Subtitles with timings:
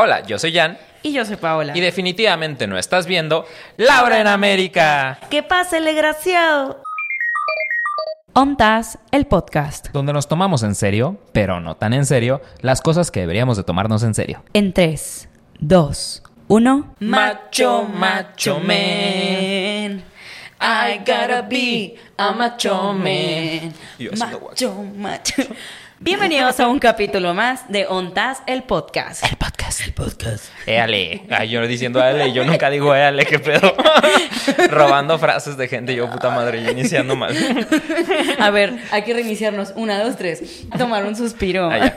[0.00, 0.78] Hola, yo soy Jan.
[1.02, 1.76] Y yo soy Paola.
[1.76, 3.44] Y definitivamente no estás viendo
[3.78, 5.18] Laura en América.
[5.28, 6.84] ¿Qué pasa, el desgraciado?
[8.32, 9.88] Ontas, el podcast.
[9.88, 13.64] Donde nos tomamos en serio, pero no tan en serio, las cosas que deberíamos de
[13.64, 14.44] tomarnos en serio.
[14.52, 16.94] En 3, 2, 1.
[17.00, 20.04] Macho, macho man.
[20.60, 23.74] I gotta be a macho man.
[23.98, 24.74] Dios, lo guacho.
[24.96, 25.54] macho, macho.
[26.00, 29.24] Bienvenidos a un capítulo más de Ontas, el podcast.
[29.24, 29.67] El podcast.
[29.84, 30.46] El podcast.
[30.66, 31.22] Éale.
[31.30, 33.74] Ay, yo diciendo éale, yo nunca digo éale, qué pedo.
[34.70, 37.36] Robando frases de gente, yo puta madre, yo iniciando mal.
[38.40, 39.72] A ver, hay que reiniciarnos.
[39.76, 40.64] Una, dos, tres.
[40.76, 41.70] Tomar un suspiro.
[41.70, 41.92] Ah.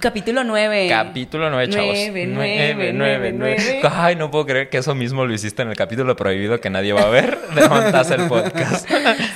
[0.00, 0.88] Capítulo 9.
[0.88, 1.94] Capítulo 9, chavos.
[1.94, 3.80] Nueve, nueve, nueve, nueve.
[3.90, 6.92] Ay, no puedo creer que eso mismo lo hiciste en el capítulo prohibido que nadie
[6.92, 8.88] va a ver de Montas el podcast.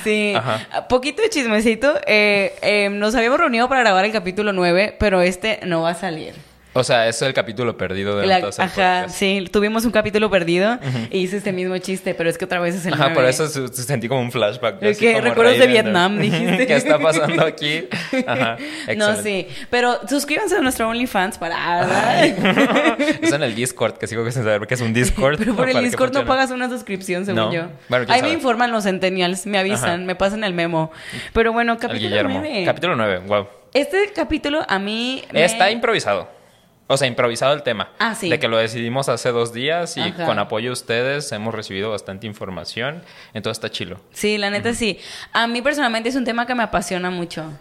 [0.03, 0.87] Sí, Ajá.
[0.89, 1.93] poquito de chismecito.
[2.07, 5.95] Eh, eh, nos habíamos reunido para grabar el capítulo 9, pero este no va a
[5.95, 6.33] salir.
[6.79, 9.09] O sea, es el capítulo perdido de La- ajá, podcast.
[9.09, 10.77] sí, tuvimos un capítulo perdido
[11.09, 13.15] y hice este mismo chiste, pero es que otra vez es el Ajá, 9.
[13.15, 14.81] por eso se- se sentí como un flashback.
[14.81, 16.67] Recuerdos de Vietnam, dijiste.
[16.67, 17.87] ¿Qué está pasando aquí?
[18.27, 18.57] Ajá,
[18.95, 21.79] No, sí, pero suscríbanse a nuestro OnlyFans para...
[21.79, 22.97] ¿verdad?
[23.21, 25.37] es en el Discord, que sigo sin saber qué es un Discord.
[25.39, 27.53] Pero por el que Discord no pagas una suscripción, según No.
[27.53, 27.63] yo.
[27.89, 28.31] Bueno, Ahí sabe.
[28.31, 29.97] me informan los centennials, me avisan, Ajá.
[29.97, 30.91] me pasan el memo.
[31.33, 32.39] Pero bueno, capítulo Guillermo.
[32.39, 32.63] 9.
[32.65, 33.47] Capítulo 9, wow.
[33.73, 35.23] Este capítulo a mí...
[35.31, 36.36] me- Está improvisado.
[36.87, 37.89] O sea, improvisado el tema.
[37.99, 38.29] Ah, sí.
[38.29, 40.25] De que lo decidimos hace dos días y Ajá.
[40.25, 43.03] con apoyo de ustedes hemos recibido bastante información.
[43.33, 43.99] Entonces está chilo.
[44.11, 44.97] Sí, la neta sí.
[45.33, 47.51] A mí personalmente es un tema que me apasiona mucho.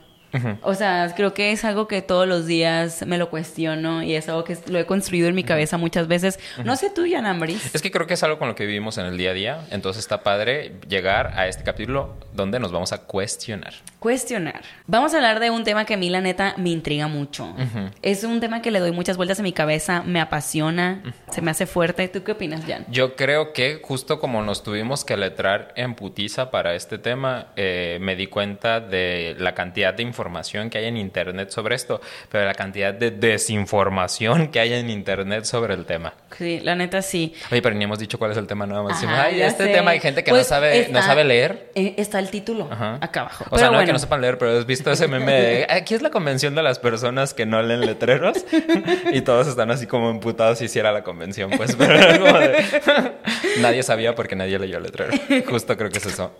[0.63, 4.29] O sea, creo que es algo que todos los días me lo cuestiono y es
[4.29, 6.39] algo que lo he construido en mi cabeza muchas veces.
[6.65, 7.75] No sé tú, Jan Ambris.
[7.75, 9.67] Es que creo que es algo con lo que vivimos en el día a día.
[9.71, 13.75] Entonces está padre llegar a este capítulo donde nos vamos a cuestionar.
[13.99, 14.63] Cuestionar.
[14.87, 17.55] Vamos a hablar de un tema que a mí, la neta, me intriga mucho.
[18.03, 21.51] Es un tema que le doy muchas vueltas en mi cabeza, me apasiona, se me
[21.51, 22.09] hace fuerte.
[22.09, 22.85] ¿Tú qué opinas, Jan?
[22.89, 27.99] Yo creo que justo como nos tuvimos que letrar en putiza para este tema, eh,
[28.01, 30.26] me di cuenta de la cantidad de información
[30.71, 32.01] que hay en Internet sobre esto,
[32.31, 36.13] pero la cantidad de desinformación que hay en Internet sobre el tema.
[36.37, 37.35] Sí, la neta sí.
[37.51, 39.03] Oye, pero ni hemos dicho cuál es el tema nada más.
[39.03, 39.73] Ajá, Ay, este sé.
[39.73, 41.71] tema hay gente que Pues no sabe, no está- sabe leer.
[41.75, 42.99] eh, está el título Ajá.
[43.01, 43.45] acá abajo.
[43.45, 43.87] O Pero sea, no bueno.
[43.87, 46.63] que no sepan leer, pero has visto ese meme de aquí es la convención de
[46.63, 48.45] las personas que no leen letreros
[49.13, 52.65] y todos están así como emputados si hiciera la convención, pues, pero era como de-
[53.61, 55.13] nadie sabía porque nadie leyó el letrero.
[55.49, 56.33] Justo creo que es eso.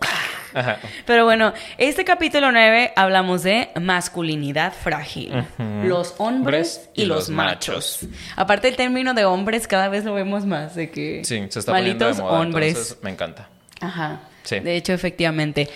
[0.59, 0.79] Ajá.
[1.05, 5.33] Pero bueno, este capítulo 9 hablamos de masculinidad frágil.
[5.83, 7.99] Los hombres y, y los los machos.
[8.35, 11.71] Aparte el término de hombres cada vez lo vemos más de que Sí, se está
[11.73, 12.97] poniendo malitos de moda, hombres.
[13.01, 13.49] me encanta.
[13.81, 14.19] Ajá.
[14.43, 14.59] Sí.
[14.59, 15.69] De hecho, efectivamente.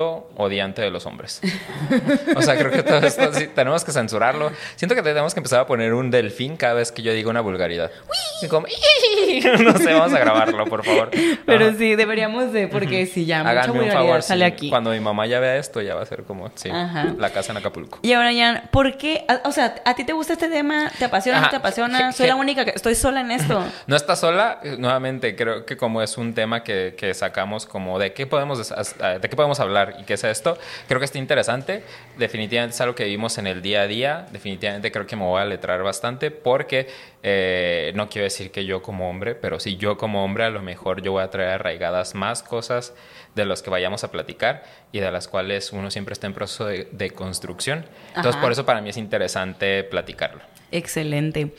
[0.00, 1.40] Odiante de los hombres.
[2.34, 4.50] O sea, creo que todo esto sí, tenemos que censurarlo.
[4.76, 7.42] Siento que tenemos que empezar a poner un delfín cada vez que yo diga una
[7.42, 7.90] vulgaridad.
[8.42, 8.66] Y como,
[9.62, 11.10] no sé, vamos a grabarlo, por favor.
[11.44, 11.74] Pero Ajá.
[11.76, 14.52] sí, deberíamos de, porque si ya mucha Háganme un vulgaridad favor, sale sí.
[14.52, 14.70] aquí.
[14.70, 17.14] Cuando mi mamá ya vea esto, ya va a ser como, sí, Ajá.
[17.18, 17.98] la casa en Acapulco.
[18.02, 19.26] Y ahora, Jan, ¿por qué?
[19.44, 20.90] O sea, ¿a ti te gusta este tema?
[20.98, 21.40] ¿Te apasiona?
[21.40, 21.50] ¿No Ajá.
[21.50, 22.12] te apasiona?
[22.12, 22.70] Soy la única que...
[22.70, 23.62] Estoy sola en esto.
[23.86, 27.98] No está sola, eh, nuevamente creo que como es un tema que, que sacamos como
[27.98, 30.56] de qué podemos de qué podemos hablar y qué es esto,
[30.88, 31.82] creo que está interesante.
[32.18, 34.26] Definitivamente es algo que vivimos en el día a día.
[34.30, 36.88] Definitivamente creo que me voy a letrar bastante porque
[37.22, 40.62] eh, no quiero decir que yo como hombre, pero sí yo como hombre a lo
[40.62, 42.94] mejor yo voy a traer arraigadas más cosas
[43.34, 46.66] de los que vayamos a platicar y de las cuales uno siempre está en proceso
[46.66, 47.86] de, de construcción.
[48.08, 48.40] Entonces Ajá.
[48.40, 50.40] por eso para mí es interesante platicarlo.
[50.72, 51.52] Excelente.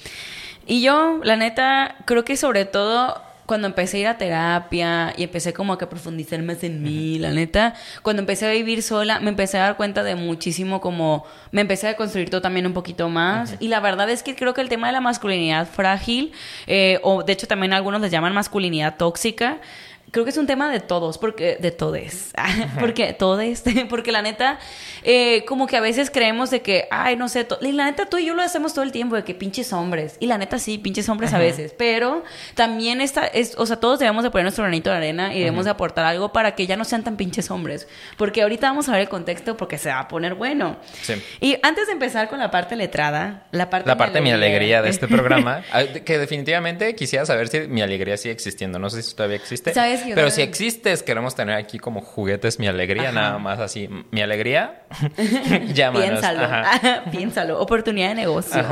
[0.66, 5.24] Y yo, la neta, creo que sobre todo cuando empecé a ir a terapia y
[5.24, 9.20] empecé como a que profundizar más en mí, la neta, cuando empecé a vivir sola,
[9.20, 12.72] me empecé a dar cuenta de muchísimo como me empecé a construir todo también un
[12.72, 13.58] poquito más.
[13.60, 16.32] Y la verdad es que creo que el tema de la masculinidad frágil,
[16.66, 19.60] eh, o de hecho también algunos les llaman masculinidad tóxica,
[20.12, 22.34] Creo que es un tema de todos, porque de todes,
[22.80, 24.60] porque todes, porque la neta,
[25.04, 28.18] eh, como que a veces creemos de que, ay, no sé, y la neta tú
[28.18, 30.78] y yo lo hacemos todo el tiempo, de que pinches hombres, y la neta sí,
[30.78, 32.24] pinches hombres a veces, pero
[32.56, 35.66] también está, es, o sea, todos debemos de poner nuestro granito de arena y debemos
[35.66, 37.88] de aportar algo para que ya no sean tan pinches hombres,
[38.18, 40.78] porque ahorita vamos a ver el contexto porque se va a poner bueno.
[41.04, 41.14] Sí.
[41.40, 44.82] Y antes de empezar con la parte letrada, la parte La parte de mi alegría
[44.82, 48.78] de este programa, ah, que definitivamente quisiera saber si mi alegría sigue existiendo.
[48.78, 49.74] No sé si todavía existe.
[49.74, 53.12] ¿Sabes Pero si existes, queremos tener aquí como juguetes mi alegría, Ajá.
[53.12, 53.90] nada más así.
[54.12, 54.84] Mi alegría,
[55.74, 56.10] llámanos.
[56.10, 57.04] Piénsalo, Ajá.
[57.12, 58.64] piénsalo, oportunidad de negocio.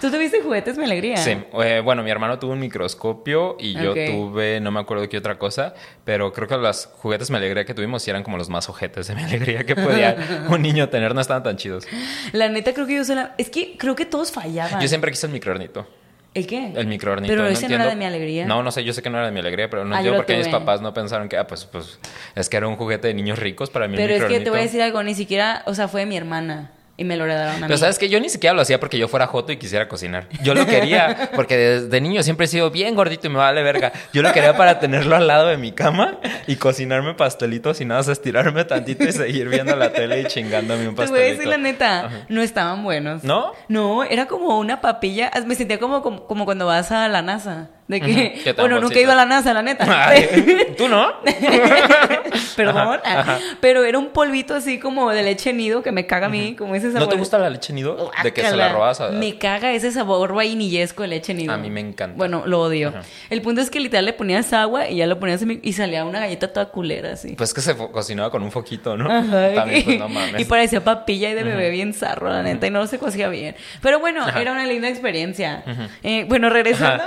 [0.00, 1.16] ¿Tú tuviste juguetes mi alegría?
[1.16, 5.18] Sí, eh, bueno, mi hermano tuvo un microscopio y yo tuve, no me acuerdo qué
[5.18, 8.68] otra cosa, pero creo que los juguetes mi alegría que tuvimos eran como los más
[8.68, 10.16] ojetes de mi alegría que podía
[10.48, 11.86] un niño tener, no estaban tan chidos.
[12.32, 13.34] La neta creo que yo sola...
[13.38, 14.80] Es que creo que todos fallaban.
[14.80, 15.86] Yo siempre quise el microornito.
[16.34, 16.72] ¿El qué?
[16.74, 17.32] El microornito.
[17.32, 18.46] Pero ese no era de mi alegría.
[18.46, 20.26] No, no sé, yo sé que no era de mi alegría, pero no entiendo por
[20.26, 21.98] qué mis papás no pensaron que, ah, pues, pues,
[22.34, 23.96] es que era un juguete de niños ricos para mí.
[23.96, 26.06] el Pero es que te voy a decir algo, ni siquiera, o sea, fue de
[26.06, 27.62] mi hermana y me lo heredaron a mí.
[27.68, 30.26] Pero sabes que yo ni siquiera lo hacía porque yo fuera joto y quisiera cocinar.
[30.42, 33.92] Yo lo quería porque desde niño siempre he sido bien gordito y me vale verga.
[34.12, 36.18] Yo lo quería para tenerlo al lado de mi cama
[36.48, 40.88] y cocinarme pastelitos y nada más estirarme tantito y seguir viendo la tele y chingándome
[40.88, 41.12] un Te pastelito.
[41.12, 43.22] voy a decir la neta, no estaban buenos.
[43.22, 43.52] ¿No?
[43.68, 45.30] No, era como una papilla.
[45.46, 47.68] Me sentía como, como, como cuando vas a la NASA.
[47.88, 49.86] De que, dan bueno, nunca he ido a la NASA, la neta.
[50.08, 51.10] Ay, ¿Tú no?
[52.56, 53.00] Perdón.
[53.02, 53.38] Ajá, ajá.
[53.60, 56.74] Pero era un polvito así como de leche nido que me caga a mí, como
[56.74, 57.06] ese sabor.
[57.06, 58.10] ¿No te gusta la leche nido?
[58.22, 59.08] De que se la robas a...
[59.08, 61.54] Me caga ese sabor vainillesco de leche nido.
[61.54, 62.14] A mí me encanta.
[62.16, 62.92] Bueno, lo odio.
[63.30, 66.04] El punto es que literal le ponías agua y ya lo ponías en y salía
[66.04, 67.36] una galleta toda culera así.
[67.36, 69.10] Pues que se cocinaba con un foquito, ¿no?
[69.10, 69.52] Ajá.
[69.54, 70.40] También, pues no mames.
[70.40, 73.56] Y parecía papilla y de bebé bien zarro, la neta, y no se cocía bien.
[73.80, 75.64] Pero bueno, era una linda experiencia.
[76.02, 77.04] Eh, bueno, regresando.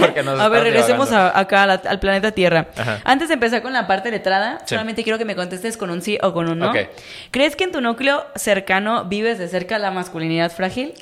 [0.00, 2.68] Porque nos a ver, regresemos a- acá a la- al planeta Tierra.
[2.76, 3.00] Ajá.
[3.04, 4.74] Antes de empezar con la parte letrada, Sí.
[4.74, 6.70] solamente quiero que me contestes con un sí o con un no.
[6.70, 6.76] Ok.
[7.30, 10.94] ¿Crees que en tu núcleo cercano vives de cerca la masculinidad frágil?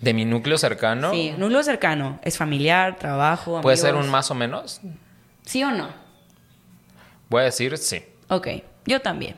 [0.00, 2.18] De mi núcleo cercano, Sí, núcleo cercano.
[2.24, 4.06] ¿Es familiar, trabajo, puede ser amigos?
[4.06, 4.80] un más o menos.
[5.46, 5.88] ¿Sí o no?
[7.28, 8.02] Voy a decir sí.
[8.28, 8.48] Ok,
[8.86, 9.36] yo también.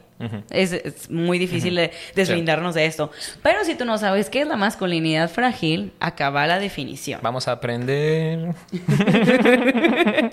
[0.51, 3.11] es, es muy difícil de deslindarnos de esto.
[3.43, 7.21] Pero si tú no sabes qué es la masculinidad frágil, acaba la definición.
[7.23, 8.55] Vamos a aprender.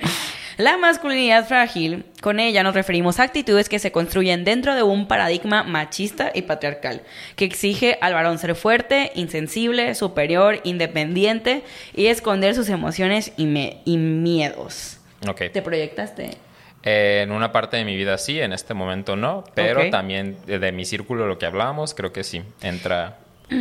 [0.58, 5.08] La masculinidad frágil, con ella nos referimos a actitudes que se construyen dentro de un
[5.08, 7.02] paradigma machista y patriarcal,
[7.36, 11.63] que exige al varón ser fuerte, insensible, superior, independiente
[11.96, 13.46] y esconder sus emociones y,
[13.86, 14.98] y miedos.
[15.28, 15.44] Ok.
[15.52, 16.38] ¿Te proyectaste?
[16.83, 20.60] Eh, en una parte de mi vida sí, en este momento no, pero también de,
[20.60, 23.18] de mi círculo, lo que hablábamos, creo que sí, entra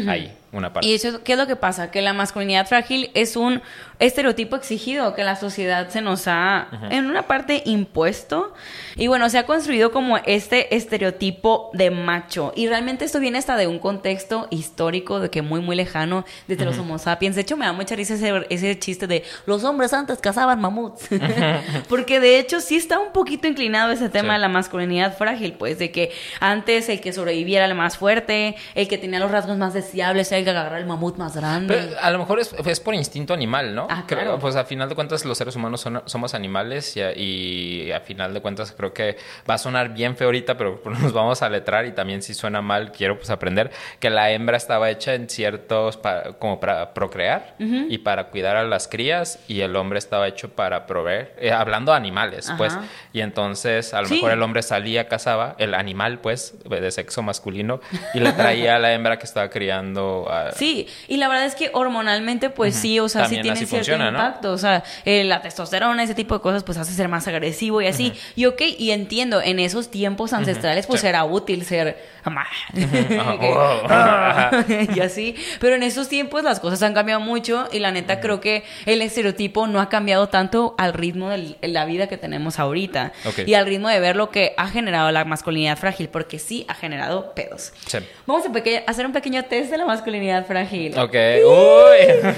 [0.08, 0.88] ahí una parte.
[0.88, 1.90] ¿Y eso qué es lo que pasa?
[1.90, 3.62] Que la masculinidad frágil es un
[3.98, 8.54] estereotipo exigido que la sociedad se nos ha, en una parte, impuesto.
[8.96, 12.52] Y bueno, se ha construido como este estereotipo de macho.
[12.56, 16.64] Y realmente esto viene hasta de un contexto histórico, de que muy, muy lejano, desde
[16.64, 17.36] los Homo sapiens.
[17.36, 21.08] De hecho, me da mucha risa ese, ese chiste de los hombres antes cazaban mamuts.
[21.88, 24.34] Porque de hecho, sí está un poquito inclinado ese tema Sí.
[24.34, 28.54] de la masculinidad frágil, pues, de que antes el que sobreviviera era el más fuerte,
[28.74, 31.74] el que tenía los rasgos más deseables, el que agarrara el mamut más grande.
[31.74, 33.86] Pero a lo mejor es, es por instinto animal, ¿no?
[33.90, 34.38] Ah, Creo- claro.
[34.38, 38.00] pues a final de cuentas los seres humanos son- somos animales y a, y a
[38.00, 39.16] final de cuentas creo que
[39.48, 42.60] va a sonar bien feo ahorita, pero nos vamos a letrar y también si suena
[42.62, 47.54] mal quiero pues aprender que la hembra estaba hecha en ciertos, pa- como para procrear
[47.58, 51.92] y para cuidar a las crías y el hombre estaba hecho para proveer, eh, hablando
[51.92, 52.56] de animales, Ajá.
[52.58, 52.78] pues.
[53.12, 54.14] Y entonces a lo Sí.
[54.14, 57.80] mejor el hombre salía, cazaba, el animal pues de sexo masculino
[58.14, 61.54] y le traía a la hembra que estaba criando a, Sí, y la verdad es
[61.54, 64.18] que hormonalmente, pues sí, o sea, También sí tiene así cierto funciona, ¿no?
[64.18, 64.52] impacto.
[64.52, 67.86] O sea, eh, la testosterona, ese tipo de cosas, pues hace ser más agresivo y
[67.86, 68.12] así.
[68.36, 71.06] Y ok, y entiendo, en esos tiempos ancestrales, pues Sí.
[71.06, 73.80] era útil ser Wow.
[73.90, 75.34] Ah, y así.
[75.60, 79.02] Pero en esos tiempos las cosas han cambiado mucho y la neta creo que el
[79.02, 83.12] estereotipo no ha cambiado tanto al ritmo de la vida que tenemos ahorita.
[83.26, 83.40] Ok.
[83.46, 86.74] Y al ritmo de ver lo que ha generado la masculinidad frágil, porque sí ha
[86.74, 87.72] generado pedos.
[87.86, 87.98] Sí.
[88.26, 90.98] Vamos a hacer un pequeño test de la masculinidad frágil.
[90.98, 91.14] Ok,
[91.44, 92.30] uy.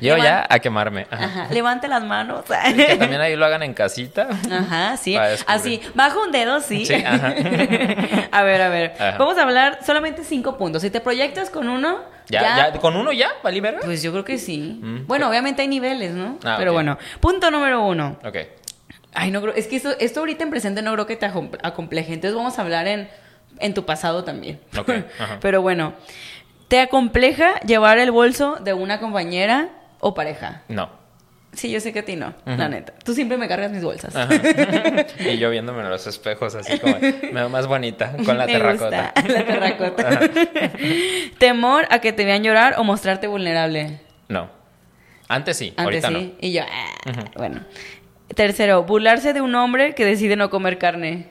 [0.00, 1.06] Yo ya a quemarme.
[1.10, 1.24] Ajá.
[1.24, 2.44] Ajá, levante las manos.
[2.76, 4.28] Que también ahí lo hagan en casita.
[4.50, 5.16] Ajá, sí.
[5.46, 6.86] Así, bajo un dedo, sí.
[6.86, 7.34] Sí, ajá.
[8.32, 8.94] a ver, a ver.
[8.98, 9.18] Ajá.
[9.18, 10.82] Vamos a hablar solamente cinco puntos.
[10.82, 13.28] Si te proyectas con uno, ¿Ya, ya, con uno ya?
[13.42, 13.80] ¿Valí verga?
[13.84, 14.78] Pues yo creo que sí.
[14.82, 15.06] Mm.
[15.06, 16.38] Bueno, obviamente hay niveles, ¿no?
[16.44, 16.98] Ah, Pero bueno.
[17.20, 18.18] Punto número uno.
[18.24, 18.36] Ok.
[19.14, 19.54] Ay, no creo.
[19.54, 22.12] Es que esto, esto ahorita en presente no creo que te acom- acompleje.
[22.12, 23.08] Entonces vamos a hablar en,
[23.60, 24.60] en tu pasado también.
[24.78, 25.38] Ok, ajá.
[25.40, 25.94] Pero bueno.
[26.68, 29.68] ¿Te acompleja llevar el bolso de una compañera
[30.00, 30.62] o pareja?
[30.68, 30.90] No.
[31.52, 32.92] Sí, yo sé que a ti no, la neta.
[33.02, 34.14] Tú siempre me cargas mis bolsas.
[34.14, 34.34] Ajá.
[35.20, 38.52] y yo viéndome en los espejos así como me veo más bonita con la Me
[38.52, 39.12] terracota.
[39.16, 40.20] gusta, la terracota.
[41.38, 44.00] Temor a que te vean llorar o mostrarte vulnerable.
[44.28, 44.50] No.
[45.28, 46.34] Antes sí, Antes ahorita sí.
[46.40, 47.62] Y yo, ah, bueno.
[48.34, 51.28] Tercero, burlarse de un hombre que decide no comer carne.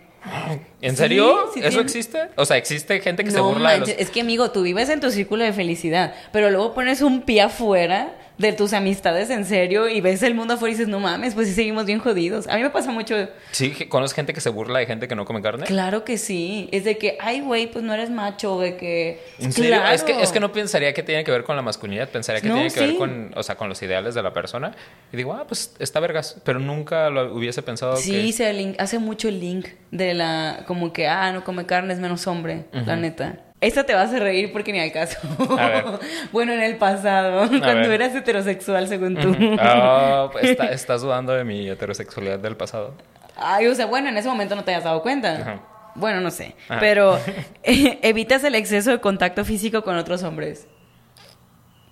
[0.82, 1.50] ¿En serio?
[1.53, 2.29] Sí, sí ¿Eso existe?
[2.36, 3.89] O sea, existe gente que se burla de los...
[3.89, 7.41] es que amigo, tú vives en tu círculo de felicidad, pero luego pones un pie
[7.41, 11.36] afuera de tus amistades en serio y ves el mundo afuera y dices, no mames,
[11.36, 12.48] pues sí seguimos bien jodidos.
[12.48, 13.15] A mí me pasa mucho.
[13.51, 15.65] Sí, ¿conoces gente que se burla de gente que no come carne?
[15.65, 16.68] Claro que sí.
[16.72, 19.22] Es de que, ay, güey, pues no eres macho, de que.
[19.39, 19.82] ¿En serio?
[19.92, 22.50] Es, que, es que no pensaría que tiene que ver con la masculinidad, pensaría que
[22.50, 24.75] tiene que ver con, o sea, con los ideales de la persona.
[25.13, 27.96] Y digo, ah, pues está vergas, pero nunca lo hubiese pensado.
[27.98, 32.00] Sí, se hace mucho el link de la, como que, ah, no come carne, es
[32.00, 33.44] menos hombre, la neta.
[33.62, 35.17] Esta te va a hacer reír porque ni al caso.
[36.31, 39.35] bueno, en el pasado, cuando eras heterosexual, según tú.
[39.62, 42.93] oh, pues estás dudando de mi heterosexualidad del pasado.
[43.35, 45.62] Ay, o sea, bueno, en ese momento no te hayas dado cuenta.
[45.95, 46.55] Bueno, no sé.
[46.79, 47.17] Pero
[47.63, 50.67] evitas el exceso de contacto físico con otros hombres.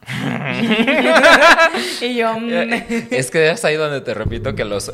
[2.01, 2.39] y yo.
[2.39, 2.73] Mm.
[3.11, 4.91] Es que es ahí donde te repito que los,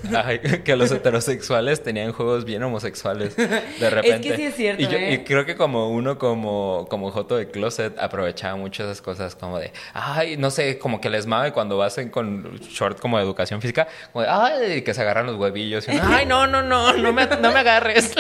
[0.64, 3.36] que los heterosexuales tenían juegos bien homosexuales.
[3.36, 4.10] De repente.
[4.20, 4.82] Es que sí es cierto.
[4.82, 5.14] Y, yo, ¿eh?
[5.14, 9.60] y creo que como uno, como, como Joto de Closet, aprovechaba mucho esas cosas como
[9.60, 9.72] de.
[9.94, 13.88] Ay, no sé, como que les mame cuando vas con short como de educación física.
[14.12, 14.30] Como de.
[14.30, 15.88] Ay, que se agarran los huevillos.
[15.88, 18.14] Y ay, no, no, no, no me, no me agarres.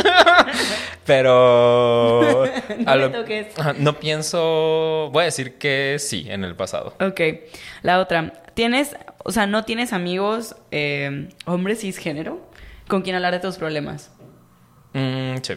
[1.05, 2.46] Pero.
[2.77, 3.48] no, toques.
[3.77, 5.10] no pienso.
[5.12, 6.79] Voy a decir que sí en el pasado.
[7.00, 7.22] Ok.
[7.82, 8.34] La otra.
[8.54, 12.42] ¿Tienes, o sea, no tienes amigos eh, hombres cisgénero
[12.88, 14.12] con quien hablar de tus problemas?
[14.94, 15.54] Mm, sí.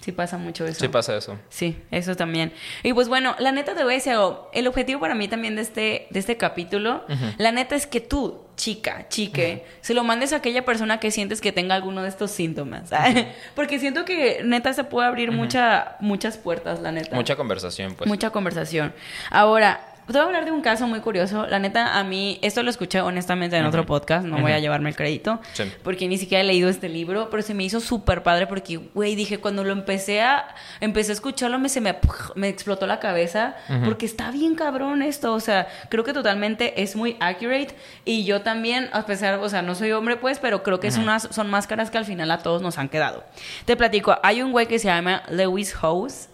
[0.00, 0.80] Sí pasa mucho eso.
[0.80, 1.38] Sí pasa eso.
[1.48, 2.52] Sí, eso también.
[2.84, 4.48] Y pues bueno, la neta te voy a decir algo.
[4.54, 7.04] El objetivo para mí también de este, de este capítulo,
[7.36, 11.40] la neta es que tú, chica, chique, se lo mandes a aquella persona que sientes
[11.40, 12.90] que tenga alguno de estos síntomas.
[13.56, 17.16] Porque siento que neta se puede abrir mucha, muchas puertas, la neta.
[17.16, 18.08] Mucha conversación, pues.
[18.08, 18.94] Mucha conversación.
[19.30, 21.46] Ahora, te voy a hablar de un caso muy curioso.
[21.46, 24.88] La neta, a mí, esto lo escuché honestamente en otro podcast, no voy a llevarme
[24.90, 25.40] el crédito,
[25.82, 29.14] porque ni siquiera he leído este libro, pero se me hizo súper padre porque, güey,
[29.14, 31.96] dije, cuando lo empecé a, empecé a escucharlo, me, se me,
[32.34, 36.96] me explotó la cabeza, porque está bien cabrón esto, o sea, creo que totalmente es
[36.96, 37.74] muy accurate
[38.04, 40.96] y yo también, a pesar, o sea, no soy hombre pues, pero creo que es
[40.96, 43.24] unas, son máscaras que al final a todos nos han quedado.
[43.64, 46.28] Te platico, hay un güey que se llama Lewis Howes,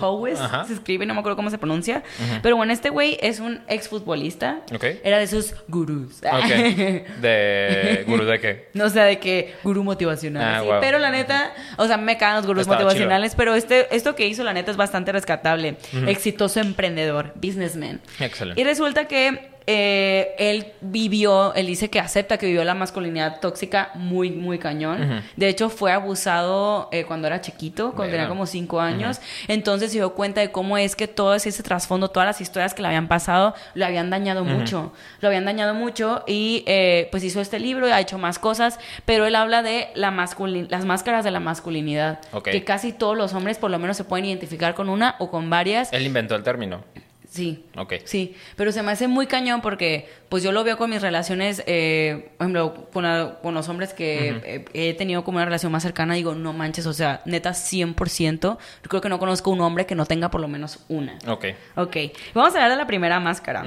[0.00, 2.02] Howes se escribe, no me acuerdo cómo se pronuncia.
[2.42, 4.60] Pero bueno, este güey es un exfutbolista.
[5.02, 6.20] Era de esos gurús.
[7.20, 8.68] ¿De gurú de qué?
[8.74, 10.68] No sé, de qué gurú motivacional.
[10.70, 14.26] Ah, pero la neta, o sea, me cagan los gurús motivacionales, pero este, esto que
[14.26, 15.76] hizo, la neta, es bastante rescatable.
[16.06, 18.00] Exitoso emprendedor, businessman.
[18.20, 18.60] Excelente.
[18.60, 23.90] Y resulta que eh, él vivió, él dice que acepta que vivió la masculinidad tóxica
[23.96, 25.22] muy, muy cañón.
[25.36, 29.20] De hecho, fue abusado eh, cuando era chiquito, cuando tenía como cinco años.
[29.46, 32.80] Entonces se dio cuenta de cómo es que todo ese trasfondo, todas las historias que
[32.80, 34.94] le habían pasado, lo habían dañado mucho.
[35.20, 38.80] Lo habían dañado mucho y eh, pues hizo este libro y ha hecho más cosas,
[39.04, 42.20] pero él habla de la las máscaras de la masculinidad.
[42.42, 45.50] Que casi todos los hombres por lo menos se pueden identificar con una o con
[45.50, 45.92] varias.
[45.92, 46.84] Él inventó el término.
[47.38, 47.64] Sí.
[47.76, 47.94] Ok.
[48.04, 51.62] Sí, pero se me hace muy cañón porque, pues yo lo veo con mis relaciones,
[51.68, 56.34] eh, por ejemplo, con, los hombres que he, tenido como una relación más cercana, digo,
[56.34, 60.04] no manches, o sea, neta 100%, yo creo que no conozco un hombre que no
[60.04, 61.16] tenga por lo menos una.
[61.28, 61.46] Ok.
[61.76, 61.96] Ok.
[62.34, 63.64] Vamos a hablar de la primera máscara.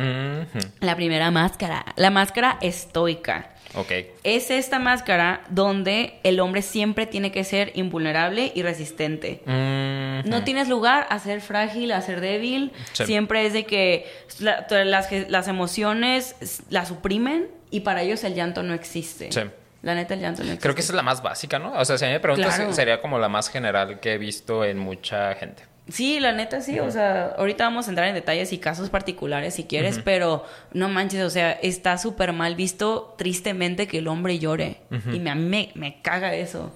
[0.82, 3.52] La primera máscara, la máscara estoica.
[3.76, 3.92] Ok.
[4.24, 9.42] Es esta máscara donde el hombre siempre tiene que ser invulnerable y resistente.
[9.46, 12.72] No tienes lugar a ser frágil, a ser débil.
[12.94, 14.06] Siempre es de que
[14.40, 16.36] las, emociones
[16.70, 19.32] las suprimen y para ellos el llanto no existe.
[19.32, 19.42] Sí.
[19.82, 20.62] La neta, el llanto no existe.
[20.62, 21.74] Creo que esa es la más básica, ¿no?
[21.74, 24.64] O sea, si a mí me preguntas, sería como la más general que he visto
[24.64, 25.71] en mucha gente.
[25.92, 29.56] Sí, la neta sí, o sea, ahorita vamos a entrar en detalles y casos particulares
[29.56, 34.40] si quieres, pero no manches, o sea, está súper mal visto tristemente que el hombre
[34.40, 34.78] llore
[35.12, 36.72] y me, me, me caga eso.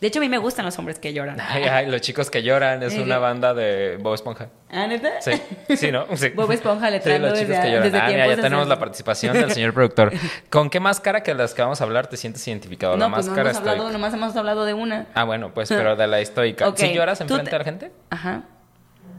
[0.00, 1.38] De hecho, a mí me gustan los hombres que lloran.
[1.38, 4.48] Ay, ay, los chicos que lloran es una banda de Bob Esponja.
[4.70, 5.20] ¿Ah, neta?
[5.20, 5.32] Sí,
[5.76, 6.06] sí, ¿no?
[6.16, 6.30] Sí.
[6.34, 7.94] Bob Esponja le trae los chicos que lloran.
[7.94, 10.10] ah, ya tenemos la participación del señor productor.
[10.48, 12.96] ¿Con qué máscara que las que vamos a hablar te sientes identificado?
[12.96, 15.06] No, la pues máscara no hemos hablado, nomás hemos hablado de una.
[15.12, 16.72] Ah, bueno, pues, pero de la estoica.
[16.74, 17.56] ¿Sí lloras enfrente te...
[17.56, 17.92] a la gente?
[18.08, 18.44] Ajá.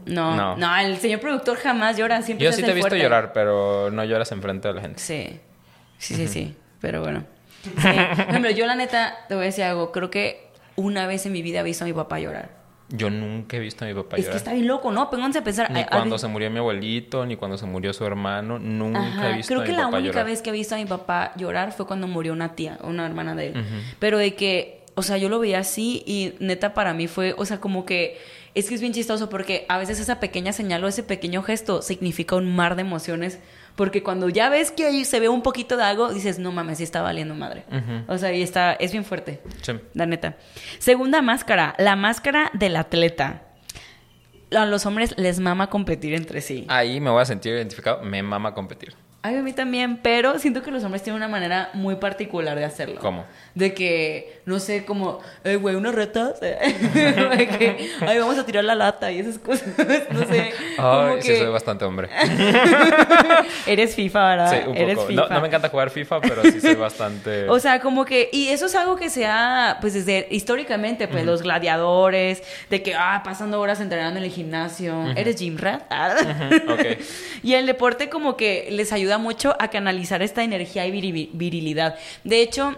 [0.06, 3.90] No, no, el señor productor jamás llora, siempre Yo sí te he visto llorar, pero
[3.90, 4.98] no lloras enfrente de la gente.
[4.98, 5.38] Sí,
[5.98, 7.24] sí, sí, sí, pero bueno.
[7.74, 7.84] Por
[8.28, 11.42] ejemplo, yo la neta, te voy a decir algo, creo que una vez en mi
[11.42, 12.62] vida he visto a mi papá llorar.
[12.88, 14.20] Yo nunca he visto a mi papá llorar.
[14.20, 15.08] Es que está bien loco, ¿no?
[15.08, 15.70] Pónganse a pensar.
[15.70, 19.54] Ni cuando se murió mi abuelito, ni cuando se murió su hermano, nunca he visto
[19.54, 20.26] Creo a mi que papá la única llorar.
[20.26, 23.34] vez que he visto a mi papá llorar fue cuando murió una tía, una hermana
[23.34, 23.64] de él.
[23.98, 27.44] Pero de que, o sea, yo lo veía así y neta para mí fue, o
[27.46, 28.18] sea, como que
[28.54, 31.82] es que es bien chistoso porque a veces esa pequeña señal o ese pequeño gesto
[31.82, 33.38] significa un mar de emociones.
[33.76, 36.78] Porque cuando ya ves que ahí se ve un poquito de algo, dices, no mames,
[36.78, 37.64] sí está valiendo madre.
[38.06, 39.40] O sea, y está, es bien fuerte.
[39.62, 39.72] Sí.
[39.94, 40.36] La neta.
[40.78, 43.44] Segunda máscara, la máscara del atleta.
[44.54, 46.66] A los hombres les mama competir entre sí.
[46.68, 48.02] Ahí me voy a sentir identificado.
[48.02, 48.94] Me mama competir.
[49.24, 52.64] Ay, a mí también, pero siento que los hombres tienen una manera muy particular de
[52.64, 52.98] hacerlo.
[53.00, 53.24] ¿Cómo?
[53.54, 56.32] De que, no sé, como, eh, güey, una reta.
[56.40, 59.68] de que, ay, vamos a tirar la lata y esas cosas.
[60.10, 60.52] no sé.
[60.76, 62.08] como Ay, sí, que- soy bastante hombre.
[63.66, 64.50] Eres FIFA, ¿verdad?
[64.50, 65.06] Sí, un Eres poco.
[65.08, 65.22] FIFA.
[65.22, 67.48] No, no me encanta jugar FIFA, pero sí soy bastante...
[67.48, 71.24] O sea, como que, y eso es algo que se ha, pues desde históricamente, pues
[71.24, 75.82] los gladiadores, de que, ah, pasando horas entrenando en el gimnasio, eres gym rat.
[76.68, 76.98] Ok.
[77.44, 81.96] Y el deporte como que les ayuda mucho a canalizar esta energía y viri- virilidad.
[82.24, 82.76] De hecho,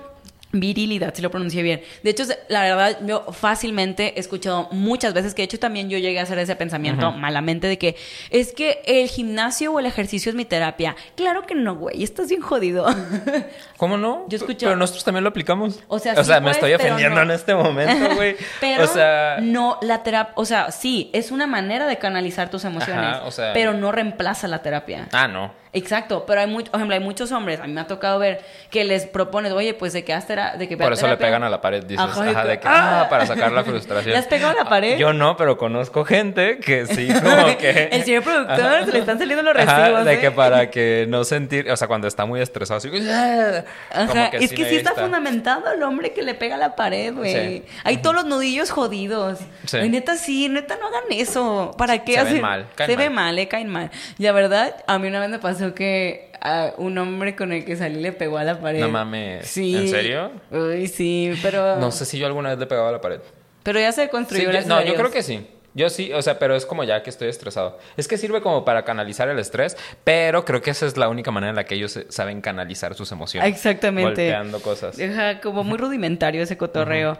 [0.57, 1.83] virilidad, si lo pronuncié bien.
[2.05, 5.99] De hecho, la verdad, yo fácilmente he escuchado muchas veces que de hecho también yo
[5.99, 7.97] llegué a hacer ese pensamiento malamente de que
[8.31, 10.95] es que el gimnasio o el ejercicio es mi terapia.
[11.17, 12.87] Claro que no, güey, estás bien jodido.
[13.79, 14.27] ¿Cómo no?
[14.29, 15.81] Yo escucho- Pero nosotros también lo aplicamos.
[15.89, 17.23] O sea, o sí sea me estoy ofendiendo no.
[17.23, 18.37] en este momento, güey.
[18.61, 22.65] Pero o sea, no, la terapia, o sea, sí, es una manera de canalizar tus
[22.65, 25.09] emociones, Ajá, o sea- pero no reemplaza la terapia.
[25.11, 25.64] ah, no.
[25.75, 28.41] Exacto, pero hay mucho, por ejemplo, hay muchos hombres, a mí me ha tocado ver
[28.71, 31.27] que les propones, oye, pues de que tera- de que Por eso le terapia".
[31.27, 34.13] pegan a la pared, dices, Ajá, ajá, de que, ah, para sacar la frustración.
[34.13, 34.97] ¿Le has pegado a la pared?
[34.97, 37.89] Yo no, pero conozco gente que sí, como que...
[37.93, 40.05] El señor productor, se le están saliendo los Ajá, recibos.
[40.05, 40.21] de ¿eh?
[40.21, 44.43] que para que no sentir, o sea, cuando está muy estresado, así, "Ah", Ajá, como
[44.45, 47.35] es que sí está fundamentado el hombre que le pega a la pared, güey.
[47.35, 47.65] Sí.
[47.83, 49.39] Hay todos los nudillos jodidos.
[49.67, 49.79] Sí.
[49.79, 51.75] Y neta, sí, neta, no hagan eso.
[51.77, 52.43] ¿Para qué Se ven hacen?
[52.43, 53.35] mal, caen Se ve mal.
[53.35, 53.91] le caen mal.
[54.19, 57.65] Y la verdad, a mí una vez me pasó que a un hombre con el
[57.65, 58.81] que salí le pegó a la pared.
[58.81, 59.47] No mames.
[59.47, 59.77] Sí.
[59.77, 60.33] ¿En serio?
[60.51, 61.77] Uy, sí, pero.
[61.77, 63.21] No sé si yo alguna vez le pegaba a la pared.
[63.63, 65.47] Pero ya se Sí, construyó yo- gracias no, yo creo que sí.
[65.77, 67.79] Yo sí, o sea, pero es como ya que estoy estresado.
[67.97, 71.33] Es que sirve como para canalizar el estrés, pero creo que esa es la única
[71.33, 73.49] manera en la que ellos eh, saben canalizar sus emociones.
[73.51, 74.11] Exactamente.
[74.11, 74.97] Golpeando cosas.
[75.01, 77.19] Ajá, como muy rudimentario ese cotorreo.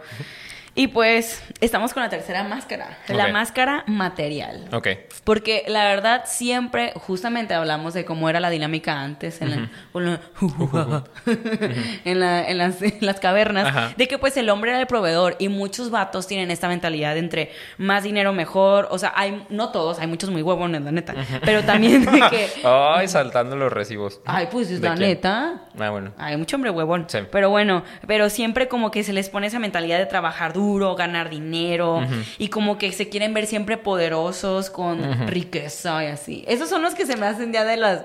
[0.77, 2.97] Y pues, estamos con la tercera máscara.
[3.07, 4.67] La máscara material.
[4.73, 4.89] Ok.
[5.23, 10.19] Porque la verdad siempre, justamente hablamos de cómo era la dinámica antes en, la-
[13.01, 13.93] las, cavernas, Ajá.
[13.95, 17.19] de que pues el hombre era el proveedor y muchos vatos tienen esta mentalidad de
[17.19, 21.13] entre más dinero mejor, o sea, hay, no todos, hay muchos muy huevones, la neta,
[21.43, 24.19] pero también de que, Ay, saltando los recibos.
[24.25, 25.09] ay, pues es ¿De la quién?
[25.09, 25.61] neta.
[25.79, 26.11] Ah, bueno.
[26.17, 27.05] Hay mucho hombre huevón.
[27.07, 27.19] Sí.
[27.31, 30.64] Pero bueno, pero siempre como que se les pone esa mentalidad de trabajar duro,
[30.95, 32.01] ganar dinero
[32.37, 36.45] y como que se quieren ver siempre poderosos con riqueza y así.
[36.47, 38.03] Esos son los que se me hacen ya de las...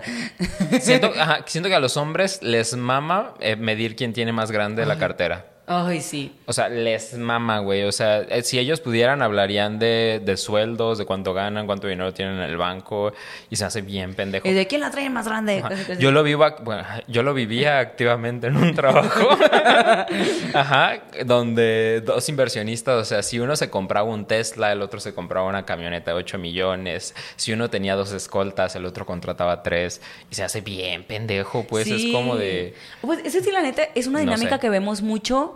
[0.80, 4.86] Siento, ajá, siento que a los hombres les mama eh, medir quién tiene más grande
[4.86, 5.49] la cartera.
[5.72, 6.32] Ay, sí.
[6.46, 7.84] O sea, les mama, güey.
[7.84, 12.12] O sea, eh, si ellos pudieran, hablarían de, de sueldos, de cuánto ganan, cuánto dinero
[12.12, 13.12] tienen en el banco.
[13.50, 14.48] Y se hace bien pendejo.
[14.48, 15.58] ¿Y de quién la trae más grande?
[15.60, 15.68] Ajá.
[15.68, 16.02] Casi, casi.
[16.02, 19.28] Yo lo vivo, bueno, yo lo vivía activamente en un trabajo,
[20.54, 25.14] ajá, donde dos inversionistas, o sea, si uno se compraba un Tesla, el otro se
[25.14, 30.00] compraba una camioneta de 8 millones, si uno tenía dos escoltas, el otro contrataba tres,
[30.30, 34.06] y se hace bien pendejo, pues es como de, Pues ese sí, la neta, es
[34.06, 34.60] una No dinámica sé.
[34.60, 35.54] que vemos mucho,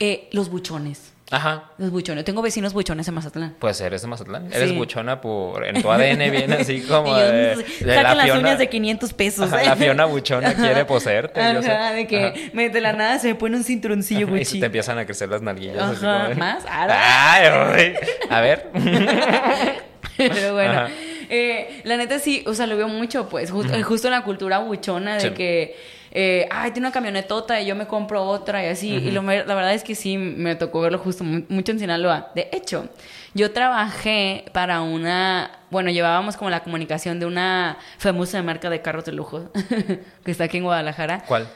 [0.00, 1.12] eh, los buchones.
[1.30, 1.70] ajá.
[1.78, 2.24] Los buchones.
[2.24, 3.56] Tengo vecinos buchones en Mazatlán.
[3.58, 4.48] Pues eres de Mazatlán.
[4.50, 4.56] Sí.
[4.56, 5.64] Eres buchona por...
[5.66, 7.56] En tu ADN viene así como Y yo, de...
[7.56, 7.56] de
[7.94, 9.52] Saquen las Fiona- uñas de 500 pesos.
[9.52, 9.66] Ajá, ¿eh?
[9.66, 11.40] la Fiona buchona quiere poseerte.
[11.54, 11.72] yo sé.
[11.72, 14.60] Ajá, de que me- de la nada se me pone un cinturoncillo Y se Gucci.
[14.60, 15.78] te empiezan a crecer las nalguillas.
[15.82, 16.64] así Ajá, como de- ¿más?
[16.68, 17.94] Ay.
[18.30, 18.70] A ver.
[20.16, 20.86] Pero bueno,
[21.28, 24.22] eh, la neta sí, o sea, lo veo mucho, pues, ju- eh, justo en la
[24.22, 25.30] cultura buchona de Sí.
[25.30, 25.76] que,
[26.18, 28.88] eh, ay, tiene una camionetota y yo me compro otra y así.
[28.94, 32.30] Y lo, la verdad es que sí, me tocó verlo justo mu- mucho en Sinaloa.
[32.34, 32.88] De hecho,
[33.34, 39.04] yo trabajé para una, bueno, llevábamos como la comunicación de una famosa marca de carros
[39.04, 39.50] de lujo
[40.24, 41.22] que está aquí en Guadalajara.
[41.28, 41.46] ¿Cuál?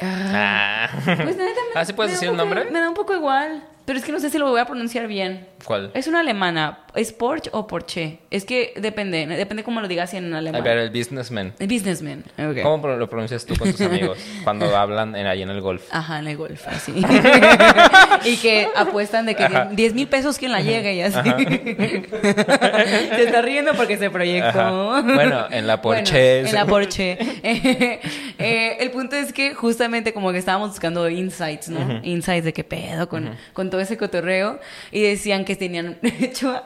[0.00, 1.16] Ah, Ah.
[1.22, 2.64] pues me- ¿Ah, sí puedes decir un nombre?
[2.70, 5.06] Me da un poco igual, pero es que no sé si lo voy a pronunciar
[5.06, 5.46] bien.
[5.64, 5.90] ¿Cuál?
[5.94, 6.80] Es una alemana.
[6.94, 8.18] ¿Es Porsche o Porsche?
[8.30, 9.26] Es que depende.
[9.26, 10.62] Depende cómo lo digas en A alemán.
[10.62, 11.54] ver, el businessman.
[11.58, 12.22] El businessman.
[12.62, 15.84] ¿Cómo lo pronuncias tú con tus amigos cuando hablan en, ahí en el golf?
[15.90, 16.92] Ajá, en el golf, así.
[18.26, 21.30] y que apuestan de que 10 mil pesos quien la llegue y así.
[21.30, 24.60] se está riendo porque se proyectó.
[24.96, 25.00] Ajá.
[25.00, 26.40] Bueno, en la Bueno, Porsche.
[26.40, 27.12] en la Porsche.
[27.42, 28.00] Eh,
[28.38, 32.00] eh, el punto es que justamente como que estábamos buscando insights, ¿no?
[32.02, 34.58] Insights de qué pedo con, con todo ese cotorreo.
[34.90, 36.62] Y decían que tenían, de hecho,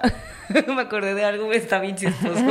[0.68, 2.44] me acordé de algo, está bien chistoso.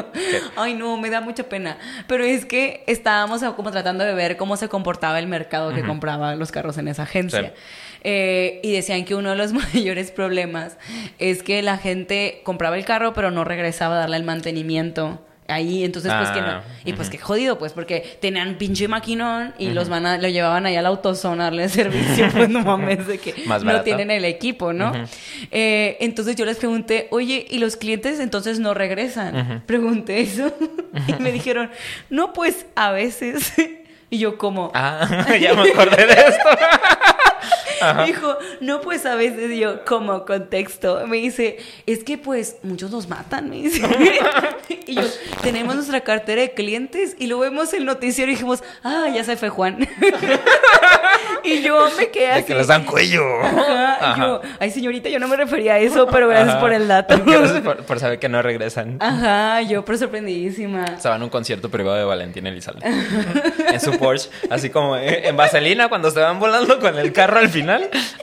[0.56, 1.78] Ay, no, me da mucha pena.
[2.06, 6.34] Pero es que estábamos como tratando de ver cómo se comportaba el mercado que compraba
[6.36, 7.52] los carros en esa agencia.
[7.54, 7.62] Sí.
[8.08, 10.76] Eh, y decían que uno de los mayores problemas
[11.18, 15.84] es que la gente compraba el carro pero no regresaba a darle el mantenimiento ahí,
[15.84, 17.16] entonces pues que no, Ah, y pues ujú.
[17.16, 20.86] que jodido pues porque tenían pinche maquinón y los van a, lo llevaban ahí al
[20.86, 24.92] autozone a darle servicio, pues no mames de que Más no tienen el equipo, ¿no?
[25.50, 29.62] Eh, entonces yo les pregunté, oye, ¿y los clientes entonces no regresan?
[29.66, 30.52] Pregunté eso
[31.08, 31.70] y me dijeron,
[32.10, 33.52] no, pues a veces.
[34.08, 36.48] Y yo como, Ah, ya me acordé de esto.
[37.80, 38.04] Ajá.
[38.04, 43.08] Dijo, no, pues a veces yo, como contexto, me dice, es que pues muchos nos
[43.08, 43.82] matan, me dice.
[44.86, 45.02] y yo,
[45.42, 49.36] tenemos nuestra cartera de clientes y luego vemos el noticiero y dijimos, ah, ya se
[49.36, 49.86] fue Juan.
[51.44, 52.44] y yo me quedé De así.
[52.44, 53.22] que les dan cuello.
[53.42, 54.26] Ajá, y Ajá.
[54.26, 57.16] yo, ay señorita, yo no me refería a eso, pero gracias por el dato.
[57.26, 58.96] Gracias por, por saber que no regresan.
[59.00, 60.84] Ajá, yo pero sorprendidísima.
[60.84, 62.80] Estaban en un concierto privado de Valentín Elizalde.
[62.86, 64.30] en su Porsche.
[64.50, 67.65] Así como eh, en Vaselina, cuando se van volando con el carro al final.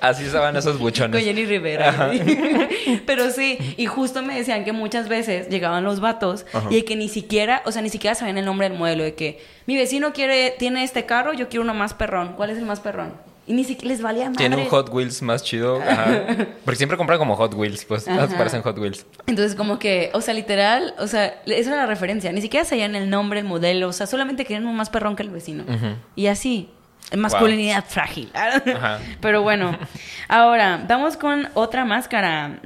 [0.01, 1.23] Así van esos Con buchones.
[1.23, 2.11] Jenny Rivera.
[3.05, 6.67] Pero sí, y justo me decían que muchas veces llegaban los vatos Ajá.
[6.69, 9.41] y que ni siquiera, o sea, ni siquiera sabían el nombre del modelo, de que
[9.65, 12.33] mi vecino quiere, tiene este carro, yo quiero uno más perrón.
[12.35, 13.13] ¿Cuál es el más perrón?
[13.45, 14.37] Y ni siquiera les valía madre.
[14.37, 15.81] Tiene un Hot Wheels más chido.
[15.87, 16.25] Ajá.
[16.63, 18.07] Porque siempre compran como Hot Wheels, pues.
[18.07, 18.27] Ajá.
[18.37, 19.05] Parecen Hot Wheels.
[19.27, 22.31] Entonces, como que, o sea, literal, o sea, esa era la referencia.
[22.31, 25.23] Ni siquiera sabían el nombre, el modelo, o sea, solamente querían uno más perrón que
[25.23, 25.65] el vecino.
[26.15, 26.69] Y así,
[27.15, 28.31] masculinidad frágil.
[28.35, 28.99] Ajá.
[29.21, 29.77] Pero bueno,
[30.27, 32.59] ahora vamos con otra máscara.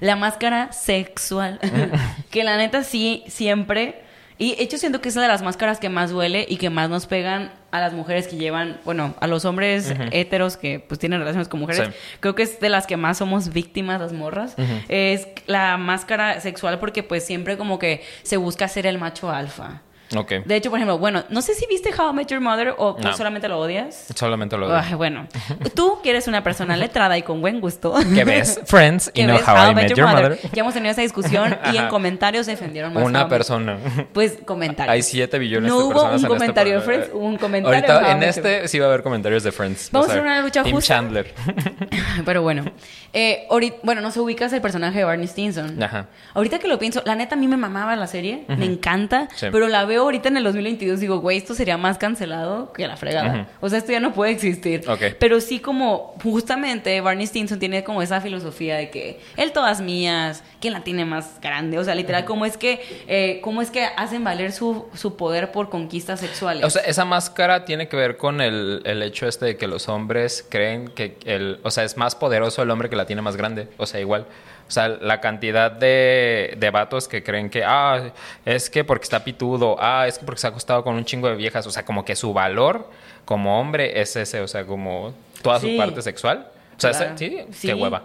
[0.00, 1.58] La máscara sexual.
[2.30, 4.02] que la neta sí, siempre.
[4.40, 6.88] Y hecho siento que es una de las máscaras que más duele y que más
[6.88, 10.04] nos pegan a las mujeres que llevan, bueno, a los hombres Ujú.
[10.12, 11.88] heteros que pues tienen relaciones con mujeres.
[11.88, 11.94] Sí.
[12.20, 14.54] Creo que es de las que más somos víctimas las morras.
[14.88, 19.82] Es la máscara sexual porque pues siempre como que se busca ser el macho alfa.
[20.16, 20.32] Ok.
[20.44, 22.96] De hecho, por ejemplo, bueno, no sé si viste How I Met Your Mother o
[22.98, 23.12] No.
[23.16, 24.06] solamente lo odias.
[24.14, 25.26] Solamente lo Ay, bueno,
[25.74, 27.94] tú que eres una persona letrada y con buen gusto.
[28.14, 30.38] Que ves Friends y no ves How I Met Your Mother.
[30.52, 33.76] Ya hemos tenido esa discusión y en comentarios defendieron más How Una persona.
[34.12, 34.92] Pues comentarios.
[34.92, 36.80] Hay 7 billones No de hubo personas un en este comentario de.
[36.80, 39.90] Friends, hubo un comentario How Ahorita en este sí va a haber comentarios de Friends.
[39.92, 40.80] Vamos a hacer una lucha justa.
[40.94, 41.34] Chandler.
[42.24, 42.64] Pero bueno,
[43.12, 45.82] eh, ahorita- bueno, no se ubicas el personaje de Barney Stinson.
[45.82, 46.06] Ajá.
[46.34, 49.46] Ahorita que lo pienso, la neta a mí me mamaba la serie, me encanta, Sí.
[49.52, 52.96] pero la veo ahorita en el 2022 digo, güey, esto sería más cancelado que la
[52.96, 53.48] fregada.
[53.60, 54.84] O sea, esto ya no puede existir.
[55.18, 60.42] Pero sí como, justamente, Barney Stinson tiene como esa filosofía de que él todas mías,
[60.60, 61.78] ¿quién la tiene más grande?
[61.78, 65.52] O sea, literal, ¿cómo es que, eh, cómo es que hacen valer su, su poder
[65.52, 66.64] por conquistas sexuales?
[66.64, 69.88] O sea, esa máscara tiene que ver con el, el hecho este de que los
[69.88, 73.36] hombres creen que el, o sea, es más poderoso el hombre que la tiene más
[73.36, 73.68] grande.
[73.76, 74.26] O sea, igual.
[74.68, 78.12] O sea, la cantidad de, de vatos que creen que, ah,
[78.44, 81.28] es que porque está pitudo, ah, es que porque se ha acostado con un chingo
[81.28, 81.66] de viejas.
[81.66, 82.88] O sea, como que su valor
[83.24, 85.72] como hombre es ese, o sea, como toda Sí.
[85.72, 86.48] su parte sexual.
[86.76, 87.14] O sea, Claro.
[87.14, 87.66] ese- sí, Sí.
[87.68, 88.04] qué hueva.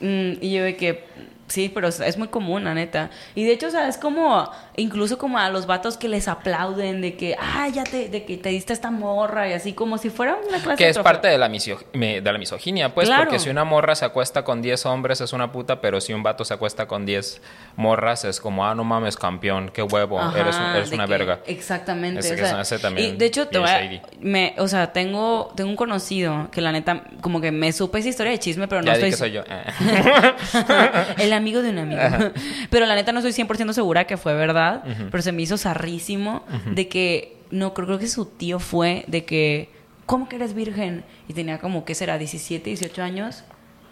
[0.00, 1.04] Mm, y yo de que
[1.48, 3.10] sí, pero es- muy común, la neta.
[3.34, 7.00] Y de hecho, o sea, es como incluso como a los vatos que les aplauden
[7.00, 10.10] de que, ah, ya te, de que te diste esta morra y así como si
[10.10, 13.24] fuera una clase Que es parte de la, de la misoginia, pues, Claro.
[13.24, 16.22] porque si una morra se acuesta con 10 hombres es una puta, pero si un
[16.22, 17.40] vato se acuesta con 10
[17.76, 21.10] morras es como, ah, no mames, campeón, qué huevo, Ajá, eres, un- eres una que-
[21.10, 21.40] verga.
[21.46, 22.20] Exactamente.
[22.20, 23.80] Ese o sea, ese también y de hecho, te a-
[24.20, 28.08] me, o sea, tengo, tengo un conocido que la neta, como que me supe esa
[28.08, 29.42] historia de chisme, pero no ya di que soy yo.
[31.36, 32.00] Amigo de un amigo.
[32.70, 36.44] Pero la neta no estoy 100% segura que fue verdad, pero se me hizo zarrísimo
[36.72, 39.70] de que, no, creo, creo que su tío fue de que,
[40.06, 41.04] ¿cómo que eres virgen?
[41.28, 42.18] Y tenía como, ¿qué será?
[42.18, 43.44] 17, 18 años.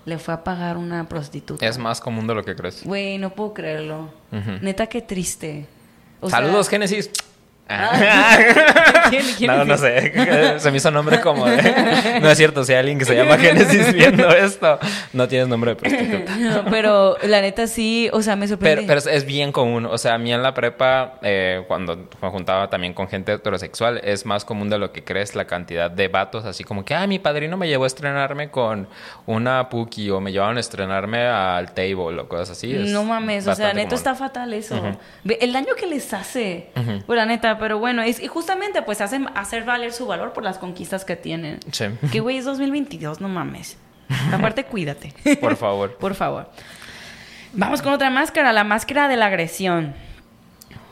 [0.07, 1.67] Le fue a pagar una prostituta.
[1.67, 2.85] es más común de lo que crees.
[2.85, 4.11] Güey, no puedo creerlo.
[4.61, 5.67] Neta, qué triste.
[6.21, 7.11] O sea- Saludos, Génesis.
[7.69, 8.37] Ah.
[9.11, 10.59] ¿Quién- quién no, no sé.
[10.59, 12.19] Se me hizo nombre como de...
[12.21, 14.79] No es cierto, si hay alguien que se llama Génesis viendo esto,
[15.13, 16.37] no tienes nombre de prostituta.
[16.39, 18.83] No, pero la neta sí, o sea, me sorprende.
[18.87, 19.87] Pero, pero es- bien común.
[19.87, 24.01] O sea, a mí en la prepa, eh, cuando me juntaba también con gente heterosexual,
[24.05, 26.45] es más común de lo que crees la cantidad de vatos.
[26.45, 28.89] Así como que, ah, mi padrino me llevó a estrenarme con
[29.27, 32.75] una Puki o me llevaron a estrenarme al table o cosas así.
[32.75, 33.95] Es No mames, o sea, neto común.
[33.95, 34.81] está fatal eso.
[35.25, 36.71] El daño que les hace.
[37.07, 40.45] Pues la neta, pero bueno, es, y justamente pues hacen hacer valer su valor por
[40.45, 41.61] las conquistas que tienen.
[41.73, 41.87] Sí.
[42.13, 43.77] Que güey, es 2022, no mames.
[44.33, 45.13] Aparte, cuídate.
[45.41, 45.97] Por favor.
[45.99, 46.51] Por favor.
[47.53, 49.95] Vamos con otra máscara, la máscara de la agresión.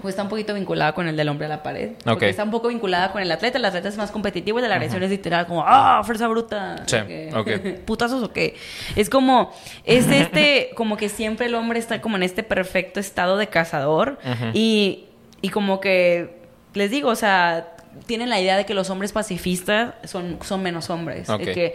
[0.01, 1.93] Pues está un poquito vinculada con el del hombre a la pared.
[2.05, 2.31] Porque Ok.
[2.31, 3.59] está un poco vinculada con el atleta.
[3.59, 6.83] El atleta es más competitivo y de la agresión es literal como, ¡ah, fuerza bruta!
[6.87, 7.79] Sí, De que, ok.
[7.85, 8.57] ¿Putazos o qué?
[8.97, 9.53] Es como,
[9.85, 14.19] es este, como que siempre el hombre está como en este perfecto estado de cazador.
[14.25, 14.47] Ujú.
[14.55, 15.05] y,
[15.41, 16.42] y como que,
[16.75, 17.75] les digo, o sea,
[18.07, 21.29] tienen la idea de que los hombres pacifistas son, son menos hombres.
[21.29, 21.41] Ok.
[21.41, 21.75] De que,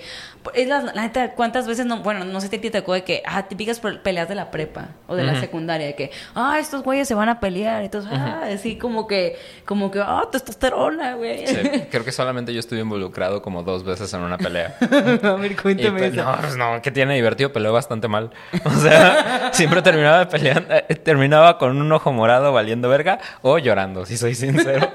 [0.54, 1.98] es la, la neta, ¿cuántas veces no?
[2.02, 4.90] Bueno, no sé si te tocó de que, ah, típicas pe- peleas de la prepa
[5.08, 7.84] o de la secundaria, de que, ah, estos güeyes se van a pelear.
[7.84, 11.46] Entonces, ah, así como que, como que, ah, testosterona, güey.
[11.48, 11.56] Sí,
[11.92, 14.76] creo que solamente yo estuve involucrado como dos veces en una pelea.
[15.24, 16.24] a ver, cuéntame eso.
[16.24, 18.32] no, pues no, que tiene divertido, peleó bastante mal.
[18.66, 24.06] O sea, siempre terminaba peleando, eh, terminaba con un ojo morado valiendo verga o llorando,
[24.06, 24.90] si soy sincero.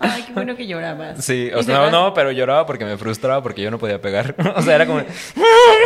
[0.00, 1.24] Ay, qué bueno que llorabas.
[1.24, 4.00] Sí, o Y sea, no, no, pero lloraba porque me frustraba porque yo no podía
[4.00, 4.34] pegar.
[4.56, 5.02] O sea, era como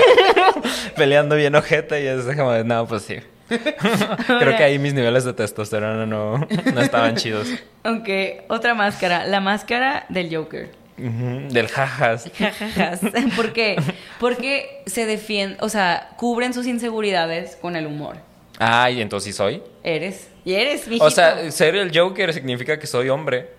[0.96, 3.16] peleando bien ojete y es como, de, no, pues sí.
[3.48, 6.38] Creo que ahí mis niveles de testosterona no,
[6.74, 7.48] no estaban chidos.
[7.84, 10.70] Aunque, otra máscara, la máscara del Joker.
[10.96, 12.30] Del jajas.
[12.36, 13.00] Jajajas.
[13.36, 13.76] ¿Por qué?
[14.18, 18.16] Porque se defienden, o sea, cubren sus inseguridades con el humor.
[18.58, 19.62] Ay, entonces sí soy.
[19.84, 20.28] Eres.
[20.44, 21.04] Y eres, mijito.
[21.04, 23.50] O sea, ser el Joker significa que soy hombre.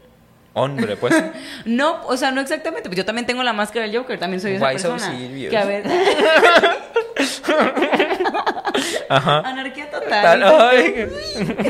[0.58, 1.13] Hombre, pues.
[1.65, 2.89] No, o sea, no exactamente.
[2.89, 4.17] Pues yo también tengo la máscara del Joker.
[4.20, 5.12] También soy esa Why so persona.
[5.17, 5.52] serious?
[5.52, 5.84] Que a ver...
[9.10, 9.39] Ajá.
[9.39, 11.08] Anarquía Tal- ay.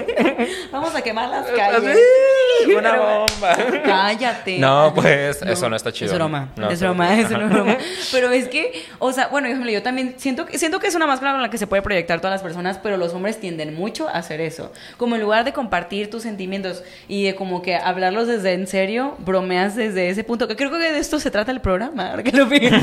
[0.72, 1.98] Vamos a quemar las calles.
[2.78, 3.56] Una bomba.
[3.86, 4.58] Cállate.
[4.60, 6.12] No, pues, eso no está chido.
[6.12, 6.50] Es broma.
[6.56, 7.78] No, es broma, es una broma.
[8.12, 11.08] Pero es que, o sea, bueno, ejemplo, yo también siento que, siento que es una
[11.08, 14.08] máscara con la que se puede proyectar todas las personas, pero los hombres tienden mucho
[14.08, 14.72] a hacer eso.
[14.98, 19.16] Como en lugar de compartir tus sentimientos y de como que hablarlos desde en serio,
[19.20, 20.48] bromeas desde ese punto.
[20.48, 22.78] Que creo que de esto se trata el programa, ahora que lo pienso.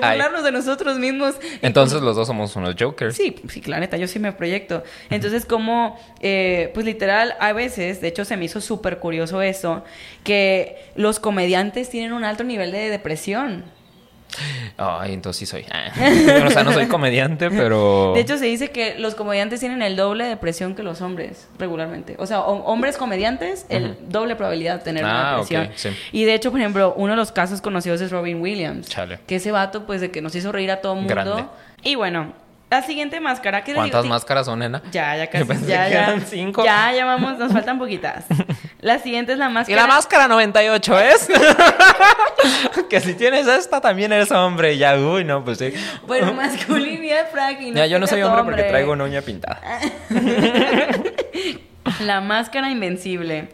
[0.00, 0.16] De Ay.
[0.16, 1.36] burlarnos de nosotros mismos.
[1.62, 3.16] Entonces los dos somos unos Jokers.
[3.16, 4.82] Sí, sí, la neta, yo sí me proyecto.
[5.10, 9.84] Entonces, como, eh, pues literal, a veces, de hecho, se me hizo súper curioso eso,
[10.22, 13.64] que los comediantes tienen un alto nivel de depresión.
[14.76, 15.64] Ay, entonces sí soy.
[16.46, 18.12] O sea, no soy comediante, pero.
[18.14, 21.48] De hecho, se dice que los comediantes tienen el doble de depresión que los hombres,
[21.58, 22.16] regularmente.
[22.18, 25.94] O sea, ho- hombres comediantes, el doble probabilidad de tener una Ah, ok, depresión.
[25.94, 25.98] sí.
[26.12, 28.88] Y de hecho, por ejemplo, uno de los casos conocidos es Robin Williams.
[28.88, 29.20] Chale.
[29.26, 31.08] Que ese vato, pues, de que nos hizo reír a todo mundo.
[31.14, 31.44] Grande.
[31.82, 32.32] Y bueno,
[32.80, 33.62] la siguiente máscara.
[33.64, 34.14] ¿qué le ¿Cuántas digo?
[34.14, 34.82] máscaras son, nena?
[34.90, 35.44] Ya, ya Yo casi.
[35.44, 36.02] pensé Ya, que ya.
[36.04, 36.64] eran cinco.
[36.64, 38.24] Ya, ya vamos, nos faltan poquitas.
[38.80, 39.80] La siguiente es la ¿Y máscara.
[39.80, 41.28] la máscara 98 es?
[42.90, 44.76] que si tienes esta también eres hombre.
[44.76, 45.72] Ya, uy, no, pues sí.
[46.06, 47.74] Bueno, masculinidad frágil.
[47.74, 49.58] Ya, yo no soy hombre porque traigo una uña pintada.
[52.00, 53.48] La máscara invencible.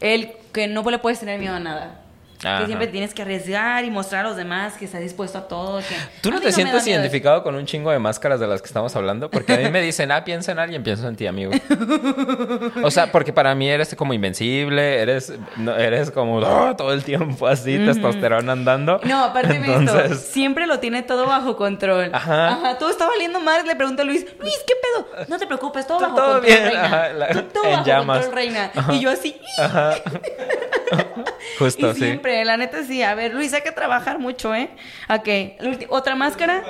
[0.00, 1.99] El que no le puedes tener miedo a nada.
[2.42, 2.60] Ajá.
[2.60, 5.78] Que siempre tienes que arriesgar y mostrar a los demás que estás dispuesto a todo.
[5.80, 6.98] que- ¿Tú no te sientes miedo.
[6.98, 9.30] identificado con un chingo de máscaras de las que estamos hablando?
[9.30, 11.52] Porque a mí me dicen, ah, piensa en alguien, pienso en ti, amigo.
[12.82, 17.04] O sea, porque para mí eres como invencible, eres, no, eres como "Ah", todo el
[17.04, 19.00] tiempo así, testosterona andando.
[19.04, 22.10] No, aparte de esto, Entonces, siempre lo tiene todo bajo control.
[22.12, 22.76] Ajá.
[22.78, 23.66] Todo está valiendo mal.
[23.66, 25.26] Le pregunto a Luis, Luis, ¿qué pedo?
[25.28, 26.84] No te preocupes, todo Todo- bajo todo control, bien, reina.
[26.84, 28.18] ajá, la- todo en bajo llamas.
[28.20, 28.70] control, reina.
[28.74, 28.92] Ajá.
[28.94, 29.40] Y yo así.
[29.58, 29.94] Ajá.
[31.58, 32.00] Justo, y sí.
[32.44, 33.02] La neta sí.
[33.02, 34.70] A ver, Luis, hay que trabajar mucho, ¿eh?
[35.08, 36.62] Ok, ¿otra máscara?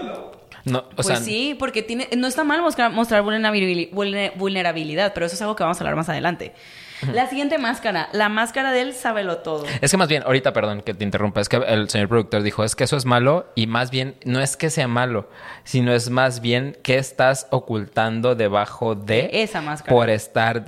[0.65, 5.15] No, o pues sea, sí, porque tiene, no está mal mostrar, mostrar vulnerabili- vulne- vulnerabilidad,
[5.15, 6.53] pero eso es algo que vamos a hablar más adelante.
[7.13, 9.65] La siguiente máscara, la máscara del sábelo todo.
[9.81, 12.65] Es que más bien, ahorita, perdón que te interrumpa, es que el señor productor dijo,
[12.65, 15.29] es que eso es malo y más bien no es que sea malo,
[15.65, 19.95] sino es más bien que estás ocultando debajo de De esa máscara.
[19.95, 20.65] por estar,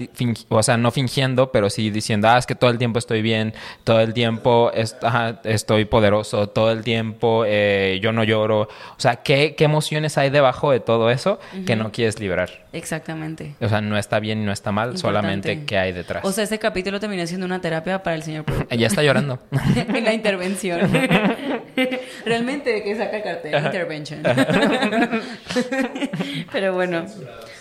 [0.49, 3.55] o sea, no fingiendo, pero sí diciendo, ah, es que todo el tiempo estoy bien,
[3.85, 8.63] todo el tiempo es- ajá, estoy poderoso, todo el tiempo eh, yo no lloro.
[8.63, 8.69] O
[9.01, 12.51] sea, ¿qué, qué emociones hay debajo de todo eso que no quieres liberar?
[12.73, 13.55] Exactamente.
[13.61, 15.01] O sea, no está bien y no está mal, Importante.
[15.19, 16.22] solamente qué hay detrás.
[16.23, 18.45] O sea, este capítulo terminó siendo una terapia para el señor
[18.77, 19.39] ya está llorando.
[19.77, 20.81] en la intervención.
[22.25, 24.23] Realmente de que saca el cartel, intervention.
[26.53, 27.07] Pero bueno,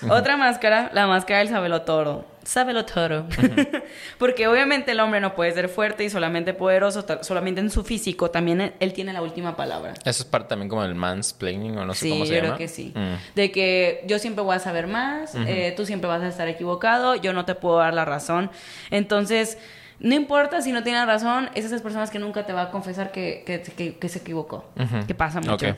[0.10, 2.26] otra máscara, la máscara del sabelo toro.
[2.44, 3.28] Sabelo toro.
[4.18, 8.32] Porque obviamente el hombre no puede ser fuerte y solamente poderoso, solamente en su físico,
[8.32, 9.94] también él, él tiene la última palabra.
[10.06, 12.48] Eso es parte también como del mansplaining o no sé sí, cómo se yo llama.
[12.56, 12.94] creo que sí.
[12.96, 13.36] Mm.
[13.36, 17.14] De que yo siempre voy a saber más, eh, tú siempre vas a estar equivocado,
[17.16, 18.50] yo no te puedo dar la razón.
[18.90, 19.58] Entonces,
[20.00, 23.12] no importa si no tienes razón, es esas personas que nunca te va a confesar
[23.12, 24.66] que, que, que- que se equivocó,
[25.06, 25.54] que pasa mucho.
[25.68, 25.76] Ok.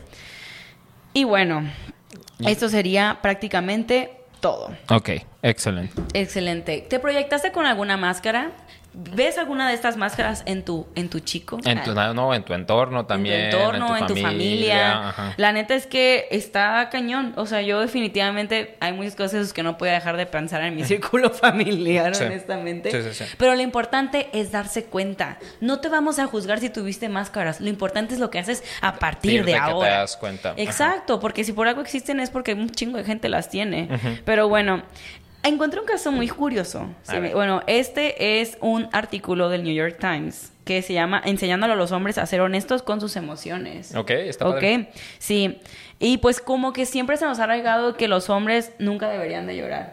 [1.13, 1.63] Y bueno,
[2.39, 4.75] esto sería prácticamente todo.
[4.89, 5.09] Ok,
[5.41, 5.93] excelente.
[6.13, 6.85] Excelente.
[6.89, 8.51] ¿Te proyectaste con alguna máscara?
[8.95, 11.57] ¿Ves alguna de estas máscaras en tu, en tu chico?
[11.65, 13.41] En tu, no, en tu entorno también.
[13.45, 15.09] en tu entorno, en tu familia.
[15.09, 15.33] ajá.
[15.37, 17.33] La neta es que está cañón.
[17.35, 20.83] O sea, yo definitivamente hay muchas cosas que no puedo dejar de pensar en mi
[20.83, 22.23] círculo familiar, Sí.
[22.25, 22.91] honestamente.
[22.91, 23.33] Sí, sí, sí.
[23.37, 25.39] Pero lo importante es darse cuenta.
[25.59, 27.61] No te vamos a juzgar si tuviste máscaras.
[27.61, 29.99] Lo importante es lo que haces a partir de, que te ahora.
[30.01, 30.49] das cuenta.
[30.51, 30.61] Ajá.
[30.61, 33.89] Exacto, porque si por algo existen es porque un chingo de gente las tiene.
[34.23, 34.83] Pero bueno.
[35.43, 36.87] Encontré un caso muy curioso.
[37.33, 41.91] Bueno, este es un artículo del New York Times que se llama Enseñándole a los
[41.91, 43.93] hombres a ser honestos con sus emociones.
[43.95, 44.89] Ok, está Ok, padre.
[45.19, 45.59] sí.
[45.99, 49.57] Y pues como que siempre se nos ha arraigado que los hombres nunca deberían de
[49.57, 49.91] llorar.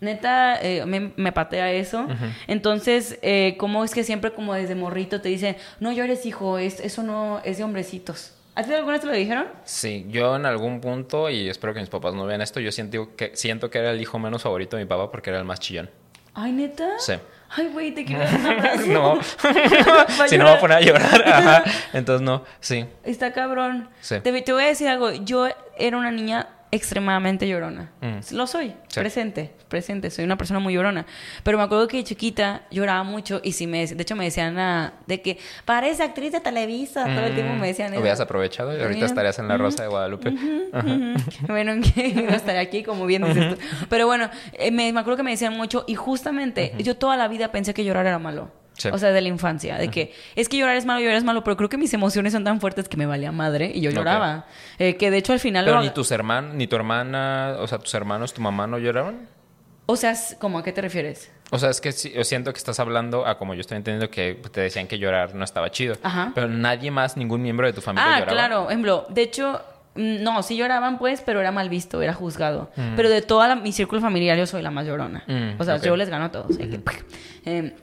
[0.00, 2.06] Neta, eh, me, me patea eso.
[2.46, 6.80] Entonces, eh, ¿cómo es que siempre como desde morrito te dicen, no llores, hijo, es,
[6.80, 8.32] eso no es de hombrecitos?
[8.56, 9.48] ¿A ti alguna vez te lo dijeron?
[9.64, 13.14] Sí, yo en algún punto, y espero que mis papás no vean esto, yo siento
[13.14, 15.60] que, siento que era el hijo menos favorito de mi papá porque era el más
[15.60, 15.90] chillón.
[16.32, 16.98] Ay, neta.
[16.98, 17.12] Sí.
[17.50, 19.20] Ay, güey, te quiero dar un no,
[20.26, 21.22] si no me voy a poner a llorar.
[21.28, 21.64] Ajá.
[21.92, 22.86] Entonces, no, sí.
[23.04, 23.90] Está cabrón.
[24.00, 24.20] Sí.
[24.20, 25.12] Te, te voy a decir algo.
[25.12, 27.92] Yo era una niña extremadamente llorona.
[28.00, 28.34] Mm.
[28.34, 28.74] Lo soy.
[28.88, 29.00] Sí.
[29.00, 29.52] Presente.
[29.68, 30.10] Presente.
[30.10, 31.06] Soy una persona muy llorona.
[31.42, 33.86] Pero me acuerdo que de chiquita lloraba mucho y sí me...
[33.86, 37.04] De hecho, me decían ah, de que parece actriz de Televisa.
[37.04, 37.98] Todo el tiempo me decían eso.
[37.98, 40.32] Mm, Hubieras aprovechado y ahorita estarías en la Rosa de Guadalupe.
[41.48, 43.60] Bueno, que no estaré aquí, como bien dices tú.
[43.88, 47.28] Pero bueno, eh, me, me acuerdo que me decían mucho y justamente yo toda la
[47.28, 48.50] vida pensé que llorar era malo.
[48.76, 48.88] Sí.
[48.92, 51.42] O sea, de la infancia, de que es que llorar es malo, llorar es malo,
[51.42, 54.46] pero creo que mis emociones son tan fuertes que me valía madre y yo lloraba.
[54.78, 55.64] Eh, que de hecho al final...
[55.64, 58.78] Pero lo- ni tus hermanos, ni tu hermana, o sea, tus hermanos, tu mamá no
[58.78, 59.28] lloraban.
[59.86, 61.30] O sea, ¿cómo a qué te refieres?
[61.52, 64.34] O sea, es que yo siento que estás hablando a como yo estoy entendiendo que
[64.50, 65.96] te decían que llorar no estaba chido.
[66.02, 66.32] Ajá.
[66.34, 68.32] Pero nadie más, ningún miembro de tu familia Ah, lloraba.
[68.32, 69.62] claro, por ejemplo, de hecho,
[69.94, 72.70] mm, no, sí lloraban pues, pero era mal visto, era juzgado.
[72.74, 72.96] Mm.
[72.96, 75.22] Pero de toda la- mi círculo familiar yo soy la más llorona.
[75.28, 76.58] Mm, o sea, yo les gano a todos.
[76.58, 76.80] que-
[77.44, 77.76] eh,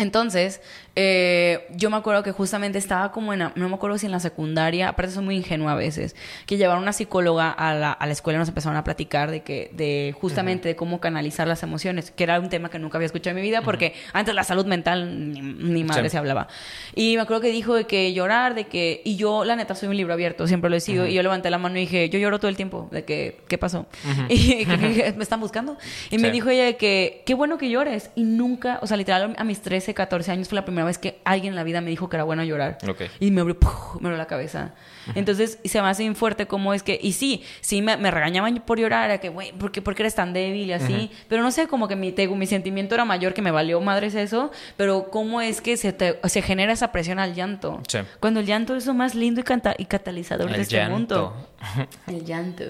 [0.00, 0.60] entonces,
[0.96, 4.20] eh, yo me acuerdo que justamente estaba como en, no me acuerdo si en la
[4.20, 8.12] secundaria, aparte soy muy ingenua a veces, que llevaron una psicóloga a la, a la
[8.12, 12.10] escuela y nos empezaron a platicar de que, de justamente de cómo canalizar las emociones,
[12.10, 14.66] que era un tema que nunca había escuchado en mi vida, porque antes la salud
[14.66, 16.10] mental ni, ni madre Sí.
[16.10, 16.48] se hablaba.
[16.94, 19.88] Y me acuerdo que dijo de que llorar, de que, y yo la neta soy
[19.88, 22.18] un libro abierto, siempre lo he sido, y yo levanté la mano y dije, yo
[22.18, 23.86] lloro todo el tiempo, de que, ¿qué pasó?
[24.28, 25.76] Y que- que- me están buscando.
[26.10, 26.32] Y me Sí.
[26.32, 28.10] dijo ella de que, qué bueno que llores.
[28.14, 31.20] Y nunca, o sea, literal, a mis 13, 14 años fue la primera vez que
[31.24, 32.78] alguien en la vida me dijo que era bueno llorar.
[33.20, 34.00] Y me abrió, ¡puf!
[34.00, 34.74] me abrió la cabeza.
[35.14, 38.62] Entonces, se me hace bien fuerte como es que, y sí, sí me, me regañaban
[38.66, 41.10] por llorar, era que, güey, ¿por qué, por qué eres tan débil y así?
[41.28, 44.14] Pero no sé, como que mi, te mi sentimiento era mayor, que me valió madres
[44.14, 47.80] eso, pero cómo es que se, te- se genera esa presión al llanto.
[47.88, 47.98] Sí.
[48.20, 50.94] Cuando el llanto es lo más lindo y, canta- y catalizador de El este llanto.
[50.94, 51.48] mundo.
[52.06, 52.64] El llanto.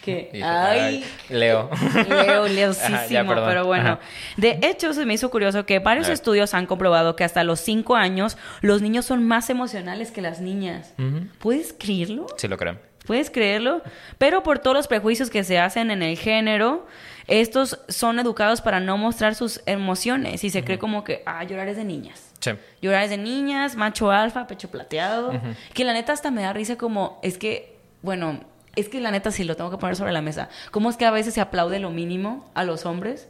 [0.32, 0.80] Dije, Ay.
[0.80, 1.70] ay, Leo.
[2.08, 3.90] Leo, Ajá, leosísimo, ya, pero bueno.
[3.90, 4.00] Ajá.
[4.36, 7.96] De hecho, se me hizo curioso que varios estudios han comprobado que hasta los 5
[7.96, 10.94] años los niños son más emocionales que las niñas.
[11.38, 12.26] ¿Puedes creerlo?
[12.36, 12.78] Sí lo creo.
[13.06, 13.82] ¿Puedes creerlo?
[14.18, 16.86] Pero por todos los prejuicios que se hacen en el género,
[17.26, 21.68] estos son educados para no mostrar sus emociones y se cree como que, ah, llorar
[21.68, 22.30] es de niñas.
[22.40, 22.52] Sí.
[22.82, 25.32] Llorar es de niñas, macho alfa, pecho plateado.
[25.74, 28.40] Que la neta hasta me da risa como, es que, bueno,
[28.76, 30.48] es que la neta sí lo tengo que poner sobre la mesa.
[30.70, 33.28] ¿Cómo es que a veces se aplaude lo mínimo a los hombres?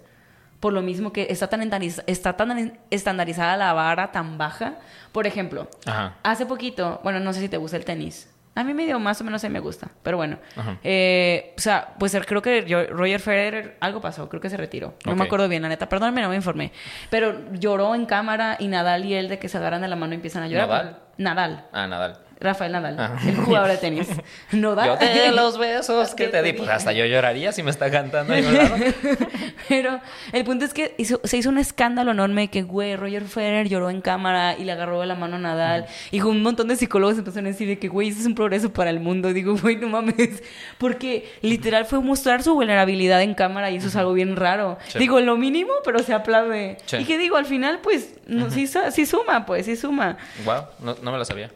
[0.61, 1.63] Por lo mismo que está tan,
[2.07, 4.75] está tan estandarizada la vara tan baja.
[5.13, 6.17] Por ejemplo, Ajá.
[6.23, 8.31] hace poquito, bueno, no sé si te gusta el tenis.
[8.57, 10.37] A mí medio más o menos sí me gusta, pero bueno.
[10.83, 14.57] Eh, o sea, pues el- creo que yo- Roger Federer, algo pasó, creo que se
[14.57, 14.95] retiró.
[15.07, 16.73] No me acuerdo bien, la neta, perdóname, no me informé.
[17.11, 20.13] Pero lloró en cámara y Nadal y él de que se agarran de la mano
[20.13, 20.69] y empiezan a llorar.
[20.69, 20.99] ¿Nadal?
[21.17, 21.67] Nadal.
[21.73, 22.19] Ah, Nadal.
[22.41, 23.19] Rafael Nadal, Ah.
[23.27, 24.09] el jugador de tenis.
[24.53, 24.87] Nadal.
[24.87, 26.53] Yo te di los besos que te di.
[26.55, 28.75] Pues hasta yo lloraría si me está cantando ahí lado.
[29.69, 30.01] Pero
[30.33, 33.91] el punto es que hizo- se hizo un escándalo enorme que, güey, Roger Federer lloró
[33.91, 35.87] en cámara y le agarró la mano a Nadal.
[36.11, 38.73] Y un montón de psicólogos empezaron a decir de que, güey, eso es un progreso
[38.73, 39.33] para el mundo.
[39.33, 40.43] Digo, güey, no mames.
[40.79, 44.79] Porque literal fue mostrar su vulnerabilidad en cámara y eso es algo bien raro.
[44.89, 44.99] Sí.
[44.99, 46.79] Digo, lo mínimo, pero se aplaude.
[46.87, 46.97] Sí.
[46.99, 50.17] Y que digo, al final, pues, no, sí, sí suma, pues, sí suma.
[50.45, 51.51] Wow, no, no me lo sabía.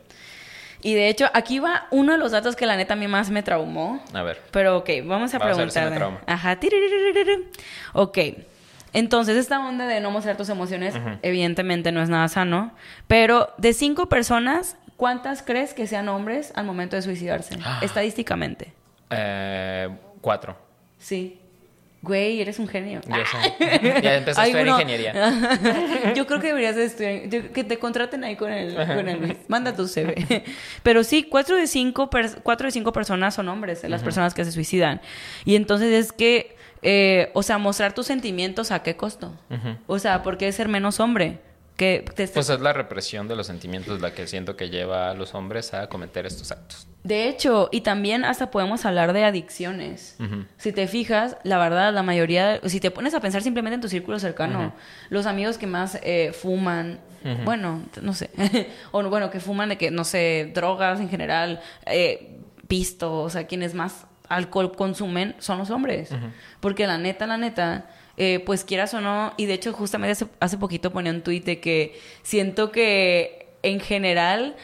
[0.85, 3.31] Y de hecho, aquí va uno de los datos que la neta a mí más
[3.31, 4.05] me traumó.
[4.13, 4.41] A ver.
[4.51, 5.95] Pero ok, vamos a Vamos a ver si me preguntar.
[5.95, 6.21] trauma.
[6.27, 6.59] Ajá.
[7.95, 8.19] Ok.
[8.93, 12.73] Entonces, esta onda de no mostrar tus emociones, evidentemente no es nada sano.
[13.09, 17.59] Pero de cinco personas, ¿cuántas crees que sean hombres al momento de suicidarse?
[17.65, 17.81] Ah.
[17.83, 18.75] Estadísticamente.
[19.09, 19.89] Eh,
[20.21, 20.55] cuatro.
[20.99, 21.41] Sí.
[22.05, 23.01] Güey, eres un genio.
[23.09, 24.01] Yo sé.
[24.03, 26.13] Ya empecé a estudiar ingeniería.
[26.15, 29.37] Yo creo que deberías de estudiar, que te contraten ahí con el, con el Luis.
[29.49, 30.45] Manda tu CV.
[30.83, 32.11] Pero sí, cuatro de cinco,
[32.43, 35.01] cuatro de cinco personas son hombres, las personas que se suicidan.
[35.47, 39.35] Y entonces es que, eh, o sea, mostrar tus sentimientos a qué costo.
[39.87, 41.39] O sea, ¿por qué ser menos hombre?
[41.77, 45.15] Que te Pues es la represión de los sentimientos la que siento que lleva a
[45.15, 46.87] los hombres a cometer estos actos.
[47.03, 50.17] De hecho, y también hasta podemos hablar de adicciones.
[50.57, 53.89] Si te fijas, la verdad, la mayoría, si te pones a pensar simplemente en tu
[53.89, 54.73] círculo cercano,
[55.11, 57.01] los amigos que más eh, fuman,
[57.45, 58.31] bueno, no sé,
[58.93, 63.47] o bueno, que fuman de que, no sé, drogas en general, eh, pisto, o sea,
[63.47, 66.11] quienes más alcohol consumen son los hombres.
[66.61, 70.27] Porque la neta, la neta, eh, pues quieras o no, y de hecho justamente hace,
[70.41, 74.57] hace poquito ponía un tuit de que siento que en general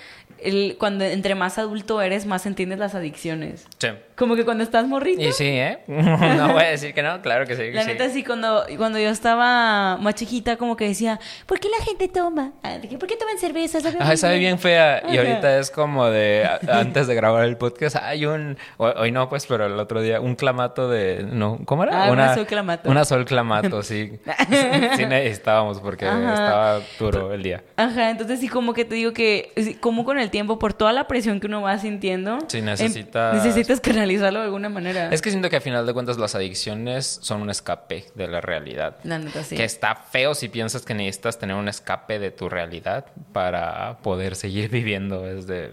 [0.42, 3.66] el- cuando entre más adulto eres, más entiendes las adicciones.
[3.78, 3.88] Sí.
[4.16, 5.22] Como que cuando estás morrito.
[5.22, 5.78] Y sí, ¿eh?
[5.88, 7.70] No voy a decir que no, claro que sí.
[7.72, 7.88] La sí.
[7.88, 12.08] neta sí, cuando, cuando yo estaba más chiquita, como que decía, ¿por qué la gente
[12.08, 12.52] toma?
[12.62, 13.80] Ah, ¿Por qué toman cerveza?
[13.80, 15.02] Sabe Ajá, sabe bien fea.
[15.10, 16.48] Y ahorita es como de.
[16.70, 18.58] Antes de grabar el podcast, hay un.
[18.76, 21.24] ho- Hoy no, pues, pero el otro día, un clamato de.
[21.30, 22.04] No, ¿Cómo era?
[22.04, 22.90] Ah, una sol clamato.
[22.90, 24.12] Una sol clamato, sí.
[24.96, 26.34] sí necesitábamos porque Ajá.
[26.34, 27.62] estaba duro el día.
[27.76, 31.06] Ajá, entonces sí como que te digo que como con el tiempo, por toda la
[31.06, 35.08] presión que uno va sintiendo, Sí, necesitas- necesitas canalizarlo de alguna manera.
[35.12, 38.40] Es que siento que a final de cuentas las adicciones son un escape de la
[38.40, 38.96] realidad.
[39.04, 39.56] La neta sí.
[39.56, 44.36] Que está feo si piensas que necesitas tener un escape de tu realidad para poder
[44.36, 45.26] seguir viviendo.
[45.28, 45.70] Es de.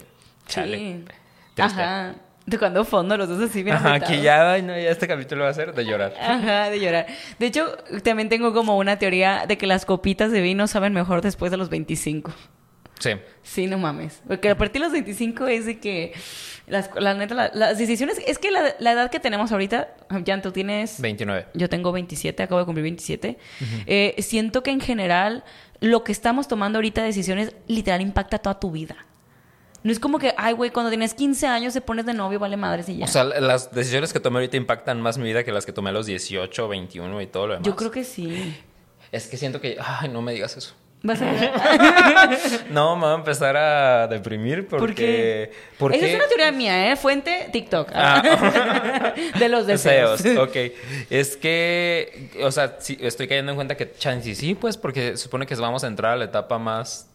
[0.48, 0.78] Chale.
[0.78, 1.04] Sí.
[1.56, 1.82] Triste.
[1.82, 2.16] Ajá.
[2.46, 5.44] De cuando fondo los dos así bien Ajá, que ya, ay, no, ya este capítulo
[5.44, 6.14] va a ser de llorar.
[6.18, 7.06] Ajá, de llorar.
[7.40, 11.22] De hecho, también tengo como una teoría de que las copitas de vino saben mejor
[11.22, 12.32] después de los 25.
[13.00, 13.12] Sí.
[13.44, 14.22] Sí, no mames.
[14.28, 16.14] Porque a partir de los 25 es de que
[16.68, 18.20] las, la neta, la- las decisiones...
[18.26, 19.90] Es que la, la edad que tenemos ahorita,
[20.26, 21.00] Jan, tú tienes...
[21.00, 21.48] 29.
[21.54, 23.38] Yo tengo 27, acabo de cumplir 27.
[23.86, 25.44] Eh, siento que en general
[25.80, 28.98] lo que estamos tomando ahorita decisiones literal impacta toda tu vida.
[29.84, 32.58] No es como que, ay, güey, cuando tienes 15 años te pones de novio, vale
[32.58, 33.06] madres y ya.
[33.06, 35.92] O sea, las decisiones que tomé ahorita impactan más mi vida que las que tomé
[35.92, 37.66] a los 18, 21 y todo lo demás.
[37.68, 38.58] Yo creo que sí.
[39.12, 39.78] Es que siento que...
[39.80, 40.74] Ay, no me digas eso.
[41.04, 41.28] Vas a.
[42.72, 44.80] No, me voy a empezar a deprimir porque...
[44.86, 45.52] ¿Por qué?
[45.78, 46.96] porque- Esa es una teoría mía, ¿eh?
[46.96, 47.92] Fuente TikTok.
[47.94, 49.14] Ah.
[49.40, 50.22] de los deseos.
[50.24, 50.56] Deseos, ok.
[51.10, 55.18] Es que, o sea, sí, estoy cayendo en cuenta que chance sí, pues, porque se
[55.18, 57.08] supone que vamos a entrar a la etapa más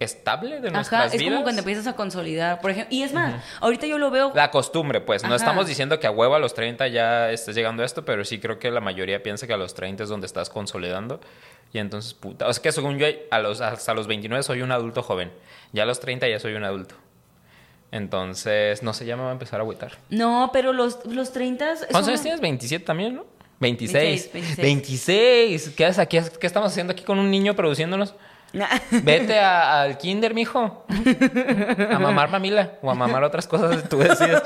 [0.00, 1.34] estable de nuestras Ajá, es vidas.
[1.34, 2.96] como cuando empiezas a consolidar, por ejemplo.
[2.96, 4.32] Y es más, ahorita yo lo veo...
[4.34, 5.22] La costumbre, pues.
[5.22, 8.24] No estamos diciendo que a huevo a los 30 ya estés llegando a esto, pero
[8.24, 11.20] sí creo que la mayoría piensa que a los 30 es donde estás consolidando.
[11.72, 12.48] Y entonces, puta.
[12.48, 15.30] O sea, que según yo, a los, hasta los 29 soy un adulto joven.
[15.72, 16.96] Ya a los 30 ya soy un adulto.
[17.92, 19.92] Entonces, no sé, ya me va a empezar a agüitar.
[20.10, 21.74] No, pero los, los 30...
[21.90, 22.40] ¿Cuántos años tienes?
[22.40, 23.24] 27 también, ¿no?
[23.60, 24.32] 26.
[24.32, 25.70] 26, 26.
[25.76, 26.18] ¿Qué, haces aquí?
[26.40, 28.14] ¿Qué estamos haciendo aquí con un niño produciéndonos?
[28.90, 30.84] Vete a- al kinder, mijo.
[31.90, 34.42] A mamar mamila o a mamar otras cosas, tú decides.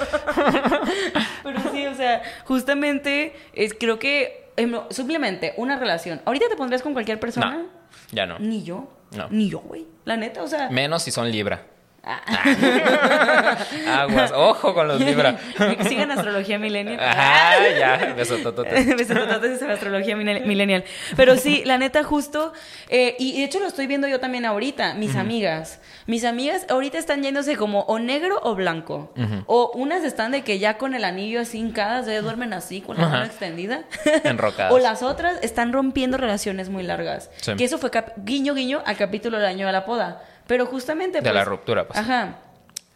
[1.43, 6.21] Pero sí, o sea, justamente es, creo que em, simplemente una relación.
[6.25, 7.51] ¿Ahorita te pondrías con cualquier persona?
[7.51, 7.67] No,
[8.13, 8.39] ya no.
[8.39, 8.89] Ni yo.
[9.13, 9.29] No.
[9.31, 9.87] Ni yo, güey.
[10.05, 10.69] La neta, o sea.
[10.71, 11.67] Menos si son Libra.
[12.07, 13.57] Ah.
[14.03, 15.39] Aguas, ojo con los Libra.
[15.89, 16.99] Sigan astrología millennial.
[17.01, 18.95] Ajá, ya, besototote.
[18.97, 20.85] Besotototes en astrología millennial.
[21.17, 22.53] Pero sí, la neta, justo.
[22.89, 24.95] eh, y de hecho lo estoy viendo yo también ahorita.
[24.95, 25.81] Mis amigas.
[26.07, 29.13] Mis amigas ahorita están yéndose como o negro o blanco.
[29.47, 32.99] O unas están de que ya con el anillo así hincadas, ya duermen así, con
[32.99, 33.85] la mano extendida.
[34.25, 34.73] Enrocadas.
[34.73, 37.31] o las otras están rompiendo relaciones muy largas.
[37.37, 37.55] Sí.
[37.57, 40.23] Que eso fue guiño, guiño al capítulo del año de la poda.
[40.47, 41.21] Pero justamente.
[41.21, 41.99] De la ruptura, pues.
[41.99, 42.39] Ajá.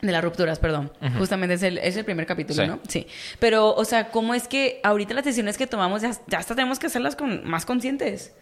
[0.01, 0.93] De las rupturas, perdón.
[1.19, 2.69] Justamente es el, es el primer capítulo, Sí.
[2.69, 2.79] ¿no?
[2.87, 3.07] Sí.
[3.41, 6.79] Pero, o sea, ¿cómo es que ahorita las decisiones que tomamos ya, ya hasta tenemos
[6.79, 8.33] que hacerlas con más conscientes?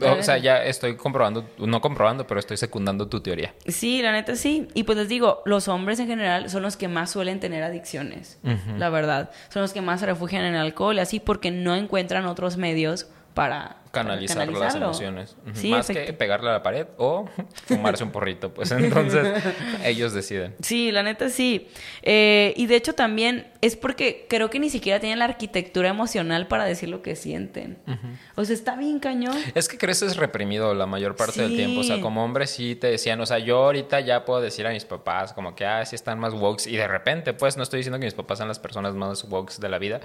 [0.00, 3.54] O sea, ya estoy comprobando, no comprobando, pero estoy secundando tu teoría.
[3.66, 4.68] Sí, la neta sí.
[4.74, 8.38] Y pues les digo, los hombres en general son los que más suelen tener adicciones,
[8.78, 9.30] la verdad.
[9.50, 12.56] Son los que más se refugian en el alcohol y así porque no encuentran otros
[12.56, 15.36] medios para Canalizar para las emociones.
[15.52, 17.28] Sí, Más que pegarle a la pared o
[17.66, 18.54] fumarse un porrito.
[18.54, 19.42] Pues entonces
[19.84, 20.54] ellos deciden.
[20.62, 21.66] Sí, la neta sí.
[22.02, 26.46] Eh, y de hecho también es porque creo que ni siquiera tienen la arquitectura emocional
[26.46, 27.78] para decir lo que sienten.
[28.36, 29.36] O sea, está bien cañón.
[29.56, 31.80] Es que creces reprimido la mayor parte del tiempo.
[31.80, 34.70] O sea, como hombre sí te decían, o sea, yo ahorita ya puedo decir a
[34.70, 36.64] mis papás como que, ah, sí están más woke.
[36.68, 39.52] Y de repente, pues, no estoy diciendo que mis papás sean las personas más woke
[39.56, 40.00] de la vida.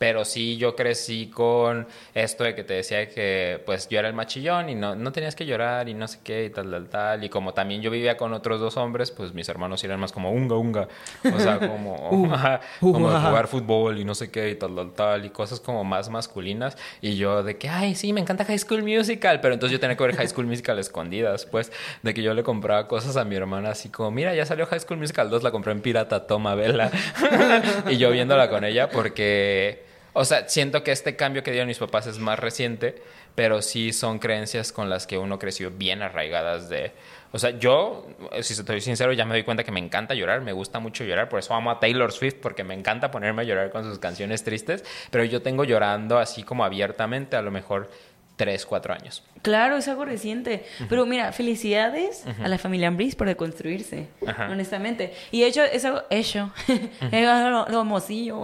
[0.00, 4.14] Pero sí, yo crecí con esto de que te decía que, pues, yo era el
[4.14, 7.22] machillón y no, no tenías que llorar y no sé qué y tal, tal, tal.
[7.22, 10.32] Y como también yo vivía con otros dos hombres, pues mis hermanos eran más como
[10.32, 10.88] unga, unga.
[11.22, 14.92] O sea, como, ajá, como de jugar fútbol y no sé qué y tal, tal,
[14.92, 15.26] tal.
[15.26, 16.78] Y cosas como más masculinas.
[17.02, 19.42] Y yo de que, ay, sí, me encanta High School Musical.
[19.42, 21.72] Pero entonces yo tenía que ver High School Musical escondidas, pues.
[22.02, 24.80] De que yo le compraba cosas a mi hermana así como, mira, ya salió High
[24.80, 26.90] School Musical 2, la compré en pirata, toma, vela.
[27.90, 29.89] y yo viéndola con ella porque...
[30.12, 33.02] O sea, siento que este cambio que dieron mis papás es más reciente,
[33.34, 36.92] pero sí son creencias con las que uno creció bien arraigadas de...
[37.32, 38.08] O sea, yo,
[38.42, 41.28] si estoy sincero, ya me doy cuenta que me encanta llorar, me gusta mucho llorar,
[41.28, 44.42] por eso amo a Taylor Swift, porque me encanta ponerme a llorar con sus canciones
[44.42, 47.88] tristes, pero yo tengo llorando así como abiertamente, a lo mejor
[48.40, 49.22] 3, 4 años.
[49.42, 50.64] Claro, es algo reciente.
[50.88, 54.48] Pero mira, felicidades a la familia Ambris por deconstruirse, Ajá.
[54.50, 55.12] honestamente.
[55.30, 56.50] Y hecho, es algo hecho.
[57.12, 58.42] lo, lo mocillo,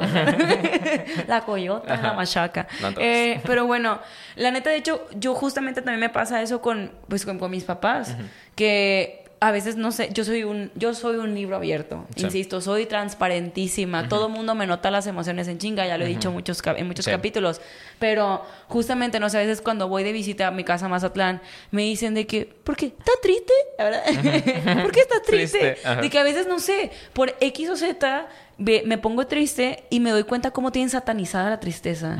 [1.26, 2.68] la coyota, la machaca.
[2.82, 2.90] No.
[2.98, 3.98] Eh, pero bueno,
[4.34, 7.64] la neta, de hecho, yo justamente también me pasa eso con, pues, con, con mis
[7.64, 8.14] papás.
[8.54, 12.06] Que a veces, no sé, yo soy un, yo soy un libro abierto.
[12.16, 12.24] Sí.
[12.24, 14.08] Insisto, soy transparentísima.
[14.08, 16.86] Todo el mundo me nota las emociones en chinga, ya lo he dicho muchos, en
[16.86, 17.10] muchos Sí.
[17.10, 17.60] capítulos.
[17.98, 21.42] Pero justamente, no sé, a veces cuando voy de visita a mi casa a Mazatlán,
[21.70, 22.86] me dicen de que, ¿por qué?
[22.86, 23.52] ¿Está triste?
[23.78, 24.02] ¿Verdad?
[24.82, 25.76] ¿Por qué estás triste?
[26.00, 28.28] De que a veces, no sé, por X o Z,
[28.58, 32.16] ve- me pongo triste y me doy cuenta cómo tienen satanizada la tristeza.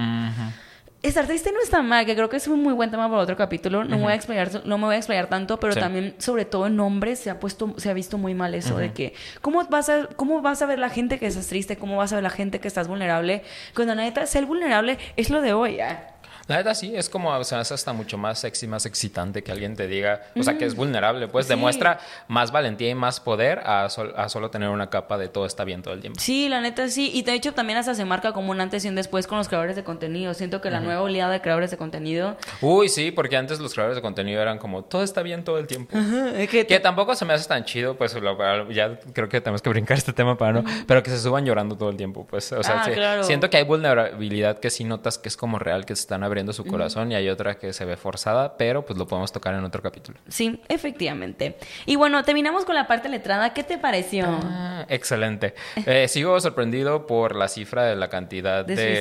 [1.03, 3.37] Estar triste no está mal, que creo que es un muy buen tema para otro
[3.37, 3.85] capítulo.
[3.85, 5.79] No, me voy a explayar, no me voy a explayar tanto, pero Sí.
[5.79, 8.93] también, sobre todo en hombres, se ha puesto, se ha visto muy mal eso de
[8.93, 11.77] que, ¿cómo vas, a, ¿cómo vas a ver la gente que estás triste?
[11.77, 13.43] ¿Cómo vas a ver la gente que estás vulnerable?
[13.75, 16.16] Cuando la neta, ser vulnerable es lo de hoy, ¿ya?
[16.49, 19.51] La verdad sí, es como, o sea, es hasta mucho más sexy, más excitante que
[19.53, 21.51] alguien te diga, o sea, que es vulnerable, pues Sí.
[21.51, 25.45] demuestra más valentía y más poder a, sol- a solo tener una capa de todo
[25.47, 26.21] está bien todo el tiempo.
[26.21, 27.11] Sí, la neta sí.
[27.13, 29.49] Y de hecho también hasta se marca como un antes y un después con los
[29.49, 30.35] creadores de contenido.
[30.35, 32.37] Siento que la nueva oleada de creadores de contenido...
[32.61, 35.67] Uy, sí, porque antes los creadores de contenido eran como, todo está bien todo el
[35.67, 35.97] tiempo.
[35.99, 39.63] es que Que tampoco se me hace tan chido, pues lo- ya creo que tenemos
[39.63, 42.53] que brincar este tema para no, pero que se suban llorando todo el tiempo, pues,
[42.53, 43.25] o sea, Ah, sí, claro.
[43.25, 46.36] siento que hay vulnerabilidad que sí notas que es como real, que se están abriendo
[46.53, 49.65] su corazón y hay otra que se ve forzada, pero pues lo podemos tocar en
[49.65, 50.19] otro capítulo.
[50.29, 51.57] Sí, efectivamente.
[51.87, 53.53] Y bueno, terminamos con la parte letrada.
[53.55, 54.27] ¿Qué te pareció?
[54.29, 55.55] Ah, excelente.
[55.87, 59.01] Eh, sigo sorprendido por la cifra de la cantidad De de...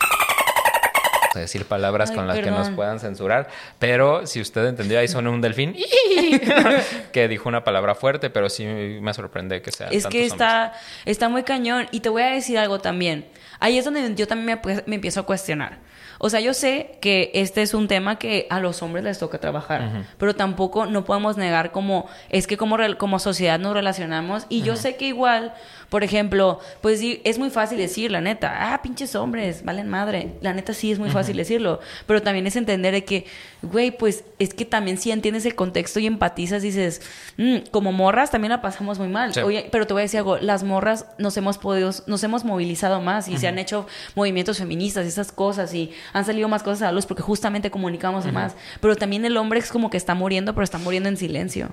[1.36, 5.32] decir palabras Ay, con las que nos puedan censurar, pero si usted entendió, ahí sonó
[5.32, 5.76] un delfín
[7.12, 10.32] que dijo una palabra fuerte, pero sí me sorprende que sea Es que hombres.
[10.32, 10.74] está,
[11.06, 11.88] está muy cañón.
[11.92, 13.26] Y te voy a decir algo también.
[13.60, 15.80] Ahí es donde yo también me, pues, me empiezo a cuestionar.
[16.26, 19.38] O sea, yo sé que este es un tema que a los hombres les toca
[19.38, 24.64] trabajar, pero tampoco no podemos negar como es que como, como sociedad nos relacionamos y
[24.64, 25.54] yo sé que igual,
[25.96, 30.34] por ejemplo, pues sí, es muy fácil decir, la neta, ah, pinches hombres, valen madre.
[30.42, 33.26] La neta sí es muy fácil decirlo, pero también es entender de que,
[33.62, 37.02] güey, pues es que también si entiendes el contexto y empatizas, dices,
[37.38, 39.34] "Mm, como morras también la pasamos muy mal.
[39.34, 39.40] Sí.
[39.40, 43.00] Oye, pero te voy a decir algo, las morras nos hemos podido, nos hemos movilizado
[43.00, 46.82] más y se han hecho movimientos feministas y esas cosas y han salido más cosas
[46.82, 48.54] a la luz porque justamente comunicamos más.
[48.82, 51.70] Pero también el hombre es como que está muriendo, pero está muriendo en silencio.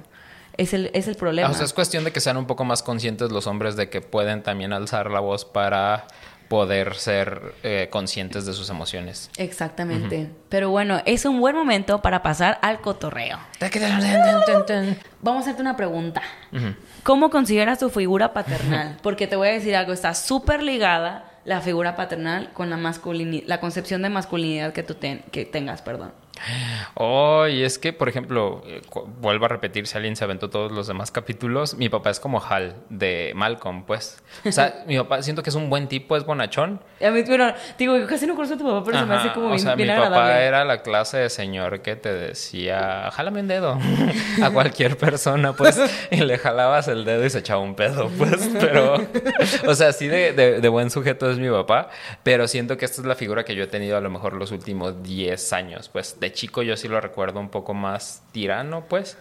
[0.63, 1.51] Es el, es el problema.
[1.51, 4.01] O sea, es cuestión de que sean un poco más conscientes los hombres de que
[4.01, 6.07] pueden también alzar la voz para
[6.49, 9.31] poder ser eh, conscientes de sus emociones.
[9.39, 10.29] Exactamente.
[10.51, 13.39] Pero bueno, es un buen momento para pasar al cotorreo.
[15.23, 16.21] Vamos a hacerte una pregunta.
[17.03, 18.99] ¿Cómo consideras tu figura paternal?
[19.03, 23.45] Porque te voy a decir algo, está súper ligada la figura paternal con la masculinidad,
[23.49, 26.13] la concepción de masculinidad que tú ten- que tengas, perdón.
[26.95, 28.83] Oh, y es que, por ejemplo, eh,
[29.21, 32.43] vuelvo a repetir, si alguien se aventó todos los demás capítulos, mi papá es como
[32.45, 34.23] Hal de Malcolm, pues.
[34.45, 36.81] O sea, mi papá siento que es un buen tipo, es bonachón.
[37.05, 39.33] A mí, bueno, digo, yo casi no conozco a tu papá, pero se me hace
[39.33, 43.11] como o bien, sea, bien mi papá era la clase de señor que te decía,
[43.13, 43.79] jálame un dedo
[44.43, 45.81] a cualquier persona, pues,
[46.11, 48.97] y le jalabas el dedo y se echaba un pedo, pues, pero,
[49.67, 51.89] o sea, sí de, de- de buen sujeto es mi papá,
[52.23, 54.51] pero siento que esta es la figura que yo he tenido a lo mejor los
[54.53, 59.19] últimos 10 años, pues, de chico yo sí lo recuerdo un poco más tirano, pues,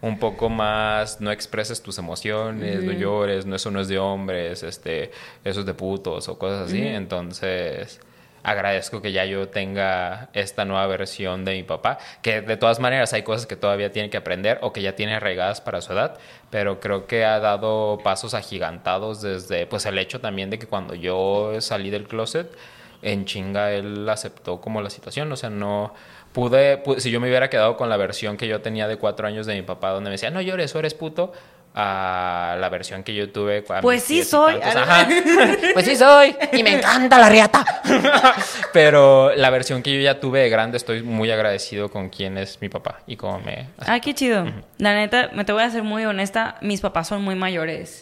[0.00, 4.62] un poco más no expreses tus emociones, no llores, no eso no es de hombres,
[4.62, 5.10] este,
[5.42, 6.86] eso es de putos o cosas así.
[6.86, 8.00] Entonces,
[8.44, 13.14] agradezco que ya yo tenga esta nueva versión de mi papá, que de todas maneras
[13.14, 16.18] hay cosas que todavía tiene que aprender o que ya tiene arraigadas para su edad,
[16.50, 20.94] pero creo que ha dado pasos agigantados desde pues el hecho también de que cuando
[20.94, 22.54] yo salí del closet
[23.00, 25.94] en chinga él aceptó como la situación, o sea, no
[26.34, 29.26] pude, pu- si yo me hubiera quedado con la versión que yo tenía de cuatro
[29.26, 31.32] años de mi papá, donde me decía, no llores, o eres puto,
[31.76, 33.62] a la versión que yo tuve.
[33.82, 34.54] Pues sí soy.
[34.62, 35.08] Ajá.
[35.74, 37.64] Pues sí soy, y me encanta la riata.
[38.72, 42.60] Pero la versión que yo ya tuve de grande, estoy muy agradecido con quién es
[42.60, 43.68] mi papá y cómo me...
[43.78, 44.44] Ay, qué chido.
[44.78, 48.00] La neta, me te voy a ser muy honesta, mis papás son muy mayores.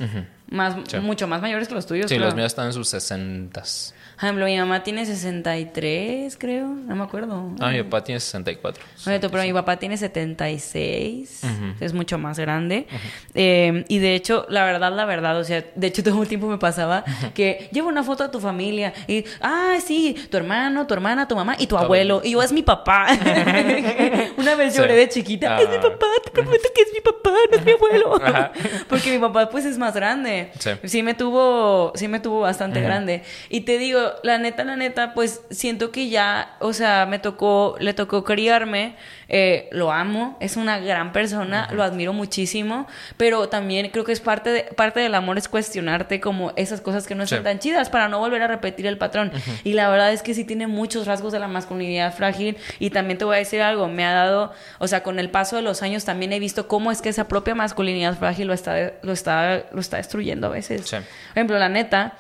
[0.50, 0.98] Más, Sí.
[0.98, 2.10] mucho más mayores que los tuyos.
[2.10, 3.94] Sí, los míos están en sus sesentas.
[4.22, 6.68] Por ejemplo, mi mamá tiene 63, creo.
[6.68, 7.50] No me acuerdo.
[7.58, 8.80] Ah, mi papá tiene 64.
[9.08, 11.40] Oye, pero mi papá tiene 76,
[11.80, 12.86] es mucho más grande.
[13.34, 16.46] Eh, y de hecho, la verdad, la verdad, o sea, de hecho todo el tiempo
[16.46, 17.02] me pasaba
[17.34, 21.34] que llevo una foto de tu familia y, ah, sí, tu hermano, tu hermana, tu
[21.34, 22.20] mamá y tu abuelo.
[22.22, 23.08] Y yo, es mi papá.
[24.36, 24.78] una vez Sí.
[24.78, 25.80] lloré de chiquita, es mi Ah.
[25.80, 28.22] papá, te prometo que es mi papá, no es mi abuelo.
[28.22, 28.52] Ajá.
[28.88, 30.52] Porque mi papá, pues, es más grande.
[30.60, 30.70] Sí.
[30.84, 31.02] Sí.
[31.02, 33.24] me tuvo, sí me tuvo bastante grande.
[33.48, 37.76] Y te digo, la neta, la neta, pues siento que ya, o sea, me tocó,
[37.80, 38.96] le tocó criarme.
[39.34, 42.86] eh, lo amo, es una gran persona, lo admiro muchísimo,
[43.16, 47.06] pero también creo que es parte, de, parte del amor es cuestionarte como esas cosas
[47.06, 47.34] que no Sí.
[47.36, 49.32] están tan chidas para no volver a repetir el patrón.
[49.64, 53.16] Y la verdad es que sí tiene muchos rasgos de la masculinidad frágil y también
[53.16, 55.82] te voy a decir algo, me ha dado, o sea, con el paso de los
[55.82, 59.62] años también he visto cómo es que esa propia masculinidad frágil lo está, lo está,
[59.72, 60.82] lo está destruyendo a veces.
[60.90, 60.96] Sí.
[60.96, 61.04] Por
[61.36, 62.12] ejemplo, la neta,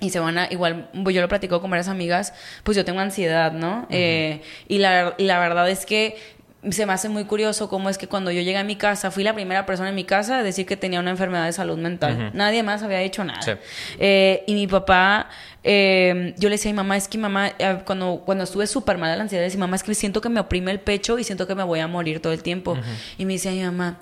[0.00, 2.34] y se van a, igual, yo lo platico con varias amigas,
[2.64, 3.86] pues yo tengo ansiedad, ¿no?
[3.90, 6.16] Eh, y, la, y la verdad es que
[6.70, 9.22] se me hace muy curioso cómo es que cuando yo llegué a mi casa, fui
[9.22, 12.32] la primera persona en mi casa a decir que tenía una enfermedad de salud mental.
[12.34, 13.40] Nadie más había dicho nada.
[13.42, 13.52] Sí.
[13.98, 15.28] Eh, y mi papá,
[15.62, 18.98] eh, yo le decía a mi mamá, es que mamá, eh, cuando, cuando estuve súper
[18.98, 21.24] mal de la ansiedad, decía, mamá, es que siento que me oprime el pecho y
[21.24, 22.76] siento que me voy a morir todo el tiempo.
[23.16, 23.98] Y me decía mi mamá,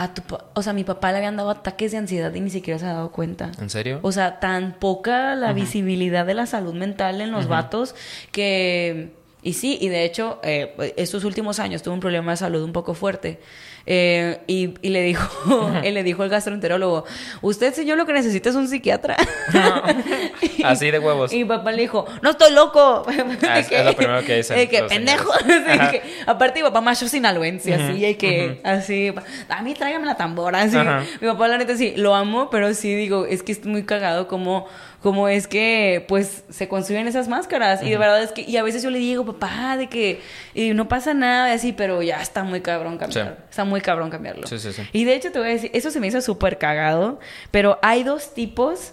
[0.00, 2.40] a tu pa-" o sea, a mi papá le habían dado ataques de ansiedad y
[2.40, 3.52] ni siquiera se ha dado cuenta.
[3.60, 4.00] ¿En serio?
[4.02, 7.94] O sea, tan poca la visibilidad de la salud mental en los vatos
[8.32, 9.19] que...
[9.42, 12.72] Y sí, y de hecho, eh, estos últimos años tuve un problema de salud un
[12.72, 13.38] poco fuerte.
[13.86, 17.04] Eh, y, y le dijo, él le dijo el gastroenterólogo,
[17.40, 19.16] usted señor lo que necesita es un psiquiatra.
[20.64, 21.32] Así de huevos.
[21.32, 23.04] Y mi papá le dijo, no estoy loco.
[23.48, 25.30] Ah, es- es lo primero que dicen que pendejo.
[25.90, 29.12] que, aparte mi papá macho sinaloense, así, y que, así,
[29.48, 30.76] a mí tráigame la tambora, así.
[31.20, 34.28] Mi papá la neta sí, lo amo, pero sí digo, es que es muy cagado
[34.28, 34.66] como,
[35.02, 37.82] como es que, pues, se construyen esas máscaras.
[37.82, 40.20] Y de verdad es que, y a veces yo le digo, papá, de que
[40.54, 43.32] y no pasa nada, y así, pero ya está muy cabrón cambiarlo.
[43.36, 43.42] Sí.
[43.48, 44.46] Está muy cabrón cambiarlo.
[44.46, 44.82] Sí, sí, sí.
[44.92, 47.18] Y de hecho te voy a decir, eso se me hizo súper cagado,
[47.50, 48.92] pero hay dos tipos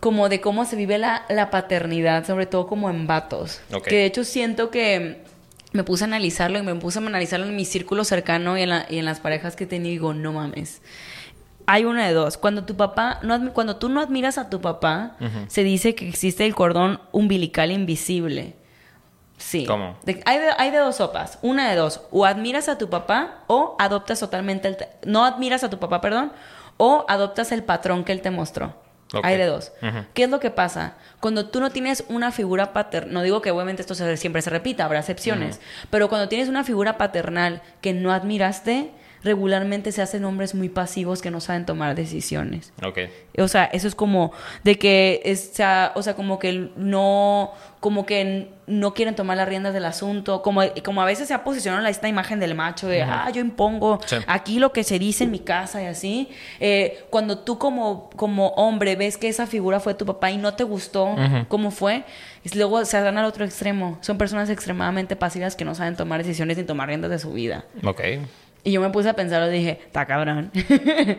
[0.00, 3.60] como de cómo se vive la, la paternidad, sobre todo como en vatos.
[3.72, 3.88] Ok.
[3.88, 5.18] Que de hecho siento que
[5.72, 8.68] me puse a analizarlo y me puse a analizarlo en mi círculo cercano y en,
[8.68, 10.80] la- y en las parejas que tenía y digo, no mames.
[11.70, 12.38] Hay una de dos.
[12.38, 15.16] Cuando tu papá, no cuando tú no admiras a tu papá,
[15.48, 18.54] se dice que existe el cordón umbilical invisible.
[19.36, 19.66] Sí.
[19.66, 19.96] ¿Cómo?
[20.04, 21.38] De- hay, de, hay de dos sopas.
[21.42, 22.00] Una de dos.
[22.10, 24.76] O admiras a tu papá o adoptas totalmente el...
[25.04, 26.32] no admiras a tu papá, perdón.
[26.76, 28.74] O adoptas el patrón que él te mostró.
[29.22, 29.72] Hay de dos.
[30.14, 30.94] ¿Qué es lo que pasa?
[31.20, 34.50] Cuando tú no tienes una figura paternal, no digo que obviamente esto se- siempre se
[34.50, 35.60] repita, habrá excepciones,
[35.90, 38.90] pero cuando tienes una figura paternal que no admiraste,
[39.22, 42.72] regularmente se hacen hombres muy pasivos que no saben tomar decisiones.
[42.84, 42.98] Ok.
[43.38, 44.32] O sea, eso es como
[44.64, 49.48] de que es, sea, o sea, como que no, como que no quieren tomar las
[49.48, 53.02] riendas del asunto, como, como a veces se ha posicionado esta imagen del macho de,
[53.02, 54.16] ah, yo impongo Sí.
[54.26, 56.28] aquí lo que se dice en mi casa y así.
[56.60, 60.54] Eh, cuando tú como, como hombre ves que esa figura fue tu papá y no
[60.54, 61.14] te gustó
[61.48, 62.04] cómo fue,
[62.44, 63.98] y luego se van al otro extremo.
[64.00, 67.64] Son personas extremadamente pasivas que no saben tomar decisiones ni tomar riendas de su vida.
[67.84, 68.00] Ok.
[68.64, 70.50] Y yo me puse a pensar y dije, está cabrón.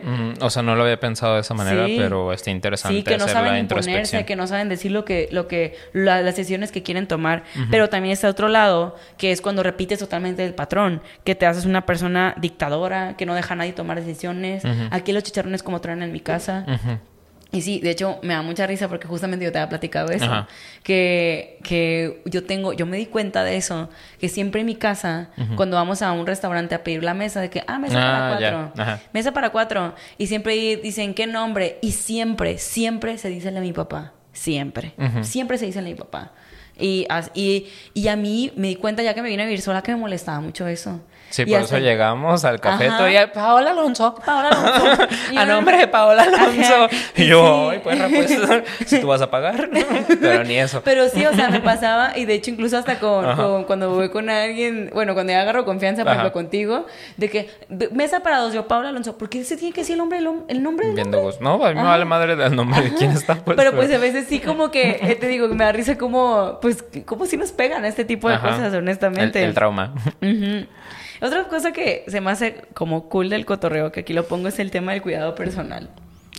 [0.02, 1.96] Mm, o sea, no lo había pensado de esa manera, Sí.
[1.98, 5.04] pero está interesante Sí, que no hacer saben la imponerse, que no saben decir lo
[5.04, 7.42] que, lo que, la- las decisiones que quieren tomar.
[7.70, 11.64] Pero también está otro lado, que es cuando repites totalmente el patrón, que te haces
[11.64, 14.62] una persona dictadora, que no deja a nadie tomar decisiones.
[14.90, 16.64] Aquí los chicharrones como traen en mi casa.
[17.52, 20.24] Y sí, de hecho, me da mucha risa porque justamente yo te había platicado eso.
[20.26, 20.48] Ajá.
[20.84, 23.90] Que, que yo tengo, yo me di cuenta de eso,
[24.20, 27.50] que siempre en mi casa, cuando vamos a un restaurante a pedir la mesa, de
[27.50, 29.00] que, ah, mesa Ah, para cuatro.
[29.12, 29.94] Mesa para cuatro.
[30.16, 31.78] Y siempre dicen, ¿qué nombre?
[31.82, 34.12] Y siempre, siempre se dice el de mi papá.
[34.32, 34.94] Siempre.
[35.22, 36.32] Siempre se dice el de mi papá.
[36.78, 39.82] Y, y, y a mí me di cuenta ya que me vine a vivir sola
[39.82, 41.00] que me molestaba mucho eso.
[41.30, 44.14] Sí, Y por eso llegamos al cafeto y a Paola Alonso.
[44.26, 45.06] Paola Alonso.
[45.38, 46.74] A nombre de Paola Alonso.
[46.84, 46.88] Ajá.
[47.16, 47.76] Y yo, Sí.
[47.76, 48.02] ay, pues,
[48.48, 49.70] pues, si tú vas a pagar.
[50.20, 50.82] Pero ni eso.
[50.84, 54.28] Pero sí, o sea, me pasaba, y de hecho incluso hasta con, cuando voy con
[54.28, 58.52] alguien, bueno, cuando ya agarro confianza, por ejemplo, contigo, de que, "Ve- mesa para dos,
[58.52, 60.96] yo, Paula Alonso, ¿por qué se tiene que decir el nombre, el, el nombre del
[60.96, 61.42] Viendo gusto.
[61.44, 63.56] No, a mí me vale madre del nombre de quién está pues.
[63.56, 66.84] Pero pues a veces sí como que, eh, te digo, me da risa como, pues,
[67.04, 68.48] como si nos pegan a este tipo de Ajá.
[68.50, 69.38] cosas, honestamente.
[69.42, 69.94] El, el trauma.
[70.20, 70.66] Ujú.
[71.20, 74.58] Otra cosa que se me hace como cool del cotorreo, que aquí lo pongo, es
[74.58, 75.90] el tema del cuidado personal.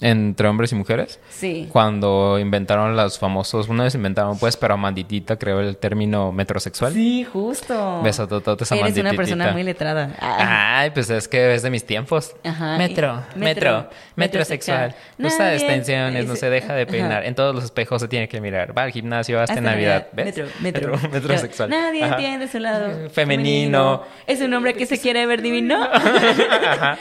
[0.01, 1.19] Entre hombres y mujeres.
[1.29, 1.69] Sí.
[1.71, 6.91] Cuando inventaron los famosos, una vez inventaron, pues, pero Amanditita creó el término metrosexual.
[6.91, 8.01] Sí, justo.
[8.01, 10.15] Besotototes a Eres una persona muy letrada.
[10.19, 10.79] Ah.
[10.79, 12.35] Ay, pues es que es de mis tiempos.
[12.43, 12.77] Ajá.
[12.79, 14.95] Metro, metro, metro, metrosexual.
[15.19, 17.19] Usa extensiones, no se deja de peinar.
[17.19, 17.25] Ajá.
[17.25, 18.75] En todos los espejos se tiene que mirar.
[18.75, 20.07] Va al gimnasio hasta, Hasta Navidad.
[20.13, 20.25] ¿Ves?
[20.25, 20.97] Metro, metro.
[21.11, 21.69] metrosexual.
[21.69, 22.15] Nadie Ajá.
[22.15, 24.01] entiende su lado Femenino.
[24.25, 25.83] Es un hombre que se quiere ver divino.
[25.93, 26.97] Ajá.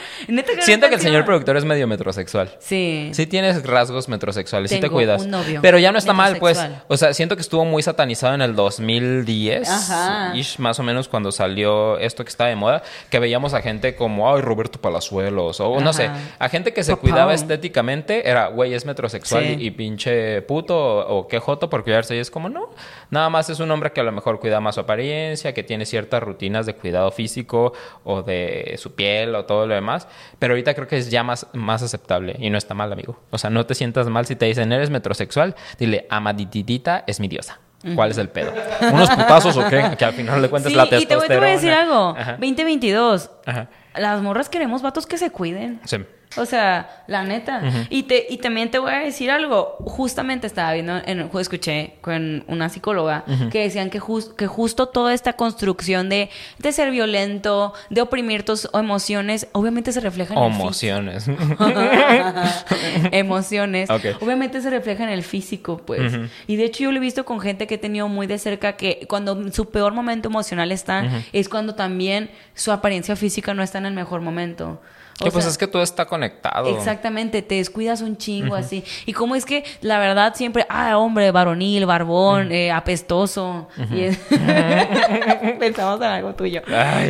[0.59, 2.51] Siento que el señor productor es medio metrosexual.
[2.59, 2.90] Sí.
[2.91, 3.13] Sí.
[3.13, 5.21] Sí tienes rasgos metrosexuales, sí te Tengo cuidas.
[5.23, 6.59] un novio Pero ya no está mal, pues.
[6.87, 10.35] O sea, siento que estuvo muy satanizado en el 2010, Ajá.
[10.35, 13.95] ish, más o menos cuando salió esto que estaba de moda, que veíamos a gente
[13.95, 17.01] como, ay, Roberto Palazuelos, o no sé, a gente que se Papá.
[17.01, 19.55] cuidaba estéticamente, era, güey, es metrosexual Sí.
[19.59, 22.15] y, y pinche puto o, o qué joto por cuidarse.
[22.15, 22.69] Y es como, no,
[23.09, 25.85] nada más es un hombre que a lo mejor cuida más su apariencia, que tiene
[25.85, 27.73] ciertas rutinas de cuidado físico
[28.03, 30.07] o de su piel o todo lo demás.
[30.39, 33.19] Pero ahorita creo que es ya más, más aceptable y no está mal, amigo.
[33.31, 37.27] O sea, no te sientas mal si te dicen, eres metrosexual, dile, amadititita es mi
[37.27, 37.59] diosa.
[37.95, 38.53] ¿Cuál es el pedo?
[38.93, 39.95] ¿Unos putazos o qué?
[39.97, 41.27] Que al final le cuentes Sí, la y te voy, testosterona.
[41.27, 42.15] te voy a decir algo.
[42.15, 42.31] Ajá.
[42.33, 43.31] 2022.
[43.45, 43.67] Ajá.
[43.95, 45.81] Las morras queremos vatos que se cuiden.
[45.85, 45.97] Sí.
[46.37, 47.61] O sea, la neta.
[47.89, 49.75] y, te, y también te voy a decir algo.
[49.79, 54.01] Justamente estaba viendo, en, escuché con una psicóloga que decían que,
[54.37, 56.29] que justo toda esta construcción de,
[56.59, 60.67] de ser violento, de oprimir tus emociones, obviamente se refleja en el físico.
[60.67, 61.25] Emociones.
[63.11, 63.89] emociones.
[63.89, 66.13] Obviamente se refleja en el físico, pues.
[66.47, 68.77] Y de hecho yo lo he visto con gente que he tenido muy de cerca
[68.77, 73.79] que cuando su peor momento emocional están, es cuando también su apariencia física no está
[73.79, 74.81] en el mejor momento.
[75.21, 76.67] O Que pues sea, es que todo está conectado.
[76.75, 78.83] Exactamente, te descuidas un chingo así.
[79.05, 83.67] Y como es que la verdad siempre, ah, hombre, varonil, barbón, eh, apestoso.
[83.91, 84.17] Y es-
[85.59, 86.61] Pensamos en algo tuyo.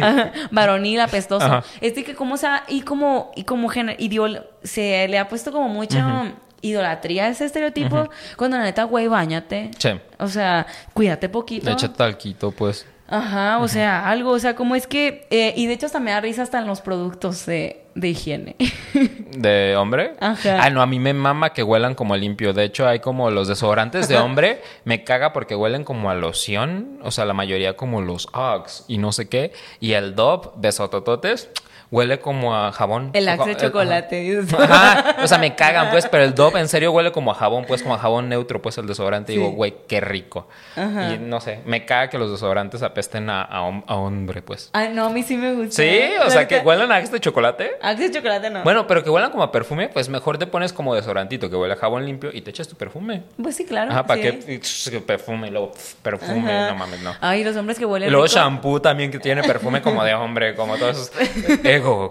[0.52, 1.46] Varonil, apestoso.
[1.46, 1.64] Ajá.
[1.80, 5.28] Es de que como, o sea, y como, y como gener- idiol- se le ha
[5.28, 8.10] puesto como mucha idolatría a ese estereotipo.
[8.38, 9.72] Cuando la neta, güey, bañate.
[9.78, 9.90] Sí.
[10.20, 11.66] O sea, cuídate poquito.
[11.66, 12.86] Le echa talquito, pues.
[13.12, 16.12] Ajá, o sea, algo, o sea, como es que, eh, y de hecho hasta me
[16.12, 18.56] da risa hasta en los productos de, de higiene.
[19.38, 20.14] ¿De hombre?
[20.22, 20.64] Ajá.
[20.64, 22.54] Ah, no, a mí me mama que huelan como limpio.
[22.54, 24.62] De hecho, hay como los desodorantes de hombre.
[24.86, 27.00] me caga porque huelen como a loción.
[27.04, 29.52] O sea, la mayoría como los Uggs y no sé qué.
[29.82, 31.50] Y el Dove de Sotototes
[31.92, 33.10] huele como a jabón.
[33.14, 34.40] El axe de chocolate.
[34.58, 35.18] Ajá.
[35.24, 37.84] O sea, me cagan, pues, pero el Dove en serio huele como a jabón, pues,
[37.84, 39.34] como a jabón neutro, pues, el desodorante.
[39.34, 40.48] Digo, güey, qué rico.
[40.76, 41.14] Ajá.
[41.14, 44.70] Y no sé, me caga que los desodorantes apesten a, a hom- a hombre, pues.
[44.74, 45.72] Ay, no, a mí sí me gusta.
[45.84, 47.72] Sí, o sea, que huelan a este chocolate.
[47.82, 48.64] Axe de chocolate no.
[48.64, 51.74] Bueno, pero que huelan como a perfume, pues mejor te pones como desodorantito, que huele
[51.74, 53.24] a jabón limpio y te echas tu perfume.
[53.42, 53.92] Pues sí, claro.
[53.92, 54.30] Ajá, ¿para sí.
[54.90, 55.02] qué?
[55.02, 56.70] Perfume, y luego pff, perfume, Ajá.
[56.72, 57.14] no mames, no.
[57.20, 58.38] Ay, los hombres que huelen Y luego rico.
[58.38, 61.58] shampoo también que tiene perfume como de hombre, como todos esos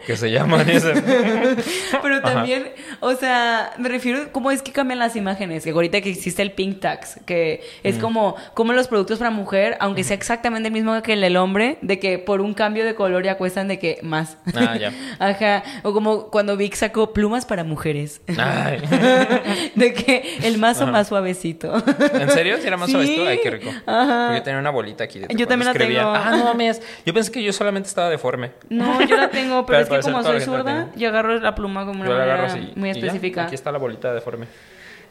[0.07, 0.67] que se llaman.
[2.03, 2.69] Pero también,
[3.01, 5.65] o sea, me refiero cómo es que cambian las imágenes.
[5.65, 8.01] Que ahorita que existe el pink tax, que es Mm.
[8.01, 11.79] como, como los productos para mujer, aunque sea exactamente el mismo que el del hombre,
[11.83, 14.37] de que por un cambio de color ya cuestan de que más.
[14.55, 14.93] Ah, ya.
[15.19, 15.63] Ajá.
[15.83, 18.21] O como cuando Vic sacó plumas para mujeres.
[18.39, 18.81] Ay.
[19.75, 21.75] de que el mazo más suavecito.
[22.15, 22.57] ¿En serio?
[22.61, 22.93] ¿Si era más Sí.
[22.93, 23.27] suave esto?
[23.27, 23.71] Ay, qué rico.
[23.87, 24.25] Ajá.
[24.27, 25.19] Porque yo tenía una bolita aquí.
[25.21, 26.01] de Yo también la escribía.
[26.01, 26.15] tengo.
[26.15, 26.81] Ah, no mames.
[27.07, 28.51] Yo pensé que yo solamente estaba deforme.
[28.69, 32.01] No, yo la tengo, pero, es que como soy zurda, yo agarro la pluma como
[32.01, 32.73] una Yo manera así.
[32.77, 33.45] muy ya, específica.
[33.45, 34.47] Aquí está la bolita deforme.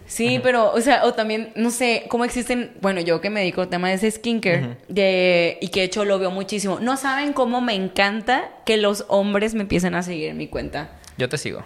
[0.05, 3.61] Sí, pero, o sea, o también, no sé, cómo existen, bueno, yo que me dedico
[3.61, 6.79] al tema de ese skincare, de, y que de hecho lo veo muchísimo.
[6.79, 10.89] No saben cómo me encanta que los hombres me empiecen a seguir en mi cuenta.
[11.17, 11.63] Yo te sigo.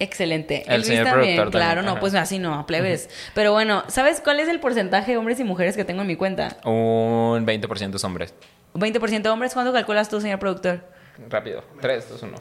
[0.00, 0.64] Excelente.
[0.66, 2.00] El Luis señor también, productor claro, también, no, ajá.
[2.00, 3.10] pues así no, plebes.
[3.34, 6.16] Pero bueno, ¿sabes cuál es el porcentaje de hombres y mujeres que tengo en mi
[6.16, 6.56] cuenta?
[6.64, 8.34] Un 20% es hombres.
[8.74, 10.84] 20% hombres, ¿cuánto calculas tú, señor productor?
[11.28, 11.62] Rápido.
[11.80, 12.36] 3, 2, 1.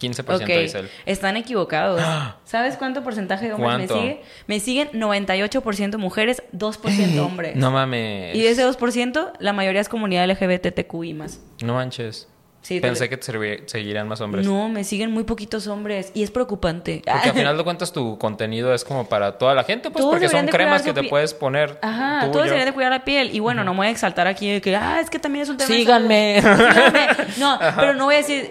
[0.00, 0.90] 15% Ok, dice él.
[1.06, 2.00] están equivocados.
[2.44, 3.94] ¿Sabes cuánto porcentaje de hombres ¿Cuánto?
[3.96, 4.22] me sigue?
[4.46, 7.56] Me siguen 98% mujeres, 2% hombres.
[7.56, 8.36] No mames.
[8.36, 11.40] Y de ese 2%, la mayoría es comunidad LGBTQI más.
[11.62, 12.28] No manches.
[12.60, 14.44] Sí, Pensé tal- que te seguirían más hombres.
[14.46, 17.02] No, me siguen muy poquitos hombres y es preocupante.
[17.04, 20.14] Porque al final de cuentas tu contenido es como para toda la gente, pues Todos
[20.14, 21.78] porque son de cremas que te puedes poner.
[21.82, 23.34] Ajá, tú todos deberían de cuidar la piel.
[23.34, 25.48] Y bueno, no me voy a exaltar aquí de que, ah, es que también es
[25.48, 25.68] un tema.
[25.68, 26.42] Síganme.
[27.38, 28.50] No, pero no voy a decir...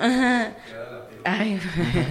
[0.00, 0.50] Ajá.
[1.24, 1.58] Ay,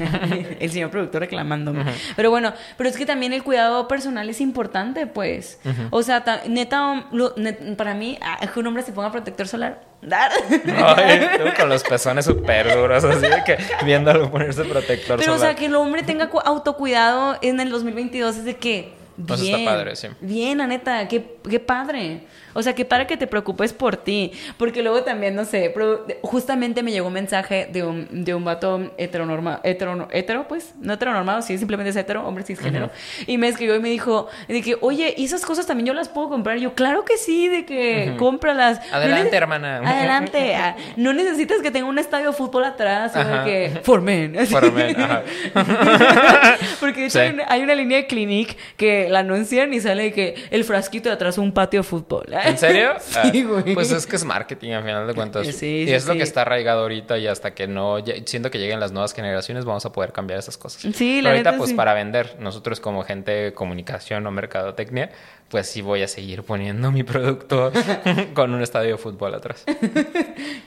[0.59, 1.84] el señor productor reclamándome.
[2.16, 5.59] Pero bueno, pero es que también el cuidado personal es importante, pues.
[5.91, 9.47] O sea, ta- neta, lo- net- para mí, ah, que un hombre se ponga protector
[9.47, 9.82] solar.
[10.03, 15.36] Ay, tú con los pezones súper duros, así de que viéndolo ponerse protector Pero, o
[15.38, 15.51] solar.
[15.53, 18.93] sea, que el hombre tenga cu- autocuidado en el 2022 es de que.
[19.16, 20.07] Bien, Eso está padre, sí.
[20.22, 22.24] Bien, la neta, qué, qué padre.
[22.53, 24.31] O sea, qué padre que te preocupes por ti.
[24.57, 28.43] Porque luego también, no sé, pero justamente me llegó un mensaje de un, de un
[28.45, 32.89] vato heteronorma, hetero, hetero, pues, no heteronormado, sí, simplemente es hetero, hombre cisgénero.
[33.27, 36.09] Y me escribió y me dijo, de que, oye, ¿y esas cosas también yo las
[36.09, 36.57] puedo comprar?
[36.57, 38.79] Y yo, claro que sí, de que cómpralas.
[38.91, 39.77] No Adelante, hermana.
[39.77, 40.53] Adelante.
[40.63, 44.35] Ah, No necesitas que tenga un estadio de fútbol atrás o de que, for men.
[44.47, 45.23] For men, ajá.
[46.79, 47.19] Porque de hecho Sí.
[47.19, 50.65] hay, una, hay una línea de Clinique que que la anuncian y sale que el
[50.65, 52.25] frasquito de atrás un patio de fútbol.
[52.43, 52.93] ¿En serio?
[52.99, 53.73] Sí, Ah, güey.
[53.73, 55.47] Pues es que es marketing al final de cuentas.
[55.47, 55.51] Sí,
[55.83, 56.17] y sí, es lo sí.
[56.19, 59.85] que está arraigado ahorita y hasta que no, siento que lleguen las nuevas generaciones vamos
[59.85, 60.81] a poder cambiar esas cosas.
[60.95, 65.11] Sí, la Pero ahorita neta, pues para vender, nosotros como gente de comunicación o mercadotecnia,
[65.53, 67.71] pues sí voy a seguir poniendo mi producto
[68.33, 69.63] con un estadio de fútbol atrás.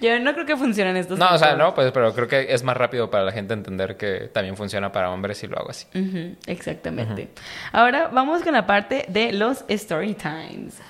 [0.01, 2.63] Yo no creo que funcionen estos No, o sea, no, pues pero creo que es
[2.63, 5.87] más rápido para la gente entender que también funciona para hombres si lo hago así.
[5.93, 7.31] Ujú, exactamente.
[7.73, 10.81] Ahora vamos con la parte de los story times.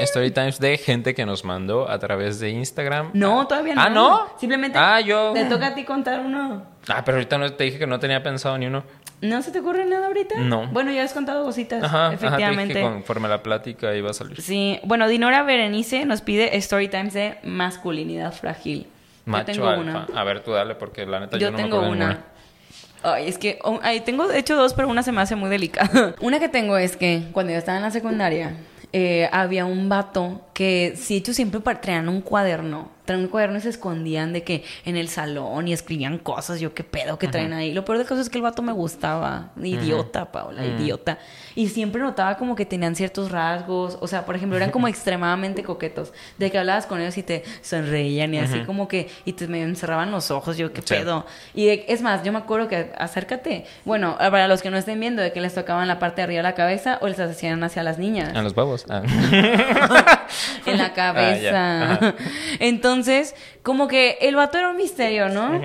[0.00, 3.10] Story times de gente que nos mandó a través de Instagram.
[3.12, 3.82] No, todavía no.
[3.82, 4.26] Ah, ¿no?
[4.40, 5.32] Simplemente Ah, yo.
[5.34, 6.64] te toca a ti contar uno.
[6.88, 8.84] Ah, pero ahorita no te dije que no tenía pensado ni uno.
[9.22, 10.38] ¿No se te ocurre nada ahorita?
[10.40, 10.66] No.
[10.68, 11.82] Bueno, ya has contado cositas.
[11.82, 12.62] Ajá, efectivamente.
[12.62, 14.40] Ajá, te dije que conforme la plática iba a salir.
[14.42, 18.86] Sí, bueno, Dinora Berenice nos pide story times de masculinidad frágil.
[19.24, 19.80] Macho yo tengo alfa.
[19.82, 20.20] una.
[20.20, 21.88] A ver, tú dale, porque la neta yo, Yo no me tengo una.
[21.88, 22.24] ninguna.
[23.02, 25.48] Ay, es que oh, ay, tengo de hecho dos, pero una se me hace muy
[25.48, 26.14] delicada.
[26.20, 28.54] una que tengo es que cuando yo estaba en la secundaria,
[28.92, 32.88] eh, había un vato que, si hecho, siempre traían un cuaderno.
[33.04, 36.58] Traían un cuaderno y se escondían de que en el salón y escribían cosas.
[36.60, 37.72] Yo, qué pedo que traen ahí.
[37.74, 39.50] Lo peor de caso es que el vato me gustaba.
[39.62, 41.18] Idiota, Paula, idiota.
[41.54, 43.98] Y siempre notaba como que tenían ciertos rasgos.
[44.00, 46.12] O sea, por ejemplo, eran como extremadamente coquetos.
[46.38, 49.08] De que hablabas con ellos y te sonreían y así como que.
[49.26, 50.56] Y te me encerraban los ojos.
[50.56, 50.94] Yo, qué Sí.
[50.94, 51.26] pedo.
[51.54, 53.66] Y de- es más, yo me acuerdo que acércate.
[53.84, 56.38] Bueno, para los que no estén viendo, de que les tocaban la parte de arriba
[56.38, 58.34] de la cabeza o les hacían hacia las niñas.
[58.34, 58.84] En los huevos.
[58.88, 59.02] Ah.
[60.66, 62.14] en la Ah, cabeza.
[62.58, 65.60] Entonces, como que el vato era un misterio, ¿no?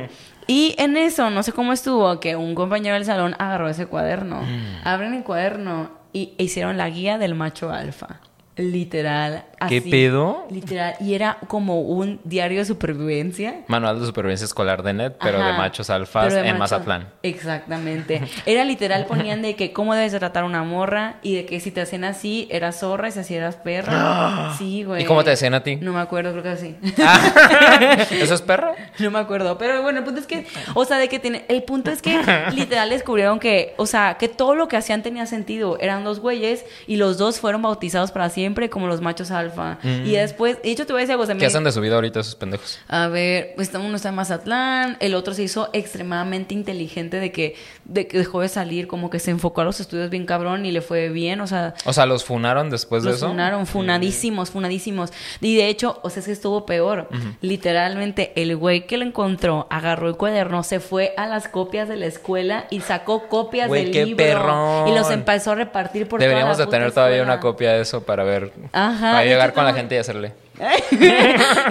[0.48, 4.42] Y en eso, no sé cómo estuvo, que un compañero del salón agarró ese cuaderno.
[4.42, 4.88] Mm.
[4.88, 8.20] Abren el cuaderno y e hicieron la guía del macho alfa.
[8.58, 9.46] Literal.
[9.70, 9.90] ¿Qué así.
[9.92, 10.46] pedo?
[10.50, 10.96] Literal.
[11.00, 13.62] Y era como un diario de supervivencia.
[13.68, 17.10] Manual de supervivencia escolar de net, pero de machos alfas de en macho- Mazatlán.
[17.24, 18.22] Exactamente.
[18.46, 21.60] Era literal, ponían de que cómo debes de tratar a una morra y de que
[21.60, 24.54] si te hacían así, eras zorra y si así eras perra.
[24.58, 25.04] Sí, güey.
[25.04, 25.78] ¿Y cómo te decían a ti?
[25.78, 26.76] No me acuerdo, creo que así.
[28.12, 28.74] ¿Eso es perro?
[29.00, 30.46] No me acuerdo, pero bueno, el punto es que,
[30.76, 32.20] o sea, de que tiene, el punto es que
[32.54, 35.78] literal descubrieron que, o sea, que todo lo que hacían tenía sentido.
[35.80, 39.78] Eran dos güeyes y los dos fueron bautizados para siempre como los machos alfa.
[39.84, 42.20] Y después, de hecho, te voy a decir algo, ¿Qué hacen de su vida ahorita
[42.20, 42.80] esos pendejos?
[42.88, 47.56] a ver, pues uno está en Mazatlán, el otro se hizo extremadamente inteligente de que,
[47.86, 50.72] de que dejó de salir, como que se enfocó a los estudios bien cabrón y
[50.72, 53.28] le fue bien, o sea, O sea, ¿los funaron después de los eso?
[53.28, 55.12] funaron, funadísimos, funadísimos.
[55.42, 57.10] Y de hecho, o sea, es que estuvo peor.
[57.42, 61.98] Literalmente, el güey que lo encontró agarró el cuaderno, se fue a las copias de
[61.98, 64.18] la escuela y sacó copias Güey, del qué libro.
[64.26, 64.88] perrón.
[64.88, 67.34] Y los empezó a repartir por Deberíamos toda de la tener puta todavía escuela.
[67.34, 68.31] una copia de eso para ver.
[68.72, 70.34] Ajá, para de llegar con la gente y hacerle.
[70.92, 70.96] y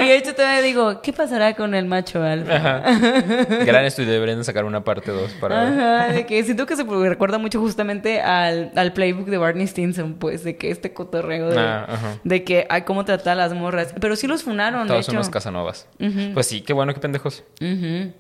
[0.04, 2.56] de hecho todavía digo, ¿qué pasará con el macho alfa?
[2.56, 2.82] Ajá.
[3.64, 5.80] Gran estudio, deberían de sacar una parte 2 para ver.
[5.80, 10.14] Ajá, de que siento que se recuerda mucho justamente al, al playbook de Barney Stinson,
[10.14, 12.18] pues, de que este cotorreo de, Ah, ajá.
[12.24, 13.94] de que hay cómo tratar a las morras.
[14.00, 15.32] Pero sí los funaron, Todos de unos hecho.
[15.32, 15.86] casanovas.
[16.34, 17.44] Pues sí, qué bueno, qué pendejos.
[17.60, 18.12] Y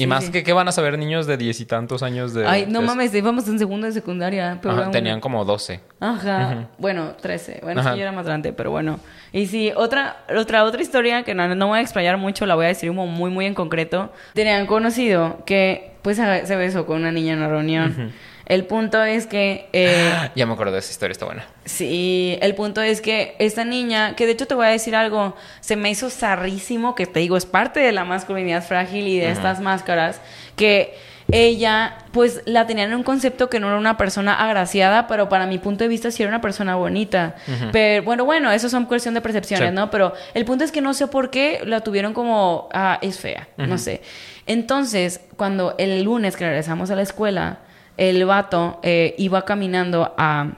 [0.00, 0.32] Sí, más sí.
[0.32, 2.46] que qué van a saber niños de diez y tantos años de.
[2.46, 4.58] Ay, no mames, íbamos en segundo de secundaria.
[4.60, 5.80] Pero Ajá, tenían como 12.
[6.00, 6.68] Ajá.
[6.78, 7.60] Bueno, 13.
[7.62, 7.92] Bueno, Ajá.
[7.92, 9.00] sí, yo era más grande, pero bueno.
[9.32, 12.64] Y sí, otra, otra, otra historia que no, no voy a explayar mucho, la voy
[12.64, 14.12] a decir como muy, muy en concreto.
[14.34, 18.12] Tenían conocido que, pues, se se besó con una niña en una reunión.
[18.50, 19.68] El punto es que...
[19.72, 21.46] eh, Ya me acuerdo de esa historia, está buena.
[21.64, 25.36] Sí, el punto es que esta niña, que de hecho te voy a decir algo,
[25.60, 29.30] se me hizo zarrísimo, que te digo, es parte de la masculinidad frágil y de
[29.30, 30.20] estas máscaras,
[30.56, 30.94] que
[31.32, 35.46] ella, pues la tenían en un concepto que no era una persona agraciada, pero para
[35.46, 37.36] mi punto de vista sí era una persona bonita.
[37.70, 39.74] Pero bueno, bueno, eso son cuestión de percepciones, Sí.
[39.76, 39.92] ¿no?
[39.92, 43.46] Pero el punto es que no sé por qué la tuvieron como, ah, es fea,
[43.58, 44.02] no sé.
[44.46, 47.60] Entonces, cuando el lunes que regresamos a la escuela,
[48.00, 50.48] el vato eh, iba caminando a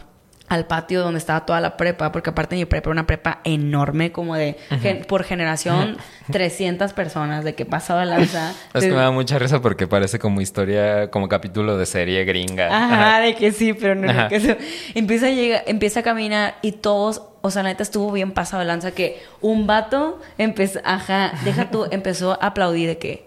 [0.48, 4.12] al patio donde estaba toda la prepa, porque aparte mi prepa era una prepa enorme,
[4.12, 5.96] como de gen- por generación,
[6.30, 8.52] 300 personas, de que pasaba lanza.
[8.74, 12.66] Es que me da mucha risa porque parece como historia, como capítulo de serie gringa.
[12.68, 14.28] Ajá, de que sí, pero no, no, Ajá.
[14.28, 14.54] que eso.
[14.94, 18.60] Empieza a llegar, empieza a caminar y todos, o sea, la neta estuvo bien pasado
[18.60, 23.24] de lanza que un vato empezó, ajá, deja tú, empezó a aplaudir de que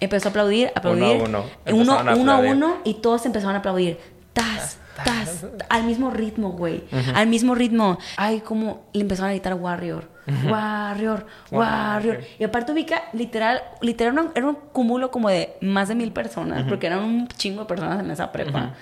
[0.00, 1.44] empezó a aplaudir, aplaudir, uno.
[1.66, 2.52] uno, a uno, a aplaudir.
[2.52, 3.98] uno, y todos empezaron a aplaudir.
[4.32, 6.84] Tas, tas, al mismo ritmo, güey.
[7.14, 7.98] Al mismo ritmo.
[8.16, 10.16] Ay, como le empezaron a gritar Warrior.
[10.48, 12.20] Warrior, Warrior.
[12.38, 16.12] Y aparte ubica, literal, literal era un, era un cúmulo como de más de mil
[16.12, 18.74] personas, porque eran un chingo de personas en esa prepa.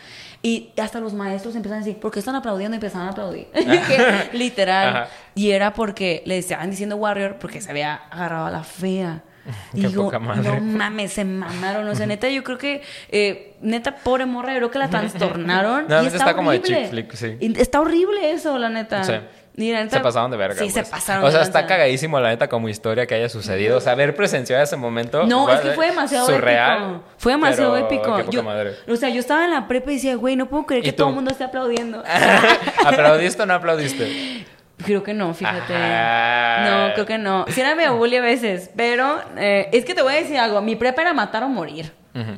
[0.43, 2.75] Y hasta los maestros empezaron a decir, ¿por qué están aplaudiendo?
[2.75, 3.49] Y empezaron a aplaudir.
[4.35, 4.89] Literal.
[4.89, 5.09] Ajá.
[5.35, 9.23] Y era porque le estaban diciendo Warrior porque se había agarrado a la fea.
[9.74, 10.42] Qué digo, poca madre.
[10.42, 11.86] no mames, se mamaron.
[11.88, 15.86] O sea, neta, yo creo que, eh, neta, pobre morra, yo creo que la trastornaron.
[15.88, 17.36] No, y está está, como de chick flick, sí.
[17.57, 19.05] Está horrible eso, la neta.
[19.05, 19.12] Sí.
[19.57, 20.59] Neta- Se pasaron de verga.
[20.61, 20.88] Sí, se pues.
[20.90, 23.78] pasaron O de sea, está cagadísimo la neta como historia que haya sucedido.
[23.78, 25.24] O sea, haber presenciado ese momento.
[25.26, 27.05] No, es que fue demasiado surreal, épico.
[27.18, 28.30] Fue demasiado épico.
[28.30, 28.72] Yo- madre.
[28.88, 30.92] O sea, yo estaba en la prepa y decía, güey, no puedo creer ¿Y que
[30.92, 30.97] tú?
[31.05, 32.03] todo el mundo esté aplaudiendo.
[32.84, 34.45] ¿Aplaudiste o no aplaudiste?
[34.79, 35.75] Creo que no, fíjate.
[35.75, 36.89] Ajá.
[36.89, 37.45] No, creo que no.
[37.49, 40.61] Sí era medio bully a veces, pero eh, es que te voy a decir algo.
[40.62, 41.93] Mi prepa era matar o morir.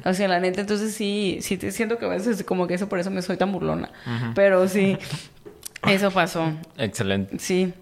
[0.06, 2.88] O sea, la neta, entonces sí, sí te siento que a veces como que eso
[2.88, 3.90] por eso me soy tan burlona.
[4.34, 4.96] Pero sí,
[5.86, 6.50] eso pasó.
[6.78, 7.38] Excelente.
[7.38, 7.74] Sí.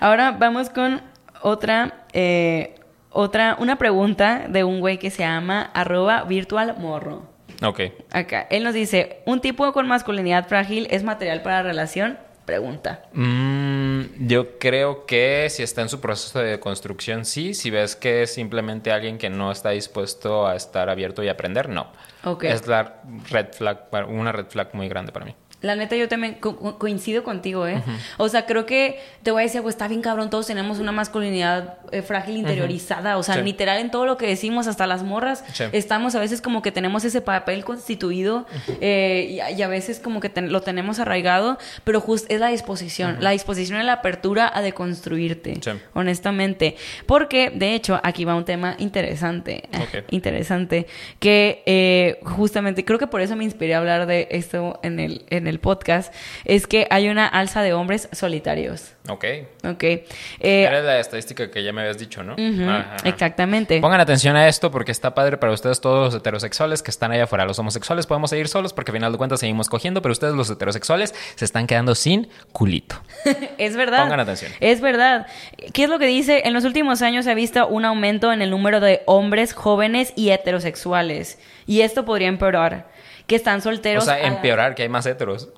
[0.00, 1.02] Ahora vamos con
[1.42, 2.74] otra, eh,
[3.10, 7.30] otra, una pregunta de un güey que se llama arroba virtual morro.
[7.62, 7.80] Ok.
[8.10, 12.18] Acá, él nos dice, ¿un tipo con masculinidad frágil es material para relación?
[12.44, 13.04] Pregunta.
[13.12, 17.54] Mm, yo creo que si está en su proceso de construcción, sí.
[17.54, 21.68] Si ves que es simplemente alguien que no está dispuesto a estar abierto y aprender,
[21.68, 21.92] no.
[22.24, 22.44] Ok.
[22.44, 25.34] Es la red flag, una red flag muy grande para mí.
[25.62, 27.82] La neta, yo también co- co- coincido contigo, ¿eh?
[28.18, 30.92] O sea, creo que te voy a decir, pues está bien cabrón, todos tenemos una
[30.92, 33.16] masculinidad eh, frágil interiorizada.
[33.18, 33.42] O sea, Sí.
[33.42, 35.64] literal en todo lo que decimos, hasta las morras, Sí.
[35.72, 38.46] estamos a veces como que tenemos ese papel constituido
[38.80, 42.40] eh, y, a- y a veces como que ten- lo tenemos arraigado, pero justo es
[42.40, 45.70] la disposición, la disposición y la apertura a deconstruirte, Sí.
[45.94, 46.76] honestamente.
[47.06, 49.68] Porque, de hecho, aquí va un tema interesante,
[50.10, 50.86] interesante,
[51.20, 55.24] que eh, justamente creo que por eso me inspiré a hablar de esto en el,
[55.30, 56.12] en el podcast,
[56.44, 58.92] es que hay una alza de hombres solitarios.
[59.08, 59.24] Ok.
[59.64, 59.82] ¿Ok?
[59.82, 60.06] Eh,
[60.40, 62.34] Era la estadística que ya me habías dicho, ¿no?
[62.34, 63.08] ujú, Ajá, ajá.
[63.08, 63.80] exactamente.
[63.80, 67.24] Pongan atención a esto porque está padre para ustedes todos los heterosexuales que están allá
[67.24, 67.44] afuera.
[67.44, 70.48] Los homosexuales podemos seguir solos porque al final de cuentas seguimos cogiendo, pero ustedes los
[70.50, 72.96] heterosexuales se están quedando sin culito.
[73.58, 74.02] Es verdad.
[74.04, 74.52] Pongan atención.
[74.60, 75.26] Es verdad.
[75.72, 76.42] ¿Qué es lo que dice?
[76.44, 80.12] En los últimos años se ha visto un aumento en el número de hombres jóvenes
[80.16, 81.38] y heterosexuales.
[81.66, 82.88] Y esto podría empeorar.
[83.32, 84.04] Que están O solteros.
[84.04, 85.48] sea, a la- empeorar que hay más heteros.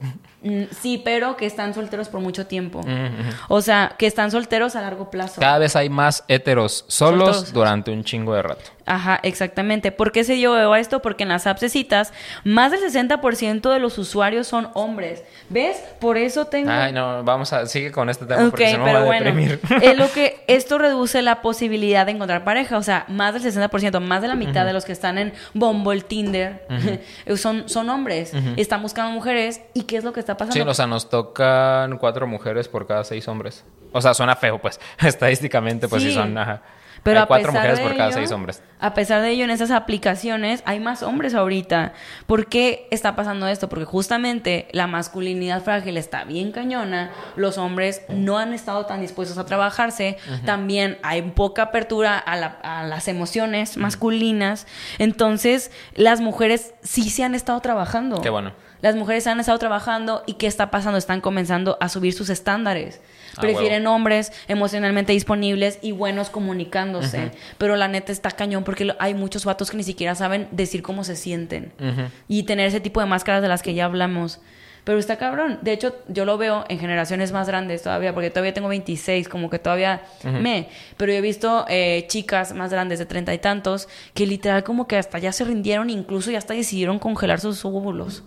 [0.42, 2.82] Mm, Sí, pero que están solteros por mucho tiempo.
[3.48, 5.40] O sea, que están solteros a largo plazo.
[5.40, 7.52] Cada vez hay más heteros solos Solteros.
[7.52, 8.62] durante un chingo de rato.
[8.86, 9.92] Ajá, exactamente.
[9.92, 11.00] ¿Por qué se dio a esto?
[11.00, 12.12] Porque en las apps de citas,
[12.44, 15.22] más del 60% de los usuarios son hombres.
[15.48, 15.82] ¿Ves?
[16.00, 16.70] Por eso tengo...
[16.70, 17.66] Ay, no, vamos a...
[17.66, 20.44] Sigue con este tema Ok, porque si no me va pero bueno, es lo que
[20.48, 24.34] esto reduce la posibilidad de encontrar pareja, o sea, más del 60%, más de la
[24.34, 26.66] mitad de los que están en Bumble, Tinder,
[27.36, 30.54] son, son hombres, están buscando mujeres, ¿y qué es lo que está pasando?
[30.62, 33.64] Sí, o sea, nos tocan cuatro mujeres por cada seis hombres.
[33.92, 34.80] O sea, suena feo, pues.
[34.98, 36.14] Estadísticamente, pues sí, Sí.
[36.14, 36.36] son...
[36.36, 36.62] Ajá.
[37.04, 38.62] Pero hay a cuatro pesar mujeres de por cada ello- seis hombres.
[38.80, 41.92] A pesar de ello, en esas aplicaciones hay más hombres ahorita.
[42.26, 43.68] ¿Por qué está pasando esto?
[43.68, 49.38] Porque justamente la masculinidad frágil está bien cañona, los hombres no han estado tan dispuestos
[49.38, 54.66] a trabajarse, también hay poca apertura a, la- a las emociones masculinas,
[54.98, 58.20] entonces las mujeres sí se han estado trabajando.
[58.20, 58.52] Qué bueno.
[58.80, 60.98] Las mujeres han estado trabajando y ¿qué está pasando?
[60.98, 63.00] Están comenzando a subir sus estándares.
[63.36, 67.30] Ah, Prefieren hombres emocionalmente disponibles y buenos comunicándose.
[67.58, 71.04] Pero la neta está cañón porque hay muchos vatos que ni siquiera saben decir cómo
[71.04, 71.72] se sienten.
[72.28, 74.40] Y tener ese tipo de máscaras de las que ya hablamos.
[74.84, 75.58] Pero está cabrón.
[75.62, 79.48] De hecho, yo lo veo en generaciones más grandes todavía, porque todavía tengo 26, como
[79.48, 80.68] que todavía me.
[80.98, 84.86] Pero yo he visto eh, chicas más grandes de treinta y tantos que literal como
[84.86, 88.24] que hasta ya se rindieron, incluso ya hasta decidieron congelar sus óvulos.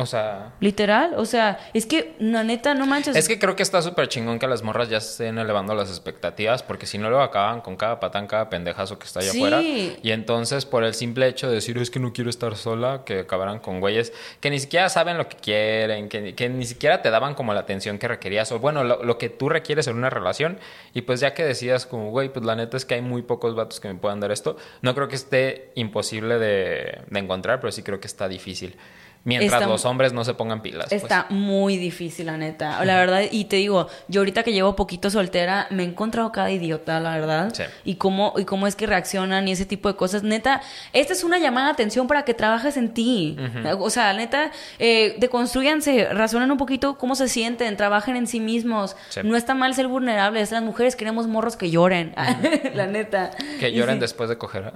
[0.00, 0.54] O sea...
[0.60, 3.14] Literal, o sea, es que, la neta, no manches.
[3.16, 6.62] Es que creo que está súper chingón que las morras ya estén elevando las expectativas,
[6.62, 9.38] porque si no, luego acaban con cada patán, cada pendejazo que está allá Sí.
[9.38, 9.60] afuera.
[9.62, 13.20] Y entonces, por el simple hecho de decir, es que no quiero estar sola, que
[13.20, 17.10] acabarán con güeyes que ni siquiera saben lo que quieren, que, que ni siquiera te
[17.10, 20.08] daban como la atención que requerías, o bueno, lo, lo que tú requieres en una
[20.10, 20.58] relación.
[20.94, 23.54] Y pues ya que decías, como, güey, pues la neta es que hay muy pocos
[23.54, 27.70] vatos que me puedan dar esto, no creo que esté imposible de, de encontrar, pero
[27.72, 28.76] sí creo que está difícil.
[29.24, 30.86] Mientras Está- los hombres no se pongan pilas.
[30.88, 31.02] pues.
[31.02, 32.82] Está muy difícil, la neta.
[32.84, 36.50] La verdad, y te digo, yo ahorita que llevo poquito soltera, me he encontrado cada
[36.50, 37.52] idiota, la verdad.
[37.52, 37.64] Sí.
[37.84, 40.22] Y cómo, y cómo es que reaccionan y ese tipo de cosas.
[40.22, 40.62] Neta,
[40.94, 43.36] esta es una llamada de atención para que trabajes en ti.
[43.78, 48.96] O sea, neta, eh, deconstruyanse, razonen un poquito cómo se sienten, trabajen en sí mismos.
[49.10, 49.20] Sí.
[49.22, 50.50] No está mal ser vulnerables.
[50.50, 52.14] Las mujeres queremos morros que lloren.
[52.74, 53.32] la neta.
[53.58, 54.00] Que lloren sí.
[54.00, 54.72] después de coger.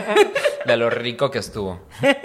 [0.66, 1.80] de lo rico que estuvo.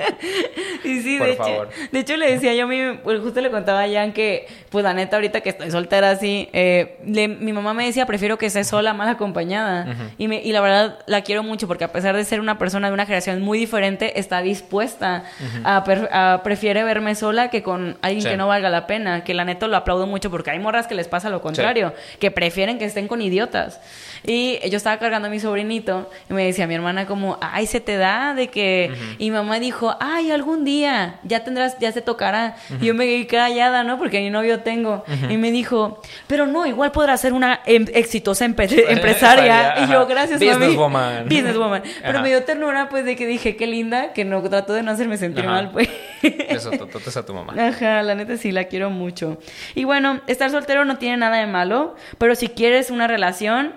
[0.84, 1.70] Y sí, Por de hecho, favor.
[1.92, 4.84] De hecho, le decía yo a mí, pues, justo le contaba a Jan que, pues
[4.84, 8.46] la neta, ahorita que estoy soltera así, eh, le- mi mamá me decía, prefiero que
[8.48, 9.96] esté sola, mal acompañada.
[10.18, 12.88] y, me, y la verdad, la quiero mucho porque a pesar de ser una persona
[12.88, 15.24] de una generación muy diferente, está dispuesta
[15.64, 18.30] a, per- a- prefiere verme sola que con alguien Sí.
[18.30, 19.24] que no valga la pena.
[19.24, 22.32] Que la neta lo aplaudo mucho porque hay morras que les pasa lo contrario, que
[22.32, 23.80] prefieren que estén con idiotas.
[24.26, 27.80] Y yo estaba cargando a mi sobrinito y me decía mi hermana como, ay, se
[27.82, 28.92] te da de que...
[29.18, 32.56] Y mamá dijo, ay, algún día ya tendrás, ya se tocará.
[32.82, 33.98] Y yo me quedé callada, ¿no?
[33.98, 35.04] Porque ni novio tengo.
[35.30, 38.46] Y me dijo, pero no, igual podrás ser una em- exitosa
[38.98, 39.84] empresaria.
[39.86, 40.52] y yo, gracias, mami".
[40.54, 41.24] Businesswoman.
[41.30, 41.84] Businesswoman.
[42.02, 44.92] Pero me dio ternura, pues, de que dije, qué linda, que no trato de no
[44.92, 45.90] hacerme sentir mal, pues.
[46.22, 47.54] Eso, tototes a tu mamá.
[47.58, 49.40] Ajá, la neta sí, la quiero mucho.
[49.76, 53.74] Y bueno, estar soltero no tiene nada de malo, pero si quieres una relación,